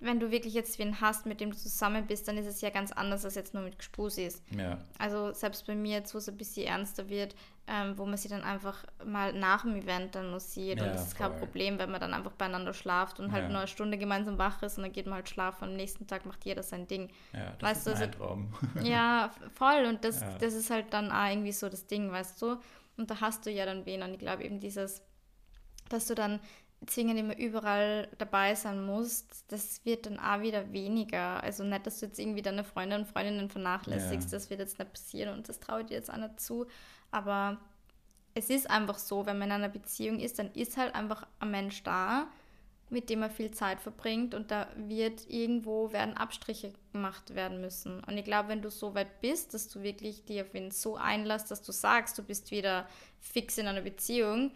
wenn 0.00 0.20
du 0.20 0.30
wirklich 0.30 0.54
jetzt 0.54 0.78
wen 0.78 1.00
hast, 1.00 1.26
mit 1.26 1.40
dem 1.40 1.50
du 1.50 1.56
zusammen 1.56 2.06
bist, 2.06 2.28
dann 2.28 2.36
ist 2.38 2.46
es 2.46 2.60
ja 2.60 2.70
ganz 2.70 2.92
anders 2.92 3.24
als 3.24 3.34
jetzt 3.34 3.54
nur 3.54 3.62
mit 3.62 3.78
Gespusis. 3.78 4.42
ja, 4.56 4.78
Also 4.98 5.32
selbst 5.32 5.66
bei 5.66 5.74
mir 5.74 5.98
jetzt, 5.98 6.14
wo 6.14 6.18
es 6.18 6.28
ein 6.28 6.36
bisschen 6.36 6.66
ernster 6.66 7.08
wird, 7.08 7.34
ähm, 7.66 7.96
wo 7.96 8.04
man 8.06 8.16
sich 8.16 8.30
dann 8.30 8.42
einfach 8.42 8.84
mal 9.04 9.32
nach 9.32 9.62
dem 9.62 9.76
Event 9.76 10.14
dann 10.14 10.30
noch 10.32 10.40
sieht 10.40 10.78
Ja, 10.78 10.84
und 10.86 10.94
das 10.94 11.08
ist 11.08 11.16
kein. 11.16 11.36
Problem, 11.38 11.78
wenn 11.78 11.90
man 11.90 12.00
dann 12.00 12.12
einfach 12.14 12.32
beieinander 12.32 12.74
schlaft 12.74 13.20
und 13.20 13.30
halt 13.32 13.44
Ja. 13.44 13.48
nur 13.48 13.58
eine 13.58 13.68
Stunde 13.68 13.98
gemeinsam 13.98 14.36
wach 14.38 14.62
ist 14.62 14.76
und 14.78 14.82
dann 14.84 14.92
geht 14.92 15.06
man 15.06 15.14
halt 15.16 15.28
schlafen 15.28 15.64
und 15.64 15.70
am 15.70 15.76
nächsten 15.76 16.06
Tag 16.06 16.26
macht 16.26 16.44
jeder 16.44 16.62
sein 16.62 16.86
Ding. 16.88 17.10
ja, 17.32 17.52
das 17.58 17.62
Weißt 17.70 17.86
ist 17.86 17.98
du, 18.00 18.04
also- 18.06 18.18
Traum. 18.18 18.54
Ja, 18.82 19.30
voll. 19.54 19.84
Und 19.86 20.04
das, 20.04 20.20
Ja. 20.20 20.38
das 20.38 20.54
ist 20.54 20.70
halt 20.70 20.92
dann 20.92 21.10
auch 21.12 21.28
irgendwie 21.30 21.52
so 21.52 21.68
das 21.68 21.86
Ding, 21.86 22.10
weißt 22.10 22.40
du? 22.42 22.56
Und 22.96 23.10
da 23.10 23.20
hast 23.20 23.46
du 23.46 23.50
ja 23.50 23.64
dann 23.64 23.86
wen. 23.86 24.02
Und 24.02 24.12
ich 24.12 24.18
glaube 24.18 24.44
eben 24.44 24.60
dieses, 24.60 25.02
dass 25.88 26.06
du 26.06 26.14
dann 26.14 26.40
zwingend 26.86 27.18
immer 27.18 27.36
überall 27.38 28.08
dabei 28.18 28.54
sein 28.54 28.84
musst, 28.84 29.44
das 29.48 29.84
wird 29.84 30.06
dann 30.06 30.18
auch 30.18 30.40
wieder 30.40 30.72
weniger. 30.72 31.42
Also 31.42 31.64
nicht, 31.64 31.86
dass 31.86 32.00
du 32.00 32.06
jetzt 32.06 32.18
irgendwie 32.18 32.42
deine 32.42 32.64
Freunde 32.64 32.96
und 32.96 33.06
Freundinnen 33.06 33.48
vernachlässigst, 33.50 34.32
Ja. 34.32 34.38
das 34.38 34.50
wird 34.50 34.60
jetzt 34.60 34.78
nicht 34.78 34.92
passieren 34.92 35.34
und 35.34 35.48
das 35.48 35.60
traue 35.60 35.80
ich 35.82 35.86
dir 35.86 35.94
jetzt 35.94 36.12
auch 36.12 36.16
nicht 36.16 36.40
zu. 36.40 36.66
Aber 37.10 37.58
es 38.34 38.50
ist 38.50 38.68
einfach 38.70 38.98
so, 38.98 39.26
wenn 39.26 39.38
man 39.38 39.48
in 39.48 39.52
einer 39.52 39.68
Beziehung 39.68 40.18
ist, 40.18 40.38
dann 40.38 40.50
ist 40.52 40.76
halt 40.76 40.94
einfach 40.94 41.26
ein 41.38 41.50
Mensch 41.50 41.82
da, 41.82 42.26
mit 42.90 43.08
dem 43.08 43.20
man 43.20 43.30
viel 43.30 43.50
Zeit 43.52 43.80
verbringt 43.80 44.34
und 44.34 44.50
da 44.50 44.68
wird 44.76 45.28
irgendwo 45.30 45.92
werden 45.92 46.16
Abstriche 46.16 46.72
gemacht 46.92 47.34
werden 47.34 47.60
müssen. 47.60 48.00
Und 48.04 48.18
ich 48.18 48.24
glaube, 48.24 48.50
wenn 48.50 48.60
du 48.60 48.70
so 48.70 48.94
weit 48.94 49.20
bist, 49.22 49.54
dass 49.54 49.68
du 49.68 49.82
wirklich 49.82 50.24
dir 50.24 50.42
auf 50.44 50.54
ihn 50.54 50.70
so 50.70 50.96
einlässt, 50.96 51.50
dass 51.50 51.62
du 51.62 51.72
sagst, 51.72 52.18
du 52.18 52.22
bist 52.22 52.50
wieder 52.50 52.86
fix 53.18 53.56
in 53.56 53.66
einer 53.66 53.80
Beziehung, 53.80 54.50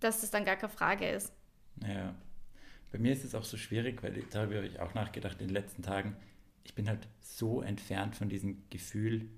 dass 0.00 0.20
das 0.20 0.30
dann 0.30 0.44
gar 0.44 0.56
keine 0.56 0.72
Frage 0.72 1.08
ist. 1.08 1.32
Ja. 1.86 2.14
Bei 2.92 2.98
mir 2.98 3.12
ist 3.12 3.24
es 3.24 3.34
auch 3.34 3.44
so 3.44 3.56
schwierig, 3.56 4.02
weil 4.02 4.22
darüber 4.30 4.56
habe 4.56 4.66
ich 4.66 4.80
auch 4.80 4.94
nachgedacht 4.94 5.40
in 5.40 5.48
den 5.48 5.54
letzten 5.54 5.82
Tagen. 5.82 6.16
Ich 6.64 6.74
bin 6.74 6.88
halt 6.88 7.06
so 7.20 7.62
entfernt 7.62 8.16
von 8.16 8.28
diesem 8.28 8.62
Gefühl, 8.70 9.28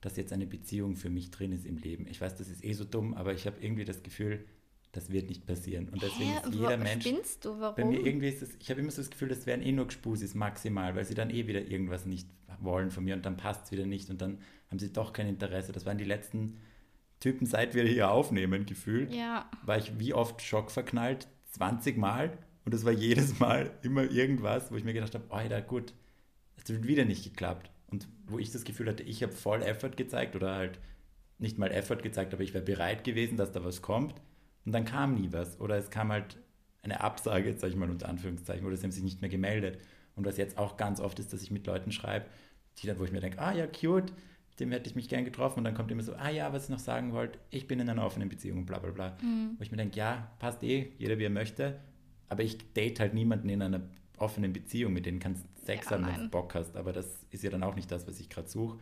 dass 0.00 0.16
jetzt 0.16 0.32
eine 0.32 0.46
Beziehung 0.46 0.96
für 0.96 1.10
mich 1.10 1.30
drin 1.30 1.52
ist 1.52 1.64
im 1.66 1.78
Leben. 1.78 2.06
Ich 2.08 2.20
weiß, 2.20 2.36
das 2.36 2.48
ist 2.48 2.64
eh 2.64 2.72
so 2.74 2.84
dumm, 2.84 3.14
aber 3.14 3.32
ich 3.32 3.46
habe 3.46 3.56
irgendwie 3.60 3.84
das 3.84 4.02
Gefühl, 4.02 4.44
Das 4.92 5.10
wird 5.10 5.28
nicht 5.28 5.44
passieren. 5.46 5.90
Und 5.90 6.00
deswegen 6.00 6.30
Hä? 6.30 6.38
ist 6.42 6.54
jeder 6.54 6.78
Wo- 6.80 6.82
Mensch. 6.82 7.04
Spinnst 7.06 7.44
du? 7.44 7.60
Warum? 7.60 7.74
Bei 7.74 7.84
mir 7.84 8.00
irgendwie 8.06 8.28
ist 8.28 8.40
es, 8.40 8.56
ich 8.58 8.70
habe 8.70 8.80
immer 8.80 8.90
so 8.90 9.02
das 9.02 9.10
Gefühl, 9.10 9.28
das 9.28 9.44
wären 9.44 9.60
eh 9.60 9.70
nur 9.72 9.86
Gspusis 9.88 10.34
maximal, 10.34 10.94
weil 10.96 11.04
sie 11.04 11.12
dann 11.14 11.28
eh 11.28 11.46
wieder 11.46 11.60
irgendwas 11.60 12.06
nicht 12.06 12.26
wollen 12.60 12.90
von 12.90 13.04
mir 13.04 13.14
und 13.14 13.26
dann 13.26 13.36
passt 13.36 13.66
es 13.66 13.72
wieder 13.72 13.84
nicht 13.84 14.08
und 14.08 14.22
dann 14.22 14.38
haben 14.70 14.78
sie 14.78 14.90
doch 14.92 15.12
kein 15.12 15.26
Interesse. 15.26 15.72
Das 15.72 15.84
waren 15.84 15.98
die 15.98 16.04
letzten 16.04 16.56
Typen, 17.20 17.46
seit 17.46 17.74
wir 17.74 17.84
hier 17.84 18.10
aufnehmen, 18.10 18.66
gefühlt. 18.66 19.12
ja, 19.12 19.50
War 19.64 19.78
ich 19.78 19.98
wie 19.98 20.14
oft 20.14 20.42
schockverknallt? 20.42 21.28
20 21.52 21.96
Mal. 21.96 22.36
Und 22.64 22.74
es 22.74 22.84
war 22.84 22.92
jedes 22.92 23.38
Mal 23.38 23.70
immer 23.82 24.02
irgendwas, 24.10 24.70
wo 24.70 24.76
ich 24.76 24.84
mir 24.84 24.92
gedacht 24.92 25.14
habe, 25.14 25.24
oh 25.30 25.38
ja, 25.38 25.60
gut, 25.60 25.94
es 26.56 26.68
wird 26.68 26.86
wieder 26.86 27.04
nicht 27.04 27.24
geklappt. 27.24 27.70
Und 27.88 28.08
wo 28.26 28.38
ich 28.38 28.50
das 28.50 28.64
Gefühl 28.64 28.88
hatte, 28.88 29.04
ich 29.04 29.22
habe 29.22 29.32
voll 29.32 29.62
Effort 29.62 29.96
gezeigt 29.96 30.34
oder 30.34 30.54
halt 30.54 30.80
nicht 31.38 31.58
mal 31.58 31.70
Effort 31.70 32.02
gezeigt, 32.02 32.34
aber 32.34 32.42
ich 32.42 32.54
wäre 32.54 32.64
bereit 32.64 33.04
gewesen, 33.04 33.36
dass 33.36 33.52
da 33.52 33.64
was 33.64 33.82
kommt. 33.82 34.14
Und 34.64 34.72
dann 34.72 34.84
kam 34.84 35.14
nie 35.14 35.32
was. 35.32 35.60
Oder 35.60 35.76
es 35.76 35.90
kam 35.90 36.10
halt 36.10 36.36
eine 36.82 37.00
Absage, 37.00 37.48
jetzt 37.48 37.60
sage 37.60 37.72
ich 37.72 37.78
mal 37.78 37.90
unter 37.90 38.08
Anführungszeichen, 38.08 38.66
oder 38.66 38.76
sie 38.76 38.84
haben 38.84 38.90
sich 38.92 39.04
nicht 39.04 39.20
mehr 39.20 39.30
gemeldet. 39.30 39.78
Und 40.16 40.26
was 40.26 40.36
jetzt 40.36 40.58
auch 40.58 40.76
ganz 40.76 41.00
oft 41.00 41.18
ist, 41.18 41.32
dass 41.32 41.42
ich 41.42 41.50
mit 41.50 41.66
Leuten 41.66 41.92
schreibe, 41.92 42.26
die 42.78 42.86
dann, 42.86 42.98
wo 42.98 43.04
ich 43.04 43.12
mir 43.12 43.20
denke, 43.20 43.38
ah 43.38 43.52
ja, 43.52 43.66
cute, 43.66 44.12
dem 44.60 44.72
hätte 44.72 44.88
ich 44.88 44.96
mich 44.96 45.08
gern 45.08 45.24
getroffen. 45.24 45.58
Und 45.60 45.64
dann 45.64 45.74
kommt 45.74 45.90
immer 45.90 46.02
so, 46.02 46.14
ah 46.14 46.30
ja, 46.30 46.52
was 46.52 46.64
ich 46.64 46.70
noch 46.70 46.78
sagen 46.78 47.12
wollte, 47.12 47.38
ich 47.50 47.66
bin 47.66 47.78
in 47.80 47.88
einer 47.88 48.04
offenen 48.04 48.28
Beziehung, 48.28 48.66
bla 48.66 48.78
bla 48.78 48.90
bla. 48.90 49.16
Wo 49.56 49.62
ich 49.62 49.70
mir 49.70 49.76
denke, 49.76 49.96
ja, 49.96 50.30
passt 50.38 50.62
eh, 50.62 50.92
jeder 50.98 51.18
wie 51.18 51.24
er 51.24 51.30
möchte. 51.30 51.78
Aber 52.28 52.42
ich 52.42 52.58
date 52.72 52.98
halt 53.00 53.14
niemanden 53.14 53.48
in 53.48 53.62
einer 53.62 53.82
offenen 54.18 54.52
Beziehung, 54.52 54.92
mit 54.92 55.06
denen 55.06 55.18
kannst 55.20 55.44
du 55.44 55.48
Sex 55.66 55.86
Ja, 55.86 55.92
haben, 55.92 56.06
wenn 56.06 56.22
du 56.22 56.28
Bock 56.28 56.54
hast. 56.54 56.76
Aber 56.76 56.92
das 56.92 57.24
ist 57.30 57.44
ja 57.44 57.50
dann 57.50 57.62
auch 57.62 57.74
nicht 57.76 57.90
das, 57.90 58.06
was 58.08 58.18
ich 58.18 58.28
gerade 58.30 58.48
suche. 58.48 58.78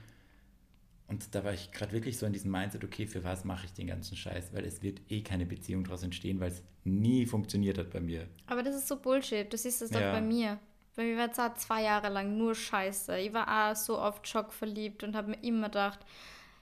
Und 1.07 1.35
da 1.35 1.45
war 1.45 1.53
ich 1.53 1.71
gerade 1.71 1.93
wirklich 1.93 2.17
so 2.17 2.25
in 2.25 2.33
diesem 2.33 2.51
Mindset, 2.51 2.83
okay, 2.83 3.07
für 3.07 3.23
was 3.25 3.45
mache 3.45 3.67
ich 3.67 3.73
den 3.75 3.87
ganzen 3.87 4.17
Scheiß? 4.17 4.55
Weil 4.55 4.65
es 4.65 4.83
wird 4.83 5.03
eh 5.11 5.21
keine 5.21 5.45
Beziehung 5.45 5.85
daraus 5.85 6.03
entstehen, 6.03 6.41
weil 6.41 6.51
es 6.51 6.63
nie 6.85 7.27
funktioniert 7.27 7.77
hat 7.79 7.91
bei 7.91 8.01
mir. 8.01 8.27
aber 8.47 8.63
das 8.63 8.75
ist 8.77 8.89
so 8.89 8.97
Bullshit. 9.01 9.53
Du 9.53 9.57
siehst 9.59 9.83
es 9.83 9.91
doch 9.91 10.01
Ja. 10.01 10.13
bei 10.13 10.21
mir. 10.23 10.59
Bei 10.97 11.03
mir 11.05 11.17
war 11.19 11.31
es 11.31 11.39
auch 11.39 11.55
zwei 11.55 11.83
Jahre 11.83 12.09
lang 12.09 12.37
nur 12.37 12.55
Scheiße. 12.55 13.19
Ich 13.19 13.33
war 13.33 13.73
auch 13.73 13.77
so 13.77 13.99
oft 13.99 14.27
schockverliebt 14.29 15.03
und 15.03 15.17
habe 15.17 15.31
mir 15.31 15.43
immer 15.43 15.69
gedacht, 15.69 15.99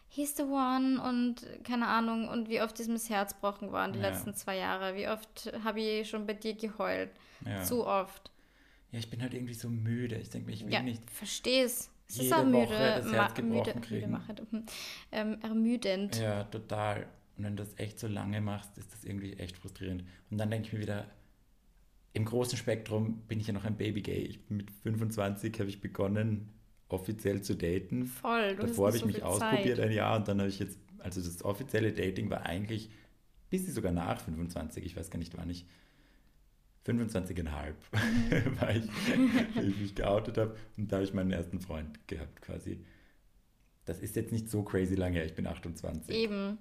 he's 0.09 0.37
the 0.37 0.43
one 0.45 1.01
und 1.03 1.47
keine 1.65 1.87
Ahnung. 1.87 2.29
Und 2.29 2.49
wie 2.49 2.61
oft 2.63 2.79
ist 2.81 2.89
mir 2.89 2.95
das 2.95 3.11
Herz 3.11 3.35
gebrochen 3.35 3.73
worden 3.73 3.93
die 3.93 3.99
Ja. 4.01 4.09
letzten 4.09 4.35
zwei 4.35 4.57
Jahre. 4.57 4.95
Wie 4.97 5.09
oft 5.09 5.53
habe 5.65 5.81
ich 5.81 6.09
schon 6.09 6.27
bei 6.27 6.35
dir 6.35 6.55
geheult. 6.55 7.11
Ja. 7.45 7.63
Zu 7.63 7.87
oft. 7.87 8.31
ja, 8.93 8.99
ich 8.99 9.11
bin 9.11 9.21
halt 9.23 9.35
irgendwie 9.35 9.55
so 9.55 9.69
müde. 9.69 10.17
Ich 10.17 10.31
denke 10.31 10.47
mir, 10.49 10.53
ich 10.55 10.65
will 10.65 10.73
Ja, 10.73 10.83
nicht. 10.83 11.11
versteh's. 11.11 11.91
Es 12.09 12.17
ist 12.17 12.23
jede 12.25 12.37
auch 12.37 12.45
müde, 12.45 12.59
Woche 12.69 13.01
das 13.03 13.13
Herz 13.13 13.35
gebrochen 13.35 13.81
müde, 13.81 14.07
müde 14.21 14.47
hm, 14.51 14.67
ähm, 15.13 15.39
ermüdend. 15.43 16.17
Ja, 16.19 16.45
total. 16.45 17.07
Und 17.39 17.45
wenn 17.45 17.57
du 17.57 17.65
das 17.65 17.73
echt 17.79 17.99
so 17.99 18.07
lange 18.07 18.41
machst, 18.43 18.77
ist 18.77 18.93
das 18.93 19.05
irgendwie 19.05 19.33
echt 19.35 19.57
frustrierend. 19.57 20.05
Und 20.31 20.37
dann 20.39 20.51
denke 20.51 20.67
ich 20.69 20.73
mir 20.75 20.81
wieder, 20.81 21.07
im 22.13 22.25
großen 22.25 22.59
Spektrum 22.59 23.23
bin 23.29 23.41
ich 23.41 23.47
ja 23.47 23.53
noch 23.53 23.65
ein 23.65 23.77
Babygay. 23.77 24.19
Ich 24.23 24.45
bin 24.47 24.59
mit 24.59 24.71
25 24.71 25.59
habe 25.61 25.71
ich 25.71 25.81
begonnen, 25.81 26.49
offiziell 26.89 27.43
zu 27.43 27.55
daten. 27.57 28.05
Voll. 28.07 28.55
Du 28.57 28.67
Davor 28.67 28.89
habe 28.89 28.97
ich 28.99 29.05
mich 29.05 29.17
so 29.17 29.21
viel 29.21 29.29
ausprobiert 29.29 29.79
Zeit. 29.79 29.87
ein 29.89 29.93
Jahr 29.93 30.17
und 30.17 30.29
dann 30.29 30.39
habe 30.41 30.49
ich 30.51 30.59
jetzt, 30.59 30.79
also 30.99 31.23
das 31.23 31.43
offizielle 31.45 31.93
Dating 31.93 32.29
war 32.31 32.45
eigentlich, 32.45 32.91
bis 33.51 33.65
sie 33.67 33.73
sogar 33.73 33.93
nach 33.93 34.21
25, 34.21 34.85
ich 34.85 34.97
weiß 34.97 35.11
gar 35.11 35.19
nicht 35.19 35.37
wann 35.37 35.49
ich, 35.51 35.65
25,5 36.87 37.75
Mhm. 37.93 38.57
war 38.61 38.75
ich, 38.75 38.85
ich 39.63 39.77
mich 39.79 39.95
geoutet 39.95 40.37
habe 40.39 40.57
und 40.77 40.91
da 40.91 40.97
habe 40.97 41.05
ich 41.05 41.15
meinen 41.15 41.31
ersten 41.31 41.61
Freund 41.61 42.07
gehabt 42.09 42.43
quasi. 42.43 42.85
Das 43.85 44.01
ist 44.01 44.17
jetzt 44.17 44.33
nicht 44.33 44.49
so 44.51 44.63
crazy 44.63 44.95
lange 44.95 45.17
her, 45.17 45.25
ich 45.27 45.35
bin 45.35 45.47
28. 45.47 46.15
Eben. 46.15 46.59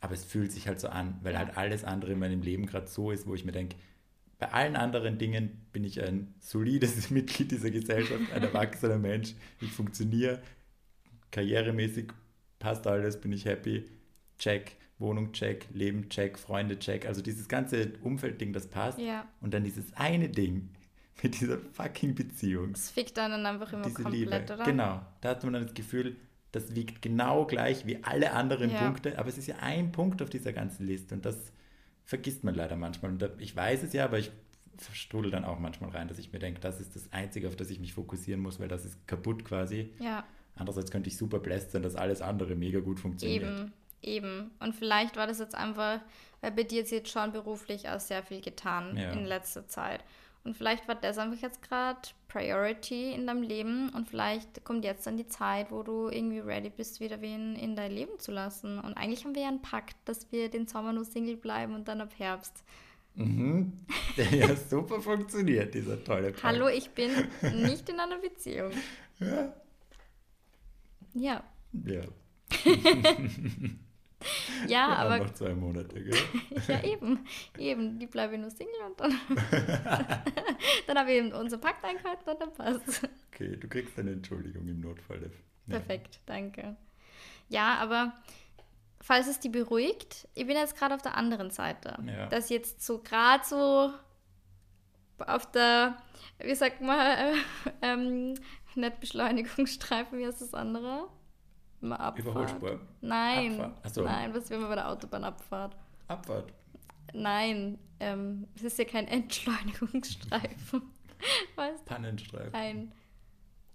Aber 0.00 0.14
es 0.14 0.24
fühlt 0.24 0.50
sich 0.50 0.66
halt 0.66 0.80
so 0.80 0.88
an, 0.88 1.18
weil 1.22 1.34
Ja. 1.34 1.40
halt 1.40 1.56
alles 1.58 1.84
andere 1.84 2.12
in 2.12 2.18
meinem 2.18 2.40
Leben 2.42 2.64
gerade 2.66 2.86
so 2.86 3.10
ist, 3.10 3.26
wo 3.26 3.34
ich 3.34 3.44
mir 3.44 3.52
denke, 3.52 3.76
bei 4.40 4.52
allen 4.52 4.74
anderen 4.74 5.18
Dingen 5.18 5.66
bin 5.72 5.84
ich 5.84 6.02
ein 6.02 6.34
solides 6.40 7.10
Mitglied 7.10 7.50
dieser 7.52 7.70
Gesellschaft, 7.70 8.32
ein 8.34 8.42
erwachsener 8.42 8.98
Mensch. 8.98 9.34
Ich 9.60 9.70
funktioniere 9.70 10.40
karrieremäßig, 11.30 12.06
passt 12.58 12.86
alles, 12.86 13.20
bin 13.20 13.32
ich 13.32 13.44
happy. 13.44 13.84
Check, 14.38 14.76
Wohnung 14.98 15.32
check, 15.32 15.66
Leben 15.72 16.08
check, 16.08 16.38
Freunde 16.38 16.78
check. 16.78 17.06
Also 17.06 17.22
dieses 17.22 17.48
ganze 17.48 17.92
Umfeldding, 18.02 18.52
das 18.52 18.66
passt. 18.66 18.98
Ja. 18.98 19.28
Und 19.40 19.52
dann 19.54 19.62
dieses 19.64 19.92
eine 19.94 20.28
Ding 20.28 20.70
mit 21.22 21.40
dieser 21.40 21.58
fucking 21.58 22.14
Beziehung 22.14 22.72
Es 22.72 22.90
fickt 22.90 23.18
einen 23.18 23.44
einfach 23.44 23.72
immer 23.72 23.82
diese 23.84 24.02
komplett, 24.02 24.20
Liebe. 24.48 24.54
oder? 24.54 24.64
Genau. 24.64 25.00
Da 25.20 25.28
hat 25.30 25.44
man 25.44 25.52
dann 25.52 25.64
das 25.64 25.74
Gefühl, 25.74 26.16
das 26.52 26.74
wiegt 26.74 27.02
genau 27.02 27.44
gleich 27.46 27.86
wie 27.86 28.02
alle 28.02 28.32
anderen 28.32 28.70
Ja. 28.70 28.78
Punkte, 28.84 29.18
aber 29.18 29.28
es 29.28 29.38
ist 29.38 29.46
ja 29.46 29.56
ein 29.60 29.92
Punkt 29.92 30.22
auf 30.22 30.30
dieser 30.30 30.52
ganzen 30.52 30.86
Liste 30.86 31.14
und 31.14 31.24
das 31.24 31.52
vergisst 32.10 32.42
man 32.42 32.56
leider 32.56 32.74
manchmal. 32.76 33.12
Und 33.12 33.24
ich 33.38 33.54
weiß 33.54 33.84
es 33.84 33.92
ja, 33.92 34.04
aber 34.04 34.18
ich 34.18 34.32
strudel 34.92 35.30
dann 35.30 35.44
auch 35.44 35.60
manchmal 35.60 35.90
rein, 35.90 36.08
dass 36.08 36.18
ich 36.18 36.32
mir 36.32 36.40
denke, 36.40 36.60
das 36.60 36.80
ist 36.80 36.96
das 36.96 37.12
Einzige, 37.12 37.46
auf 37.46 37.54
das 37.54 37.70
ich 37.70 37.78
mich 37.78 37.94
fokussieren 37.94 38.40
muss, 38.42 38.58
weil 38.58 38.66
das 38.68 38.84
ist 38.84 39.06
kaputt 39.06 39.44
quasi. 39.44 39.90
Ja, 40.00 40.24
Andererseits 40.56 40.90
könnte 40.90 41.08
ich 41.08 41.16
super 41.16 41.38
bläst 41.38 41.70
sein, 41.70 41.82
dass 41.82 41.94
alles 41.94 42.20
andere 42.20 42.54
mega 42.56 42.80
gut 42.80 42.98
funktioniert. 43.00 43.44
eben, 43.44 43.72
eben. 44.02 44.50
Und 44.58 44.74
vielleicht 44.74 45.16
war 45.16 45.26
das 45.28 45.38
jetzt 45.38 45.54
einfach, 45.54 46.00
weil 46.40 46.50
bei 46.50 46.64
dir 46.64 46.82
sich 46.82 46.98
jetzt 46.98 47.10
schon 47.10 47.30
beruflich 47.32 47.88
auch 47.88 48.00
sehr 48.00 48.22
viel 48.24 48.40
getan 48.40 48.96
Ja. 48.96 49.12
in 49.12 49.24
letzter 49.24 49.68
Zeit. 49.68 50.04
Und 50.42 50.56
vielleicht 50.56 50.88
war 50.88 50.94
das 50.94 51.18
einfach 51.18 51.40
jetzt 51.42 51.62
gerade 51.62 52.00
Priority 52.28 53.12
in 53.12 53.26
deinem 53.26 53.42
Leben 53.42 53.90
und 53.90 54.08
vielleicht 54.08 54.64
kommt 54.64 54.84
jetzt 54.84 55.06
dann 55.06 55.16
die 55.16 55.26
Zeit, 55.26 55.70
wo 55.70 55.82
du 55.82 56.08
irgendwie 56.08 56.38
ready 56.38 56.70
bist, 56.70 57.00
wieder 57.00 57.20
wen 57.20 57.56
in 57.56 57.76
dein 57.76 57.92
Leben 57.92 58.18
zu 58.18 58.32
lassen. 58.32 58.78
Und 58.78 58.94
eigentlich 58.94 59.24
haben 59.24 59.34
wir 59.34 59.42
ja 59.42 59.48
einen 59.48 59.60
Pakt, 59.60 59.96
dass 60.06 60.32
wir 60.32 60.48
den 60.48 60.66
Sommer 60.66 60.92
nur 60.92 61.04
Single 61.04 61.36
bleiben 61.36 61.74
und 61.74 61.88
dann 61.88 62.00
ab 62.00 62.12
Herbst. 62.16 62.64
Mhm. 63.16 63.72
Der 64.16 64.34
ja 64.34 64.56
super 64.56 65.00
funktioniert, 65.00 65.74
dieser 65.74 66.02
tolle 66.02 66.30
Pakt. 66.30 66.44
Hallo, 66.44 66.68
ich 66.68 66.90
bin 66.90 67.10
nicht 67.62 67.88
in 67.88 68.00
einer 68.00 68.18
Beziehung. 68.18 68.72
Ja. 69.18 69.52
Ja, 71.12 71.42
Ja, 71.72 72.02
ja, 74.68 74.88
wir 74.88 74.98
aber 74.98 75.18
noch 75.18 75.34
zwei 75.34 75.54
Monate, 75.54 76.02
gell? 76.02 76.18
Ja, 76.68 76.82
eben. 76.84 77.24
Eben, 77.58 77.98
die 77.98 78.06
bleibe 78.06 78.34
ich 78.34 78.40
nur 78.40 78.50
Single 78.50 78.74
und 78.86 79.00
dann, 79.00 79.12
dann 80.86 80.98
habe 80.98 81.10
ich 81.12 81.18
eben 81.18 81.32
unser 81.32 81.58
Pakt 81.58 81.84
eingehalten 81.84 82.28
und 82.28 82.40
dann 82.40 82.52
passt. 82.52 83.08
Okay, 83.32 83.56
du 83.56 83.68
kriegst 83.68 83.98
eine 83.98 84.12
Entschuldigung 84.12 84.66
im 84.68 84.80
Notfall. 84.80 85.20
Ja. 85.66 85.78
Perfekt, 85.78 86.20
danke. 86.26 86.76
Ja, 87.48 87.76
aber 87.76 88.12
falls 89.00 89.26
es 89.26 89.40
die 89.40 89.48
beruhigt, 89.48 90.28
ich 90.34 90.46
bin 90.46 90.56
jetzt 90.56 90.76
gerade 90.76 90.94
auf 90.94 91.02
der 91.02 91.16
anderen 91.16 91.50
Seite. 91.50 91.96
Ja. 92.04 92.26
Dass 92.26 92.48
jetzt 92.48 92.84
so 92.84 93.02
gerade 93.02 93.44
so 93.44 93.92
auf 95.26 95.50
der, 95.50 95.96
wie 96.38 96.54
sagt 96.54 96.80
man, 96.80 96.98
äh, 96.98 97.32
ähm, 97.82 98.34
nicht 98.74 99.00
Beschleunigungsstreifen, 99.00 100.18
wie 100.18 100.26
heißt 100.26 100.40
das 100.40 100.54
andere? 100.54 101.08
Mal 101.80 101.96
Abfahrt. 101.96 102.18
Überholspur. 102.26 102.80
Nein, 103.00 103.72
so. 103.90 104.02
nein, 104.02 104.34
was 104.34 104.50
will 104.50 104.58
man 104.58 104.68
bei 104.68 104.74
der 104.76 104.88
Autobahnabfahrt? 104.90 105.76
Abfahrt. 106.08 106.52
Nein, 107.14 107.78
ähm, 107.98 108.46
es 108.54 108.62
ist 108.62 108.78
ja 108.78 108.84
kein 108.84 109.08
Entschleunigungsstreifen. 109.08 110.82
Weißt 111.56 111.84
Pannenstreifen. 111.86 112.54
Ein. 112.54 112.92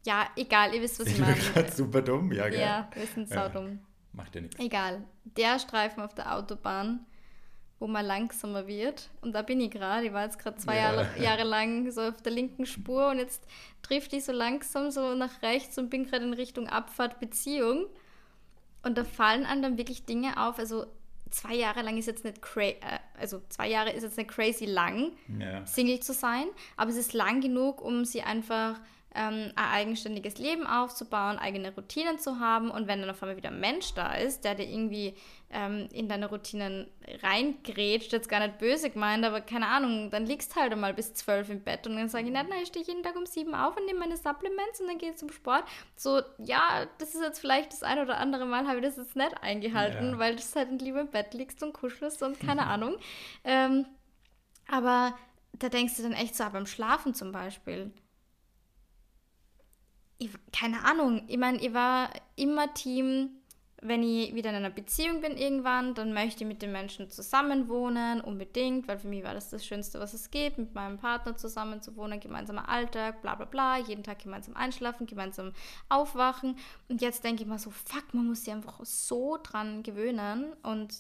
Ja, 0.06 0.28
egal, 0.36 0.74
ihr 0.74 0.82
wisst, 0.82 1.00
was 1.00 1.08
ich 1.08 1.16
Sind 1.16 1.28
wir 1.28 1.36
meine. 1.36 1.50
gerade 1.52 1.72
super 1.72 2.02
dumm? 2.02 2.32
Ja, 2.32 2.48
gell? 2.50 2.60
Ja, 2.60 2.90
wir 2.94 3.06
sind 3.08 3.30
Ja. 3.30 3.44
saudumm. 3.50 3.80
Macht 4.14 4.36
ja 4.36 4.42
nichts. 4.42 4.60
Egal. 4.60 5.04
Der 5.24 5.60
Streifen 5.60 6.02
auf 6.04 6.14
der 6.14 6.36
Autobahn, 6.36 7.06
wo 7.80 7.88
man 7.88 8.06
langsamer 8.06 8.68
wird. 8.68 9.10
Und 9.22 9.34
da 9.34 9.42
bin 9.42 9.60
ich 9.60 9.72
gerade. 9.72 10.06
Ich 10.08 10.14
war 10.14 10.24
jetzt 10.24 10.40
gerade 10.40 10.58
zwei 10.58 10.76
Ja. 10.76 10.94
Jahre, 10.94 11.08
Jahre 11.22 11.44
lang 11.44 11.92
so 11.92 12.02
auf 12.02 12.22
der 12.22 12.32
linken 12.32 12.66
Spur 12.66 13.10
und 13.10 13.20
jetzt 13.20 13.44
trifft 13.82 14.14
ich 14.14 14.24
so 14.24 14.32
langsam 14.32 14.92
so 14.92 15.14
nach 15.16 15.42
rechts 15.42 15.78
und 15.78 15.90
bin 15.90 16.06
gerade 16.06 16.26
in 16.26 16.34
Richtung 16.34 16.68
Abfahrt 16.68 17.20
Beziehung. 17.20 17.86
Und 18.84 18.98
da 18.98 19.04
fallen 19.04 19.46
einem 19.46 19.62
dann 19.62 19.78
wirklich 19.78 20.06
Dinge 20.06 20.42
auf. 20.48 20.58
Also 20.60 20.86
zwei 21.32 21.56
Jahre 21.56 21.82
lang 21.82 21.98
ist 21.98 22.06
jetzt 22.06 22.24
nicht 22.24 22.42
crazy, 22.42 22.78
äh, 22.82 23.00
also 23.20 23.42
zwei 23.50 23.68
Jahre 23.68 23.92
ist 23.92 24.04
jetzt 24.04 24.18
nicht 24.18 24.30
crazy 24.30 24.66
lang. 24.66 25.12
Ja. 25.40 25.66
Single 25.66 26.00
zu 26.00 26.14
sein, 26.14 26.46
aber 26.78 26.92
es 26.92 26.98
ist 26.98 27.14
lang 27.14 27.42
genug, 27.42 27.82
um 27.82 28.06
sie 28.06 28.22
einfach 28.22 28.80
ähm, 29.16 29.52
ein 29.56 29.72
eigenständiges 29.72 30.38
Leben 30.38 30.68
aufzubauen, 30.68 31.38
eigene 31.40 31.74
Routinen 31.74 32.20
zu 32.20 32.40
haben 32.40 32.70
und 32.70 32.88
wenn 32.88 33.02
dann 33.02 33.10
auf 33.10 33.24
einmal 33.24 33.38
wieder 33.38 33.50
ein 33.50 33.60
Mensch 33.60 33.94
da 33.94 34.14
ist, 34.16 34.44
der 34.44 34.56
dir 34.56 34.68
irgendwie 34.68 35.16
ähm, 35.50 35.88
in 35.92 36.10
deine 36.10 36.28
Routinen 36.28 36.88
reingrätscht, 37.24 38.12
jetzt 38.12 38.30
gar 38.30 38.40
nicht 38.40 38.58
böse 38.58 38.90
gemeint, 38.90 39.24
aber 39.26 39.42
keine 39.42 39.68
Ahnung, 39.68 40.10
dann 40.12 40.26
liegst 40.26 40.56
halt 40.56 40.72
einmal 40.72 40.94
bis 40.94 41.14
zwölf 41.14 41.50
im 41.50 41.62
Bett 41.64 41.88
und 41.88 41.96
dann 41.96 42.10
sage 42.10 42.26
ich, 42.26 42.32
nein, 42.32 42.48
nein, 42.50 42.60
ich 42.62 42.68
stehe 42.68 42.86
jeden 42.86 43.04
Tag 43.04 43.16
um 43.16 43.26
sieben 43.26 43.56
auf 43.56 43.78
und 43.78 43.86
nehme 43.86 44.00
meine 44.00 44.18
Supplements 44.18 44.82
und 44.82 44.88
dann 44.88 44.98
gehe 44.98 45.12
ich 45.12 45.18
zum 45.18 45.32
Sport. 45.32 45.64
So, 45.96 46.22
ja, 46.40 46.86
das 46.98 47.16
ist 47.16 47.22
jetzt 47.22 47.40
vielleicht 47.40 47.72
das 47.72 47.84
ein 47.84 48.00
oder 48.00 48.18
andere 48.18 48.46
Mal 48.46 48.68
habe 48.68 48.78
ich 48.80 48.84
das 48.84 48.98
jetzt 48.98 49.16
nicht 49.16 49.42
eingehalten, 49.42 50.12
Ja. 50.12 50.20
weil 50.20 50.36
du 50.36 50.42
halt 50.56 50.82
lieber 50.82 51.02
im 51.02 51.10
Bett 51.10 51.34
liegst 51.34 51.64
und 51.64 51.74
kuschelst 51.74 52.22
und 52.24 52.40
keine 52.40 52.66
Ahnung. 52.68 52.98
Ähm, 53.44 53.86
aber 54.68 55.16
da 55.54 55.70
denkst 55.70 55.96
du 55.98 56.04
dann 56.04 56.14
echt 56.14 56.36
so, 56.36 56.44
beim 56.52 56.66
Schlafen 56.66 57.14
zum 57.14 57.32
Beispiel. 57.32 57.92
Ich, 60.18 60.30
keine 60.52 60.84
Ahnung, 60.86 61.24
ich 61.28 61.38
meine, 61.38 61.58
ich 61.60 61.74
war 61.74 62.10
immer 62.36 62.74
Team 62.74 63.42
wenn 63.88 64.04
ich 64.04 64.34
wieder 64.34 64.50
in 64.50 64.56
einer 64.56 64.70
Beziehung 64.70 65.22
bin 65.22 65.38
irgendwann, 65.38 65.94
dann 65.94 66.14
möchte 66.14 66.44
ich 66.44 66.48
mit 66.48 66.62
den 66.62 66.72
Menschen 66.72 67.10
zusammenwohnen, 67.10 68.22
unbedingt, 68.22 68.88
weil 68.88 68.98
für 68.98 69.08
mich 69.08 69.24
war 69.24 69.34
das 69.34 69.50
das 69.50 69.66
Schönste, 69.66 70.00
was 70.00 70.14
es 70.14 70.32
gibt, 70.32 70.58
mit 70.58 70.74
meinem 70.74 70.98
Partner 70.98 71.36
zusammen 71.36 71.82
zu 71.82 71.96
wohnen, 71.96 72.20
gemeinsamer 72.20 72.68
Alltag, 72.68 73.22
bla 73.22 73.36
bla 73.36 73.46
bla, 73.46 73.78
jeden 73.78 74.04
Tag 74.04 74.20
gemeinsam 74.24 74.56
einschlafen, 74.56 75.06
gemeinsam 75.06 75.52
aufwachen. 75.90 76.58
Und 76.90 77.02
jetzt 77.02 77.24
denke 77.24 77.44
ich 77.44 77.48
mal 77.48 77.60
so, 77.60 77.70
fuck, 77.70 78.14
man 78.14 78.28
muss 78.28 78.44
sich 78.44 78.54
einfach 78.54 78.80
so 78.84 79.38
dran 79.42 79.84
gewöhnen. 79.84 80.54
Und 80.64 80.96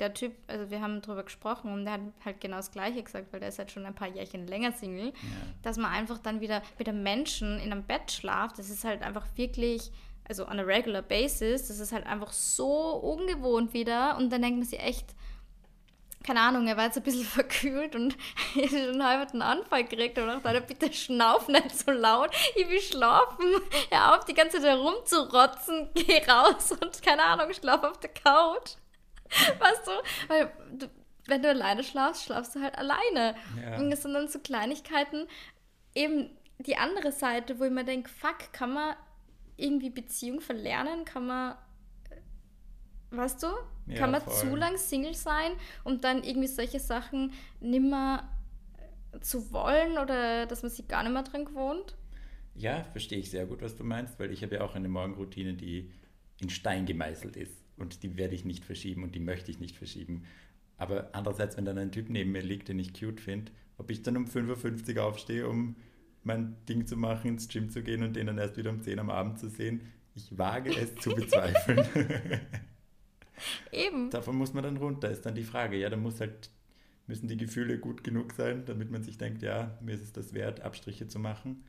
der 0.00 0.14
Typ, 0.14 0.32
also 0.46 0.70
wir 0.70 0.80
haben 0.80 1.00
darüber 1.02 1.22
gesprochen 1.22 1.72
und 1.72 1.84
der 1.84 1.94
hat 1.94 2.00
halt 2.24 2.40
genau 2.40 2.56
das 2.56 2.72
Gleiche 2.72 3.02
gesagt, 3.02 3.32
weil 3.32 3.40
der 3.40 3.50
ist 3.50 3.58
halt 3.58 3.70
schon 3.70 3.86
ein 3.86 3.94
paar 3.94 4.08
Jährchen 4.08 4.46
länger 4.46 4.72
Single, 4.72 5.08
ja. 5.08 5.12
dass 5.62 5.76
man 5.76 5.92
einfach 5.92 6.18
dann 6.18 6.40
wieder 6.40 6.62
mit 6.78 6.88
einem 6.88 7.02
Menschen 7.02 7.58
in 7.60 7.72
einem 7.72 7.84
Bett 7.84 8.10
schlaft, 8.10 8.58
das 8.58 8.70
ist 8.70 8.84
halt 8.84 9.02
einfach 9.02 9.26
wirklich 9.36 9.90
also 10.30 10.46
on 10.46 10.60
a 10.60 10.62
regular 10.62 11.02
basis, 11.02 11.66
das 11.66 11.80
ist 11.80 11.90
halt 11.92 12.06
einfach 12.06 12.32
so 12.32 12.92
ungewohnt 12.94 13.74
wieder 13.74 14.16
und 14.16 14.30
dann 14.30 14.42
denkt 14.42 14.58
man 14.58 14.66
sich 14.66 14.78
echt, 14.78 15.06
keine 16.22 16.40
Ahnung, 16.40 16.68
er 16.68 16.76
war 16.76 16.84
jetzt 16.84 16.96
ein 16.96 17.02
bisschen 17.02 17.24
verkühlt 17.24 17.96
und 17.96 18.16
halb 18.54 19.32
einen 19.32 19.42
Anfall 19.42 19.84
gekriegt 19.84 20.18
und 20.18 20.28
dachte, 20.28 20.60
bitte 20.60 20.92
schnauf 20.92 21.48
nicht 21.48 21.76
so 21.76 21.90
laut, 21.90 22.30
ich 22.54 22.68
will 22.68 22.80
schlafen, 22.80 23.46
hör 23.90 24.16
auf, 24.16 24.24
die 24.24 24.34
ganze 24.34 24.60
Zeit 24.60 24.70
herumzurotzen, 24.70 25.90
geh 25.94 26.22
raus 26.30 26.72
und 26.80 27.02
keine 27.02 27.24
Ahnung, 27.24 27.52
schlaf 27.52 27.82
auf 27.82 27.98
der 27.98 28.10
Couch. 28.10 28.76
Weißt 29.58 29.86
du, 29.86 29.90
weil 30.28 30.52
du, 30.76 30.90
wenn 31.26 31.42
du 31.42 31.48
alleine 31.48 31.82
schlafst, 31.82 32.24
schlafst 32.24 32.54
du 32.54 32.60
halt 32.60 32.76
alleine. 32.76 33.36
Ja. 33.60 33.78
Und 33.78 33.90
das 33.90 34.02
sind 34.02 34.14
dann 34.14 34.28
so 34.28 34.38
Kleinigkeiten, 34.40 35.26
eben 35.94 36.30
die 36.58 36.76
andere 36.76 37.12
Seite, 37.12 37.58
wo 37.58 37.64
ich 37.64 37.70
mir 37.70 37.84
denke, 37.84 38.10
fuck, 38.10 38.52
kann 38.52 38.74
man 38.74 38.96
irgendwie 39.56 39.90
Beziehung 39.90 40.40
verlernen? 40.40 41.04
Kann 41.04 41.26
man, 41.26 41.54
weißt 43.10 43.42
du, 43.42 43.48
ja, 43.86 43.96
kann 43.96 44.10
man 44.10 44.22
voll. 44.22 44.34
zu 44.34 44.56
lang 44.56 44.76
Single 44.76 45.14
sein 45.14 45.52
und 45.84 46.04
dann 46.04 46.22
irgendwie 46.22 46.48
solche 46.48 46.80
Sachen 46.80 47.32
nimmer 47.60 48.28
zu 49.20 49.52
wollen 49.52 49.98
oder 49.98 50.46
dass 50.46 50.62
man 50.62 50.70
sich 50.70 50.86
gar 50.86 51.02
nicht 51.02 51.12
mehr 51.12 51.22
dran 51.22 51.44
gewohnt? 51.44 51.96
Ja, 52.54 52.84
verstehe 52.84 53.18
ich 53.18 53.30
sehr 53.30 53.46
gut, 53.46 53.62
was 53.62 53.76
du 53.76 53.84
meinst, 53.84 54.18
weil 54.18 54.30
ich 54.32 54.42
habe 54.42 54.56
ja 54.56 54.60
auch 54.62 54.74
eine 54.74 54.88
Morgenroutine, 54.88 55.54
die 55.54 55.90
in 56.40 56.50
Stein 56.50 56.84
gemeißelt 56.84 57.36
ist 57.36 57.59
und 57.80 58.02
die 58.02 58.16
werde 58.16 58.34
ich 58.34 58.44
nicht 58.44 58.64
verschieben 58.64 59.02
und 59.02 59.14
die 59.14 59.20
möchte 59.20 59.50
ich 59.50 59.60
nicht 59.60 59.76
verschieben. 59.76 60.24
Aber 60.76 61.10
andererseits, 61.12 61.56
wenn 61.56 61.64
dann 61.64 61.78
ein 61.78 61.92
Typ 61.92 62.08
neben 62.08 62.32
mir 62.32 62.42
liegt, 62.42 62.68
den 62.68 62.78
ich 62.78 62.94
cute 62.94 63.20
finde, 63.20 63.52
ob 63.76 63.90
ich 63.90 64.02
dann 64.02 64.16
um 64.16 64.26
5.50 64.26 64.96
Uhr 64.96 65.04
aufstehe, 65.04 65.48
um 65.48 65.76
mein 66.22 66.56
Ding 66.68 66.86
zu 66.86 66.96
machen, 66.96 67.28
ins 67.28 67.48
Gym 67.48 67.70
zu 67.70 67.82
gehen 67.82 68.02
und 68.02 68.14
den 68.14 68.26
dann 68.26 68.38
erst 68.38 68.56
wieder 68.56 68.70
um 68.70 68.82
10 68.82 68.98
am 68.98 69.10
Abend 69.10 69.38
zu 69.38 69.48
sehen. 69.48 69.82
Ich 70.14 70.36
wage 70.36 70.70
es 70.70 70.94
zu 70.96 71.10
bezweifeln. 71.10 71.86
Eben. 73.72 74.10
Davon 74.10 74.36
muss 74.36 74.52
man 74.52 74.64
dann 74.64 74.76
runter, 74.76 75.10
ist 75.10 75.24
dann 75.24 75.34
die 75.34 75.44
Frage. 75.44 75.78
Ja, 75.78 75.88
dann 75.88 76.02
muss 76.02 76.20
halt, 76.20 76.50
müssen 77.06 77.28
die 77.28 77.36
Gefühle 77.36 77.78
gut 77.78 78.04
genug 78.04 78.32
sein, 78.32 78.64
damit 78.66 78.90
man 78.90 79.02
sich 79.02 79.18
denkt, 79.18 79.42
ja, 79.42 79.78
mir 79.80 79.94
ist 79.94 80.02
es 80.02 80.12
das 80.12 80.34
wert, 80.34 80.60
Abstriche 80.60 81.08
zu 81.08 81.18
machen. 81.18 81.64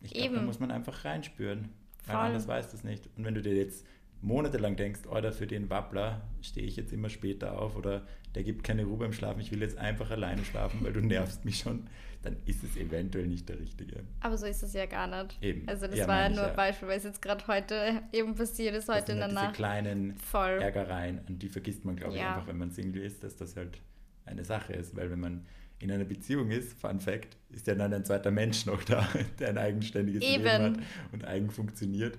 Ich 0.00 0.12
glaube, 0.12 0.36
da 0.36 0.42
muss 0.42 0.60
man 0.60 0.70
einfach 0.70 1.04
reinspüren. 1.04 1.70
Weil 2.06 2.16
anders 2.16 2.46
weiß 2.46 2.70
das 2.70 2.84
nicht. 2.84 3.08
Und 3.16 3.24
wenn 3.24 3.34
du 3.34 3.42
dir 3.42 3.54
jetzt 3.54 3.84
monatelang 4.20 4.76
denkst, 4.76 5.06
oder 5.06 5.32
für 5.32 5.46
den 5.46 5.70
Wappler 5.70 6.22
stehe 6.42 6.66
ich 6.66 6.76
jetzt 6.76 6.92
immer 6.92 7.08
später 7.08 7.60
auf 7.60 7.76
oder 7.76 8.06
der 8.34 8.42
gibt 8.42 8.64
keine 8.64 8.84
Ruhe 8.84 8.98
beim 8.98 9.12
Schlafen, 9.12 9.40
ich 9.40 9.50
will 9.52 9.62
jetzt 9.62 9.78
einfach 9.78 10.10
alleine 10.10 10.44
schlafen, 10.44 10.80
weil 10.82 10.92
du 10.92 11.00
nervst 11.00 11.44
mich 11.44 11.58
schon, 11.58 11.86
dann 12.22 12.36
ist 12.46 12.62
es 12.64 12.76
eventuell 12.76 13.26
nicht 13.26 13.48
der 13.48 13.58
Richtige. 13.58 14.02
Aber 14.20 14.36
so 14.36 14.46
ist 14.46 14.62
es 14.62 14.72
ja 14.72 14.86
gar 14.86 15.06
nicht. 15.06 15.40
Eben. 15.42 15.68
Also 15.68 15.86
das 15.86 15.96
ja, 15.96 16.08
war 16.08 16.22
ja 16.22 16.28
nur 16.28 16.46
ein 16.46 16.56
Beispiel, 16.56 16.88
weil 16.88 16.98
es 16.98 17.04
jetzt 17.04 17.22
gerade 17.22 17.46
heute 17.46 18.02
eben 18.12 18.34
passiert 18.34 18.74
ist, 18.74 18.88
heute 18.88 19.12
in 19.12 19.18
der 19.18 19.28
Nacht. 19.28 19.50
Diese 19.50 19.56
kleinen 19.56 20.16
Voll. 20.16 20.60
Ärgereien, 20.60 21.20
und 21.28 21.42
die 21.42 21.48
vergisst 21.48 21.84
man, 21.84 21.96
glaube 21.96 22.16
ich, 22.16 22.22
einfach, 22.22 22.46
wenn 22.46 22.58
man 22.58 22.70
Single 22.70 23.02
ist, 23.02 23.22
dass 23.22 23.36
das 23.36 23.56
halt 23.56 23.80
eine 24.24 24.44
Sache 24.44 24.72
ist, 24.72 24.96
weil 24.96 25.10
wenn 25.10 25.20
man 25.20 25.46
in 25.78 25.92
einer 25.92 26.04
Beziehung 26.04 26.50
ist, 26.50 26.72
Fun 26.80 27.00
Fact, 27.00 27.36
ist 27.50 27.66
ja 27.66 27.74
dann 27.74 27.92
ein 27.92 28.04
zweiter 28.04 28.30
Mensch 28.30 28.66
noch 28.66 28.82
da, 28.82 29.08
der 29.38 29.50
ein 29.50 29.58
eigenständiges 29.58 30.22
Eben. 30.22 30.44
Leben 30.44 30.64
hat 30.64 30.78
und 31.12 31.24
eigen 31.24 31.50
funktioniert. 31.50 32.18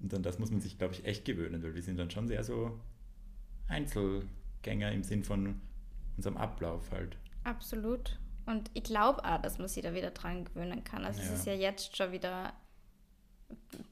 Und 0.00 0.12
dann 0.12 0.22
das 0.22 0.38
muss 0.38 0.50
man 0.50 0.60
sich, 0.60 0.78
glaube 0.78 0.94
ich, 0.94 1.04
echt 1.04 1.24
gewöhnen, 1.24 1.62
weil 1.62 1.74
wir 1.74 1.82
sind 1.82 1.98
dann 1.98 2.10
schon 2.10 2.26
sehr 2.26 2.42
so 2.42 2.80
Einzelgänger 3.68 4.92
im 4.92 5.02
Sinn 5.02 5.24
von 5.24 5.60
unserem 6.16 6.36
Ablauf 6.36 6.90
halt. 6.90 7.16
Absolut. 7.44 8.18
Und 8.46 8.70
ich 8.74 8.84
glaube 8.84 9.24
auch, 9.24 9.40
dass 9.40 9.58
man 9.58 9.68
sich 9.68 9.82
da 9.82 9.94
wieder 9.94 10.10
dran 10.10 10.44
gewöhnen 10.44 10.82
kann. 10.84 11.04
Also 11.04 11.20
ja. 11.20 11.26
es 11.26 11.32
ist 11.32 11.46
ja 11.46 11.54
jetzt 11.54 11.96
schon 11.96 12.12
wieder 12.12 12.52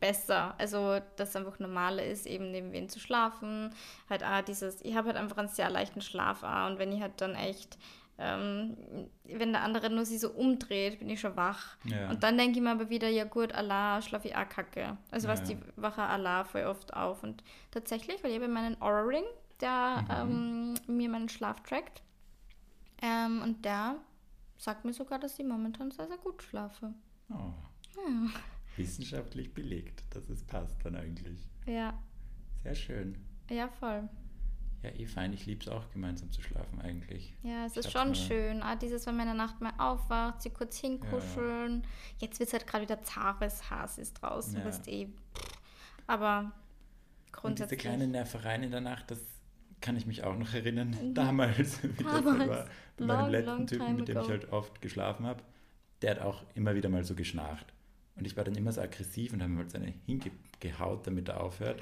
besser. 0.01 0.55
Also, 0.59 1.01
dass 1.17 1.31
es 1.31 1.37
einfach 1.37 1.59
normaler 1.59 2.05
ist, 2.05 2.27
eben 2.27 2.51
neben 2.51 2.73
wen 2.73 2.89
zu 2.89 2.99
schlafen. 2.99 3.71
Halt 4.09 4.25
auch 4.25 4.43
dieses, 4.43 4.81
ich 4.83 4.95
habe 4.97 5.09
halt 5.09 5.17
einfach 5.17 5.39
einen 5.39 5.49
sehr 5.49 5.71
leichten 5.71 6.01
Schlaf 6.01 6.43
auch. 6.43 6.71
Und 6.71 6.79
wenn 6.79 6.93
ich 6.93 7.01
halt 7.01 7.21
dann 7.21 7.35
echt 7.35 7.79
ähm, 8.19 8.77
wenn 9.25 9.53
der 9.53 9.63
andere 9.63 9.91
nur 9.91 10.05
sich 10.05 10.21
so 10.21 10.31
umdreht, 10.31 10.99
bin 10.99 11.09
ich 11.09 11.21
schon 11.21 11.37
wach. 11.37 11.77
Ja. 11.85 12.11
Und 12.11 12.25
dann 12.25 12.37
denke 12.37 12.59
ich 12.59 12.65
mir 12.65 12.73
aber 12.73 12.91
wieder, 12.91 13.09
ja 13.09 13.25
gut, 13.25 13.53
Allah, 13.53 14.03
schlafe 14.03 14.29
ich 14.29 14.37
auch 14.37 14.49
kacke. 14.49 14.97
Also 15.11 15.29
ja, 15.29 15.35
was, 15.35 15.45
die 15.45 15.57
wache 15.77 16.03
Allah 16.03 16.45
voll 16.45 16.65
oft 16.65 16.93
auf. 16.95 17.23
Und 17.23 17.45
tatsächlich, 17.71 18.23
weil 18.23 18.33
ich 18.33 18.37
habe 18.37 18.49
meinen 18.49 18.81
Aura-Ring, 18.83 19.25
der 19.61 20.25
mhm. 20.25 20.75
ähm, 20.89 20.97
mir 20.97 21.09
meinen 21.09 21.29
Schlaf 21.29 21.63
trackt. 21.63 22.03
Ähm, 23.01 23.41
und 23.43 23.65
der 23.65 23.97
sagt 24.57 24.85
mir 24.85 24.93
sogar, 24.93 25.21
dass 25.21 25.39
ich 25.39 25.47
momentan 25.47 25.93
sehr, 25.93 26.09
sehr 26.09 26.19
gut 26.19 26.43
schlafe. 26.43 26.93
Oh. 27.31 27.53
Ja. 27.97 28.31
Wissenschaftlich 28.77 29.55
belegt, 29.55 30.05
dass 30.11 30.29
es 30.29 30.45
passt 30.45 30.85
dann 30.85 30.97
eigentlich. 30.97 31.49
Ja. 31.67 31.97
Sehr 32.65 32.75
schön. 32.75 33.17
Ja, 33.49 33.69
voll. 33.69 34.09
Ja, 34.83 34.91
eh 34.91 35.07
fein. 35.07 35.33
Ich 35.33 35.47
liebe 35.47 35.63
es 35.63 35.69
auch, 35.69 35.91
gemeinsam 35.91 36.31
zu 36.31 36.41
schlafen 36.41 36.81
eigentlich. 36.81 37.35
Ja, 37.43 37.67
es 37.67 37.73
ich 37.73 37.79
ist 37.79 37.93
schon 37.93 38.15
schön. 38.15 38.63
Ah, 38.63 38.77
dieses, 38.77 39.07
wenn 39.07 39.17
man 39.17 39.29
in 39.29 39.37
der 39.37 39.47
Nacht 39.47 39.61
mal 39.61 39.73
aufwacht, 39.79 40.41
sie 40.43 40.51
kurz 40.51 40.79
hinkuscheln. 40.79 41.83
Ja. 41.83 41.89
Jetzt 42.19 42.39
wird 42.39 42.49
es 42.49 42.53
halt 42.53 42.67
gerade 42.67 42.85
wieder 42.85 43.03
zares 43.03 43.71
Hass 43.71 43.99
ist 43.99 44.23
draußen, 44.23 44.59
ja. 44.59 44.65
weißt 44.65 44.87
eh. 44.89 45.09
Aber 46.07 46.53
grundsätzlich. 47.33 47.43
Und 47.43 47.71
diese 47.71 47.77
kleinen 47.77 48.11
Nervereien 48.13 48.63
in 48.63 48.71
der 48.71 48.81
Nacht, 48.81 49.11
das 49.11 49.19
kann 49.81 49.97
ich 49.97 50.07
mich 50.07 50.23
auch 50.25 50.37
noch 50.37 50.55
erinnern. 50.55 50.91
Mhm. 50.91 51.15
Damals, 51.15 51.83
wie 51.99 52.05
Damals. 52.05 52.25
das 52.25 52.49
war, 52.49 52.67
bei 52.97 53.05
long, 53.05 53.07
meinem 53.07 53.31
letzten 53.31 53.67
Typen, 53.67 53.97
mit 53.97 54.09
dem 54.09 54.17
ago. 54.17 54.27
ich 54.27 54.31
halt 54.31 54.53
oft 54.53 54.81
geschlafen 54.81 55.27
habe, 55.27 55.43
der 56.03 56.13
hat 56.13 56.21
auch 56.21 56.45
immer 56.55 56.75
wieder 56.75 56.89
mal 56.89 57.05
so 57.05 57.15
geschnarcht. 57.15 57.73
Und 58.15 58.27
ich 58.27 58.37
war 58.37 58.45
dann 58.45 58.55
immer 58.55 58.73
so 58.73 58.81
aggressiv 58.81 59.33
und 59.33 59.43
habe 59.43 59.53
mir 59.53 59.59
halt 59.59 59.71
seine 59.71 59.95
hingehaut, 60.07 61.07
damit 61.07 61.29
er 61.29 61.41
aufhört. 61.41 61.81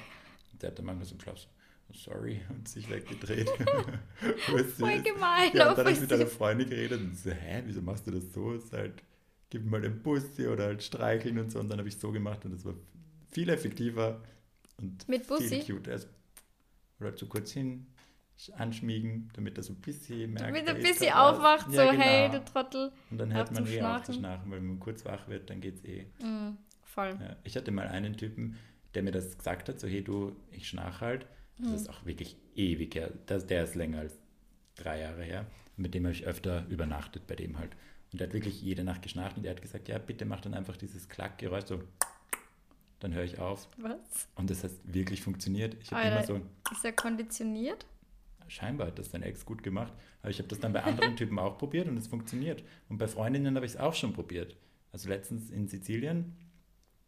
Und 0.53 0.62
der 0.62 0.70
hat 0.70 0.78
dann 0.78 0.86
manchmal 0.86 1.07
so 1.07 1.14
im 1.14 1.20
Schlaf 1.20 1.38
so, 1.38 1.49
sorry, 1.95 2.41
und 2.51 2.68
sich 2.68 2.89
weggedreht. 2.91 3.49
Voll 4.78 5.03
gemein. 5.03 5.51
Ja, 5.55 5.70
und 5.70 5.78
dann 5.78 5.87
habe 5.87 5.93
ich 5.93 6.01
mit 6.01 6.12
einer 6.12 6.26
Freundin 6.26 6.68
geredet 6.68 7.01
und 7.01 7.16
so, 7.16 7.30
hä, 7.30 7.62
wieso 7.66 7.82
machst 7.82 8.07
du 8.07 8.11
das 8.11 8.32
so? 8.32 8.53
Es 8.53 8.64
ist 8.64 8.72
halt, 8.72 9.03
gib 9.51 9.64
mal 9.64 9.80
den 9.80 10.03
Bussi 10.03 10.47
oder 10.47 10.64
halt 10.64 10.82
streicheln 10.82 11.39
und 11.39 11.51
so. 11.51 11.61
Und 11.61 11.68
dann 11.68 11.78
habe 11.78 11.89
ich 11.89 11.97
so 11.97 12.12
gemacht 12.12 12.45
und 12.45 12.53
das 12.53 12.64
war 12.64 12.74
viel 13.30 13.49
effektiver 13.49 14.22
und 14.78 15.09
mit 15.09 15.26
Bussi? 15.26 15.61
viel 15.62 15.76
cute. 15.76 15.89
Also, 15.89 16.09
oder 17.01 17.14
zu 17.14 17.26
kurz 17.26 17.53
hin 17.53 17.87
anschmiegen, 18.55 19.30
damit 19.34 19.57
er 19.57 19.62
so 19.62 19.72
ein 19.72 19.80
bisschen 19.80 20.32
merkt. 20.32 20.49
Damit 20.49 20.66
er 20.66 20.74
ein 20.74 20.82
bisschen 20.82 21.12
aufwacht, 21.14 21.72
ja, 21.72 21.87
so, 21.87 21.91
genau. 21.91 22.05
hey, 22.05 22.30
du 22.30 22.45
Trottel. 22.45 22.93
Und 23.11 23.18
dann 23.18 23.32
hört 23.32 23.51
man 23.53 23.66
eh 23.66 23.82
auf 23.82 24.03
zu 24.03 24.12
schnarchen, 24.12 24.51
weil 24.51 24.59
wenn 24.59 24.66
man 24.66 24.80
kurz 24.80 25.05
wach 25.05 25.26
wird, 25.28 25.49
dann 25.49 25.61
geht's 25.61 25.82
eh. 25.84 26.07
Mm, 26.18 26.59
voll. 26.82 27.18
Ja, 27.18 27.37
ich 27.45 27.57
hatte 27.57 27.70
mal 27.70 27.89
einen 27.89 28.16
Typen, 28.16 28.57
der 28.95 29.03
mir 29.03 29.11
das 29.12 29.39
gesagt 29.39 29.68
hat, 29.68 29.80
so, 29.80 29.89
hey, 29.89 30.05
du, 30.05 30.37
ich 30.51 30.68
schnarch 30.68 31.01
halt. 31.01 31.26
Das 31.59 31.68
hm. 31.68 31.74
ist 31.74 31.90
auch 31.90 32.04
wirklich 32.04 32.36
ewig 32.54 32.94
her. 32.94 33.12
Das, 33.26 33.46
der 33.46 33.64
ist 33.64 33.74
länger 33.74 34.00
als 34.00 34.18
drei 34.74 35.00
Jahre 35.00 35.22
her. 35.22 35.46
Mit 35.76 35.94
dem 35.94 36.04
habe 36.04 36.14
ich 36.14 36.26
öfter 36.26 36.66
übernachtet, 36.68 37.26
bei 37.26 37.34
dem 37.34 37.59
halt. 37.59 37.72
Und 38.12 38.20
der 38.20 38.28
hat 38.28 38.34
wirklich 38.34 38.62
jede 38.62 38.84
Nacht 38.84 39.02
geschnarcht 39.02 39.36
und 39.36 39.42
der 39.42 39.52
hat 39.52 39.62
gesagt, 39.62 39.88
ja, 39.88 39.98
bitte 39.98 40.24
mach 40.24 40.40
dann 40.40 40.54
einfach 40.54 40.76
dieses 40.76 41.09
Klackgeräusch 41.09 41.66
so. 41.66 41.82
Dann 43.00 43.12
höre 43.12 43.24
ich 43.24 43.38
auf. 43.38 43.68
Was? 43.76 44.28
Und 44.36 44.48
das 44.48 44.64
hat 44.64 44.70
wirklich 44.84 45.20
funktioniert. 45.20 45.76
Ich 45.82 45.92
habe 45.92 46.09
immer 46.09 46.24
so. 46.24 46.40
Ist 46.72 46.84
er 46.84 46.92
konditioniert? 46.92 47.84
Scheinbar 48.48 48.86
hat 48.86 48.98
das 48.98 49.11
dein 49.11 49.22
Ex 49.22 49.44
gut 49.44 49.62
gemacht. 49.62 49.92
Aber 50.22 50.30
ich 50.30 50.38
habe 50.38 50.48
das 50.48 50.61
dann 50.61 50.72
bei 50.72 50.82
anderen 50.82 51.16
Typen 51.16 51.38
auch 51.38 51.59
probiert 51.59 51.88
und 51.88 51.96
es 51.98 52.07
funktioniert. 52.07 52.62
Und 52.88 52.98
bei 52.98 53.09
Freundinnen 53.09 53.54
habe 53.57 53.66
ich 53.66 53.72
es 53.72 53.78
auch 53.78 53.94
schon 53.94 54.12
probiert. 54.12 54.57
Also 54.92 55.09
letztens 55.09 55.50
in 55.50 55.68
Sizilien 55.68 56.36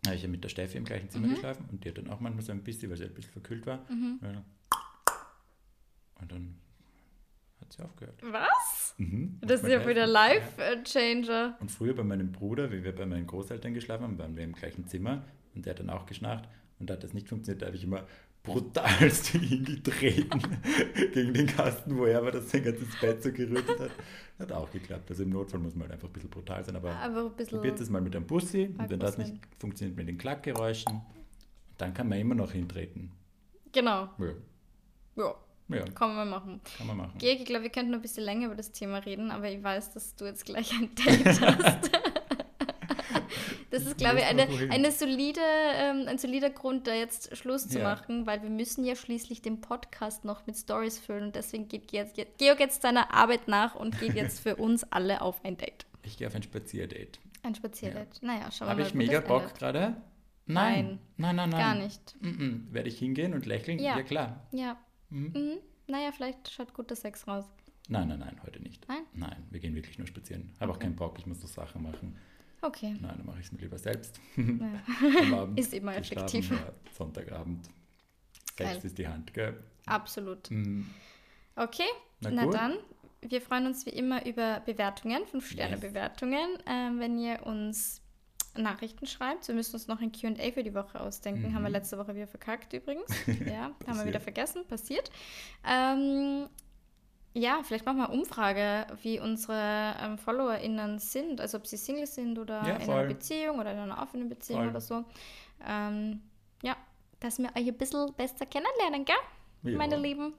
habe 0.07 0.17
ich 0.17 0.23
ja 0.23 0.29
mit 0.29 0.45
der 0.45 0.49
Steffi 0.49 0.79
im 0.79 0.85
gleichen 0.85 1.11
Zimmer 1.11 1.27
mhm. 1.27 1.35
geschlafen 1.35 1.69
und 1.71 1.85
die 1.85 1.89
hat 1.89 1.99
dann 1.99 2.09
auch 2.11 2.21
manchmal 2.21 2.45
so 2.45 2.53
ein 2.53 2.63
bisschen, 2.63 2.91
weil 2.91 2.97
sie 2.97 3.05
ein 3.05 3.15
bisschen 3.15 3.33
verkühlt 3.33 3.67
war. 3.67 3.85
Mhm. 3.91 4.21
Und 6.21 6.33
dann 6.33 6.59
hat 7.61 7.73
sie 7.73 7.83
aufgehört. 7.83 8.21
Was? 8.23 8.95
Mhm. 8.99 9.39
Das 9.41 9.63
ist 9.63 9.69
ja 9.69 9.87
wieder 9.87 10.07
Life-Changer. 10.07 11.57
Und 11.61 11.71
früher 11.71 11.95
bei 11.95 12.05
meinem 12.05 12.33
Bruder, 12.33 12.71
wie 12.73 12.85
wir 12.85 12.95
bei 12.95 13.07
meinen 13.07 13.27
Großeltern 13.27 13.75
geschlafen 13.75 14.05
haben, 14.05 14.19
waren 14.19 14.37
wir 14.37 14.45
im 14.45 14.53
gleichen 14.53 14.87
Zimmer 14.87 15.25
und 15.55 15.67
der 15.67 15.73
hat 15.73 15.81
dann 15.81 15.91
auch 15.91 16.07
geschnarcht 16.07 16.49
und 16.79 16.91
da 16.91 16.95
hat 16.95 17.05
das 17.05 17.13
nicht 17.13 17.29
funktioniert. 17.29 17.63
Da 17.63 17.67
habe 17.67 17.77
ich 17.77 17.85
immer 17.85 18.07
brutalst 18.49 19.27
hingetreten 19.29 20.43
gegen 21.13 21.35
den 21.35 21.47
Kasten, 21.47 21.97
wo 21.97 22.05
er 22.05 22.19
aber 22.19 22.33
das 22.33 22.51
sein 22.51 22.65
ganzes 22.65 22.89
Bett 23.01 23.23
so 23.23 23.33
gerüttelt 23.33 23.79
hat. 23.81 23.91
Hat 24.39 24.53
auch 24.53 24.71
geklappt. 24.71 25.11
Also 25.11 25.23
im 25.23 25.31
Notfall 25.31 25.61
muss 25.61 25.75
man 25.75 25.83
halt 25.83 25.93
einfach 25.93 26.09
ein 26.09 26.13
bisschen 26.13 26.31
brutal 26.31 26.65
sein, 26.65 26.77
aber, 26.77 26.95
aber 26.95 27.31
probiert 27.31 27.81
es 27.81 27.91
mal 27.91 28.01
mit 28.01 28.15
einem 28.15 28.27
Bussi 28.27 28.75
und 28.79 28.91
wenn 28.91 29.01
das 29.01 29.19
nicht 29.19 29.35
funktioniert 29.59 29.97
mit 29.97 30.09
den 30.09 30.19
Klackgeräuschen, 30.19 31.01
dann 31.77 31.95
kann 31.95 32.09
man 32.09 32.19
immer 32.19 32.35
noch 32.35 32.53
hintreten. 32.53 33.13
Genau. 33.73 34.09
Ja. 34.19 34.33
Ja, 35.17 35.35
ja, 35.69 35.85
kann 35.91 36.15
man 36.15 36.31
machen. 36.31 36.61
kann 36.79 36.87
man 36.87 36.97
machen. 36.97 37.19
Georg, 37.19 37.41
ich 37.41 37.45
glaube, 37.45 37.65
wir 37.65 37.71
könnten 37.71 37.91
noch 37.91 37.99
ein 37.99 38.03
bisschen 38.03 38.25
länger 38.25 38.47
über 38.47 38.55
das 38.55 38.73
Thema 38.73 38.99
reden, 38.99 39.31
aber 39.31 39.51
ich 39.51 39.63
weiß, 39.63 39.93
dass 39.93 40.15
du 40.17 40.25
jetzt 40.25 40.47
gleich 40.47 40.73
ein 40.73 40.95
Date 40.95 41.41
hast. 41.41 41.91
Das 43.71 43.85
ist, 43.85 43.99
glaube 43.99 44.19
ich, 44.19 44.25
eine, 44.25 44.47
eine 44.71 44.91
solide, 44.91 45.41
ähm, 45.75 46.05
ein 46.09 46.17
solider 46.19 46.51
Grund, 46.51 46.87
da 46.87 46.95
jetzt 46.95 47.37
Schluss 47.37 47.69
zu 47.69 47.79
Ja. 47.79 47.85
machen, 47.85 48.27
weil 48.27 48.43
wir 48.43 48.51
müssen 48.51 48.85
ja 48.85 48.97
schließlich 48.97 49.43
den 49.43 49.61
Podcast 49.61 50.25
noch 50.25 50.47
mit 50.47 50.57
Stories 50.57 50.99
füllen 50.99 51.25
und 51.25 51.37
deswegen 51.37 51.69
geht 51.69 51.93
jetzt, 51.93 52.17
jetzt, 52.17 52.39
Georg 52.39 52.61
jetzt 52.61 52.81
seiner 52.83 53.13
Arbeit 53.13 53.47
nach 53.49 53.75
und 53.75 53.99
geht 54.01 54.15
jetzt 54.15 54.41
für 54.41 54.57
uns 54.67 54.85
alle 54.85 55.21
auf 55.21 55.45
ein 55.45 55.57
Date. 55.57 55.87
Ich 56.03 56.17
gehe 56.17 56.27
auf 56.27 56.35
ein 56.35 56.43
Spazierdate. 56.43 57.19
Ein 57.43 57.55
Spazierdate. 57.55 58.25
Naja, 58.25 58.51
schauen 58.51 58.67
wir 58.69 58.71
Habe 58.71 58.81
mal. 58.81 58.87
ich 58.89 58.95
wo 58.95 58.99
mega 58.99 59.21
Bock 59.21 59.55
gerade? 59.55 59.97
Nein. 60.47 60.99
Nein, 61.19 61.37
nein, 61.37 61.51
nein. 61.51 61.61
Gar 61.61 61.75
nicht. 61.75 62.17
Mm-mm. 62.23 62.73
Werde 62.73 62.89
ich 62.89 62.99
hingehen 62.99 63.35
und 63.35 63.45
lächeln? 63.45 63.79
Ja. 63.79 63.99
Ja, 63.99 64.03
klar. 64.03 64.47
Ja. 64.53 64.79
Mhm. 65.11 65.33
Mhm. 65.35 65.59
Naja, 65.89 66.11
vielleicht 66.13 66.51
schaut 66.51 66.73
guter 66.73 66.97
Sex 66.97 67.27
raus. 67.29 67.45
Nein, 67.91 68.09
nein, 68.09 68.19
nein, 68.19 68.41
heute 68.45 68.61
nicht. 68.63 68.87
Nein? 68.89 69.03
Nein, 69.13 69.47
wir 69.51 69.61
gehen 69.61 69.75
wirklich 69.75 69.99
nur 69.99 70.07
spazieren. 70.07 70.51
Habe 70.61 70.73
auch 70.73 70.77
Okay. 70.77 70.87
keinen 70.87 70.97
Bock, 70.97 71.19
ich 71.19 71.27
muss 71.27 71.41
noch 71.43 71.49
Sachen 71.49 71.83
machen. 71.83 72.17
Okay. 72.61 72.97
Nein, 73.01 73.15
dann 73.17 73.27
mache 73.27 73.41
ich 73.41 73.47
es 73.47 73.53
mir 73.53 73.61
lieber 73.61 73.79
selbst. 73.79 74.21
Ja. 74.37 75.39
Abend 75.39 75.59
Ist 75.61 75.75
immer 75.75 75.97
effektiv. 75.97 76.51
Ja, 76.51 76.73
Sonntagabend. 76.97 77.69
Geil. 78.57 78.69
Selbst 78.69 78.85
ist 78.87 78.99
die 78.99 79.07
Hand, 79.07 79.33
gell? 79.33 79.63
Absolut. 79.87 80.51
Mhm. 80.51 80.89
Okay, 81.57 81.89
Na 82.21 82.31
na, 82.31 82.47
dann. 82.47 82.77
Wir 83.21 83.41
freuen 83.41 83.67
uns 83.67 83.85
wie 83.85 83.91
immer 83.91 84.25
über 84.27 84.61
Bewertungen, 84.61 85.23
5-Sterne-Bewertungen, 85.25 86.59
ähm, 86.67 87.01
wenn 87.01 87.19
ihr 87.19 87.45
uns 87.45 88.01
Nachrichten 88.57 89.07
schreibt. 89.07 89.49
Wir 89.49 89.55
müssen 89.55 89.75
uns 89.75 89.89
noch 89.89 90.01
ein 90.01 90.13
QA 90.13 90.53
für 90.53 90.63
die 90.63 90.75
Woche 90.75 91.01
ausdenken. 91.01 91.49
Mhm. 91.51 91.55
Haben 91.55 91.63
wir 91.65 91.71
letzte 91.71 91.99
Woche 91.99 92.15
wieder 92.15 92.27
verkackt 92.27 92.73
übrigens. 92.73 93.11
Ja, 93.47 93.73
haben 93.87 93.99
wir 93.99 94.07
wieder 94.07 94.21
vergessen. 94.21 94.67
Passiert. 94.67 95.11
Ähm, 95.67 96.49
ja, 97.35 97.61
vielleicht 97.63 97.87
machen 97.87 97.99
wir 97.99 98.09
eine 98.09 98.19
Umfrage, 98.19 98.87
wie 99.03 99.21
unsere 99.21 99.95
ähm, 100.03 100.19
FollowerInnen 100.19 100.99
sind. 100.99 101.41
Also 101.41 101.59
ob 101.59 101.67
sie 101.67 101.77
Single 101.77 102.07
sind 102.07 102.39
oder 102.39 102.63
Ja, 102.67 102.77
in 102.77 102.81
voll. 102.83 102.95
einer 102.95 103.09
Beziehung 103.09 103.59
oder 103.59 103.73
in 103.73 103.79
einer 103.79 104.03
offenen 104.03 104.29
Beziehung 104.29 104.61
Voll. 104.61 104.71
oder 104.71 104.81
so. 104.81 105.05
Ähm, 105.67 106.23
ja, 106.63 106.77
dass 107.21 107.39
wir 107.39 107.49
euch 107.57 107.69
ein 107.69 107.77
bisschen 107.77 108.13
besser 108.15 108.47
kennenlernen, 108.47 109.05
gell? 109.05 109.17
Ja. 109.63 109.77
meine 109.77 109.97
Lieben. 109.97 110.35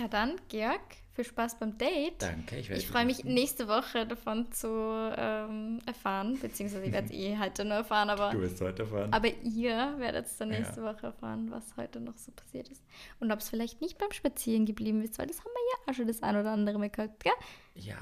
Ja, 0.00 0.08
dann, 0.08 0.40
Georg, 0.48 0.80
viel 1.12 1.24
Spaß 1.26 1.58
beim 1.58 1.76
Date. 1.76 2.22
Danke, 2.22 2.56
ich 2.56 2.70
werde 2.70 2.80
Ich 2.80 2.88
freue 2.88 3.04
mich 3.04 3.24
nächste 3.24 3.68
Woche 3.68 4.06
davon 4.06 4.50
zu 4.50 4.66
ähm, 5.14 5.78
erfahren, 5.84 6.38
beziehungsweise 6.40 6.84
ich 6.86 6.92
werde 6.92 7.08
es 7.08 7.12
eh 7.20 7.36
heute 7.38 7.66
nur 7.66 7.74
erfahren, 7.74 8.08
aber, 8.08 8.30
Du 8.30 8.40
wirst 8.40 8.58
heute 8.62 8.86
fahren. 8.86 9.12
aber 9.12 9.28
ihr 9.42 9.94
werdet 9.98 10.24
es 10.26 10.38
dann 10.38 10.50
Ja. 10.52 10.60
nächste 10.60 10.82
Woche 10.82 11.08
erfahren, 11.08 11.50
was 11.50 11.76
heute 11.76 12.00
noch 12.00 12.16
so 12.16 12.32
passiert 12.32 12.68
ist. 12.70 12.82
Und 13.18 13.30
ob 13.30 13.40
es 13.40 13.50
vielleicht 13.50 13.82
nicht 13.82 13.98
beim 13.98 14.10
Spazieren 14.12 14.64
geblieben 14.64 15.02
ist, 15.02 15.18
weil 15.18 15.26
das 15.26 15.38
haben 15.40 15.50
wir 15.52 15.60
ja 15.86 15.92
auch 15.92 15.94
schon 15.96 16.06
das 16.06 16.22
ein 16.22 16.36
oder 16.36 16.52
andere 16.52 16.78
Mal 16.78 16.88
gehabt, 16.88 17.22
gell? 17.22 17.32
Ja. 17.74 17.98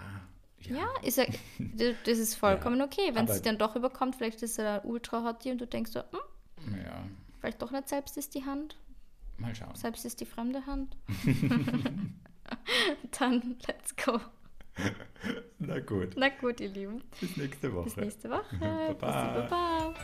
Ja, 0.61 0.87
ist 1.03 1.19
ja, 1.19 1.25
das 2.05 2.19
ist 2.19 2.35
vollkommen 2.37 2.79
Ja, 2.79 2.85
okay. 2.85 3.11
Wenn 3.15 3.27
es 3.27 3.43
dann 3.43 3.59
doch 3.59 3.75
überkommt, 3.75 4.15
vielleicht 4.17 4.43
ist 4.43 4.59
er 4.59 4.79
dann 4.81 4.89
ultra 4.91 5.25
hotty 5.25 5.51
und 5.51 5.61
du 5.61 5.67
denkst 5.67 5.91
so, 5.93 6.01
hm, 6.01 6.77
Ja, 6.85 7.03
vielleicht 7.41 7.61
doch 7.63 7.71
nicht 7.73 7.89
selbst 7.89 8.17
ist 8.17 8.35
die 8.35 8.45
Hand, 8.45 8.77
mal 9.39 9.55
schauen. 9.55 9.75
selbst 9.75 10.05
ist 10.05 10.21
die 10.21 10.27
fremde 10.27 10.67
Hand. 10.67 10.97
dann 13.19 13.57
let's 13.67 13.95
go. 13.97 14.21
Na 15.59 15.81
gut, 15.81 16.17
Na 16.17 16.29
gut, 16.29 16.61
ihr 16.61 16.69
Lieben. 16.69 17.03
bis 17.21 17.37
nächste 17.37 17.73
Woche. 17.75 17.85
Bis 17.87 17.97
nächste 17.97 18.31
Woche. 18.31 18.57
Baba. 18.61 18.93
Bussi, 18.95 19.49
Baba. 19.49 19.95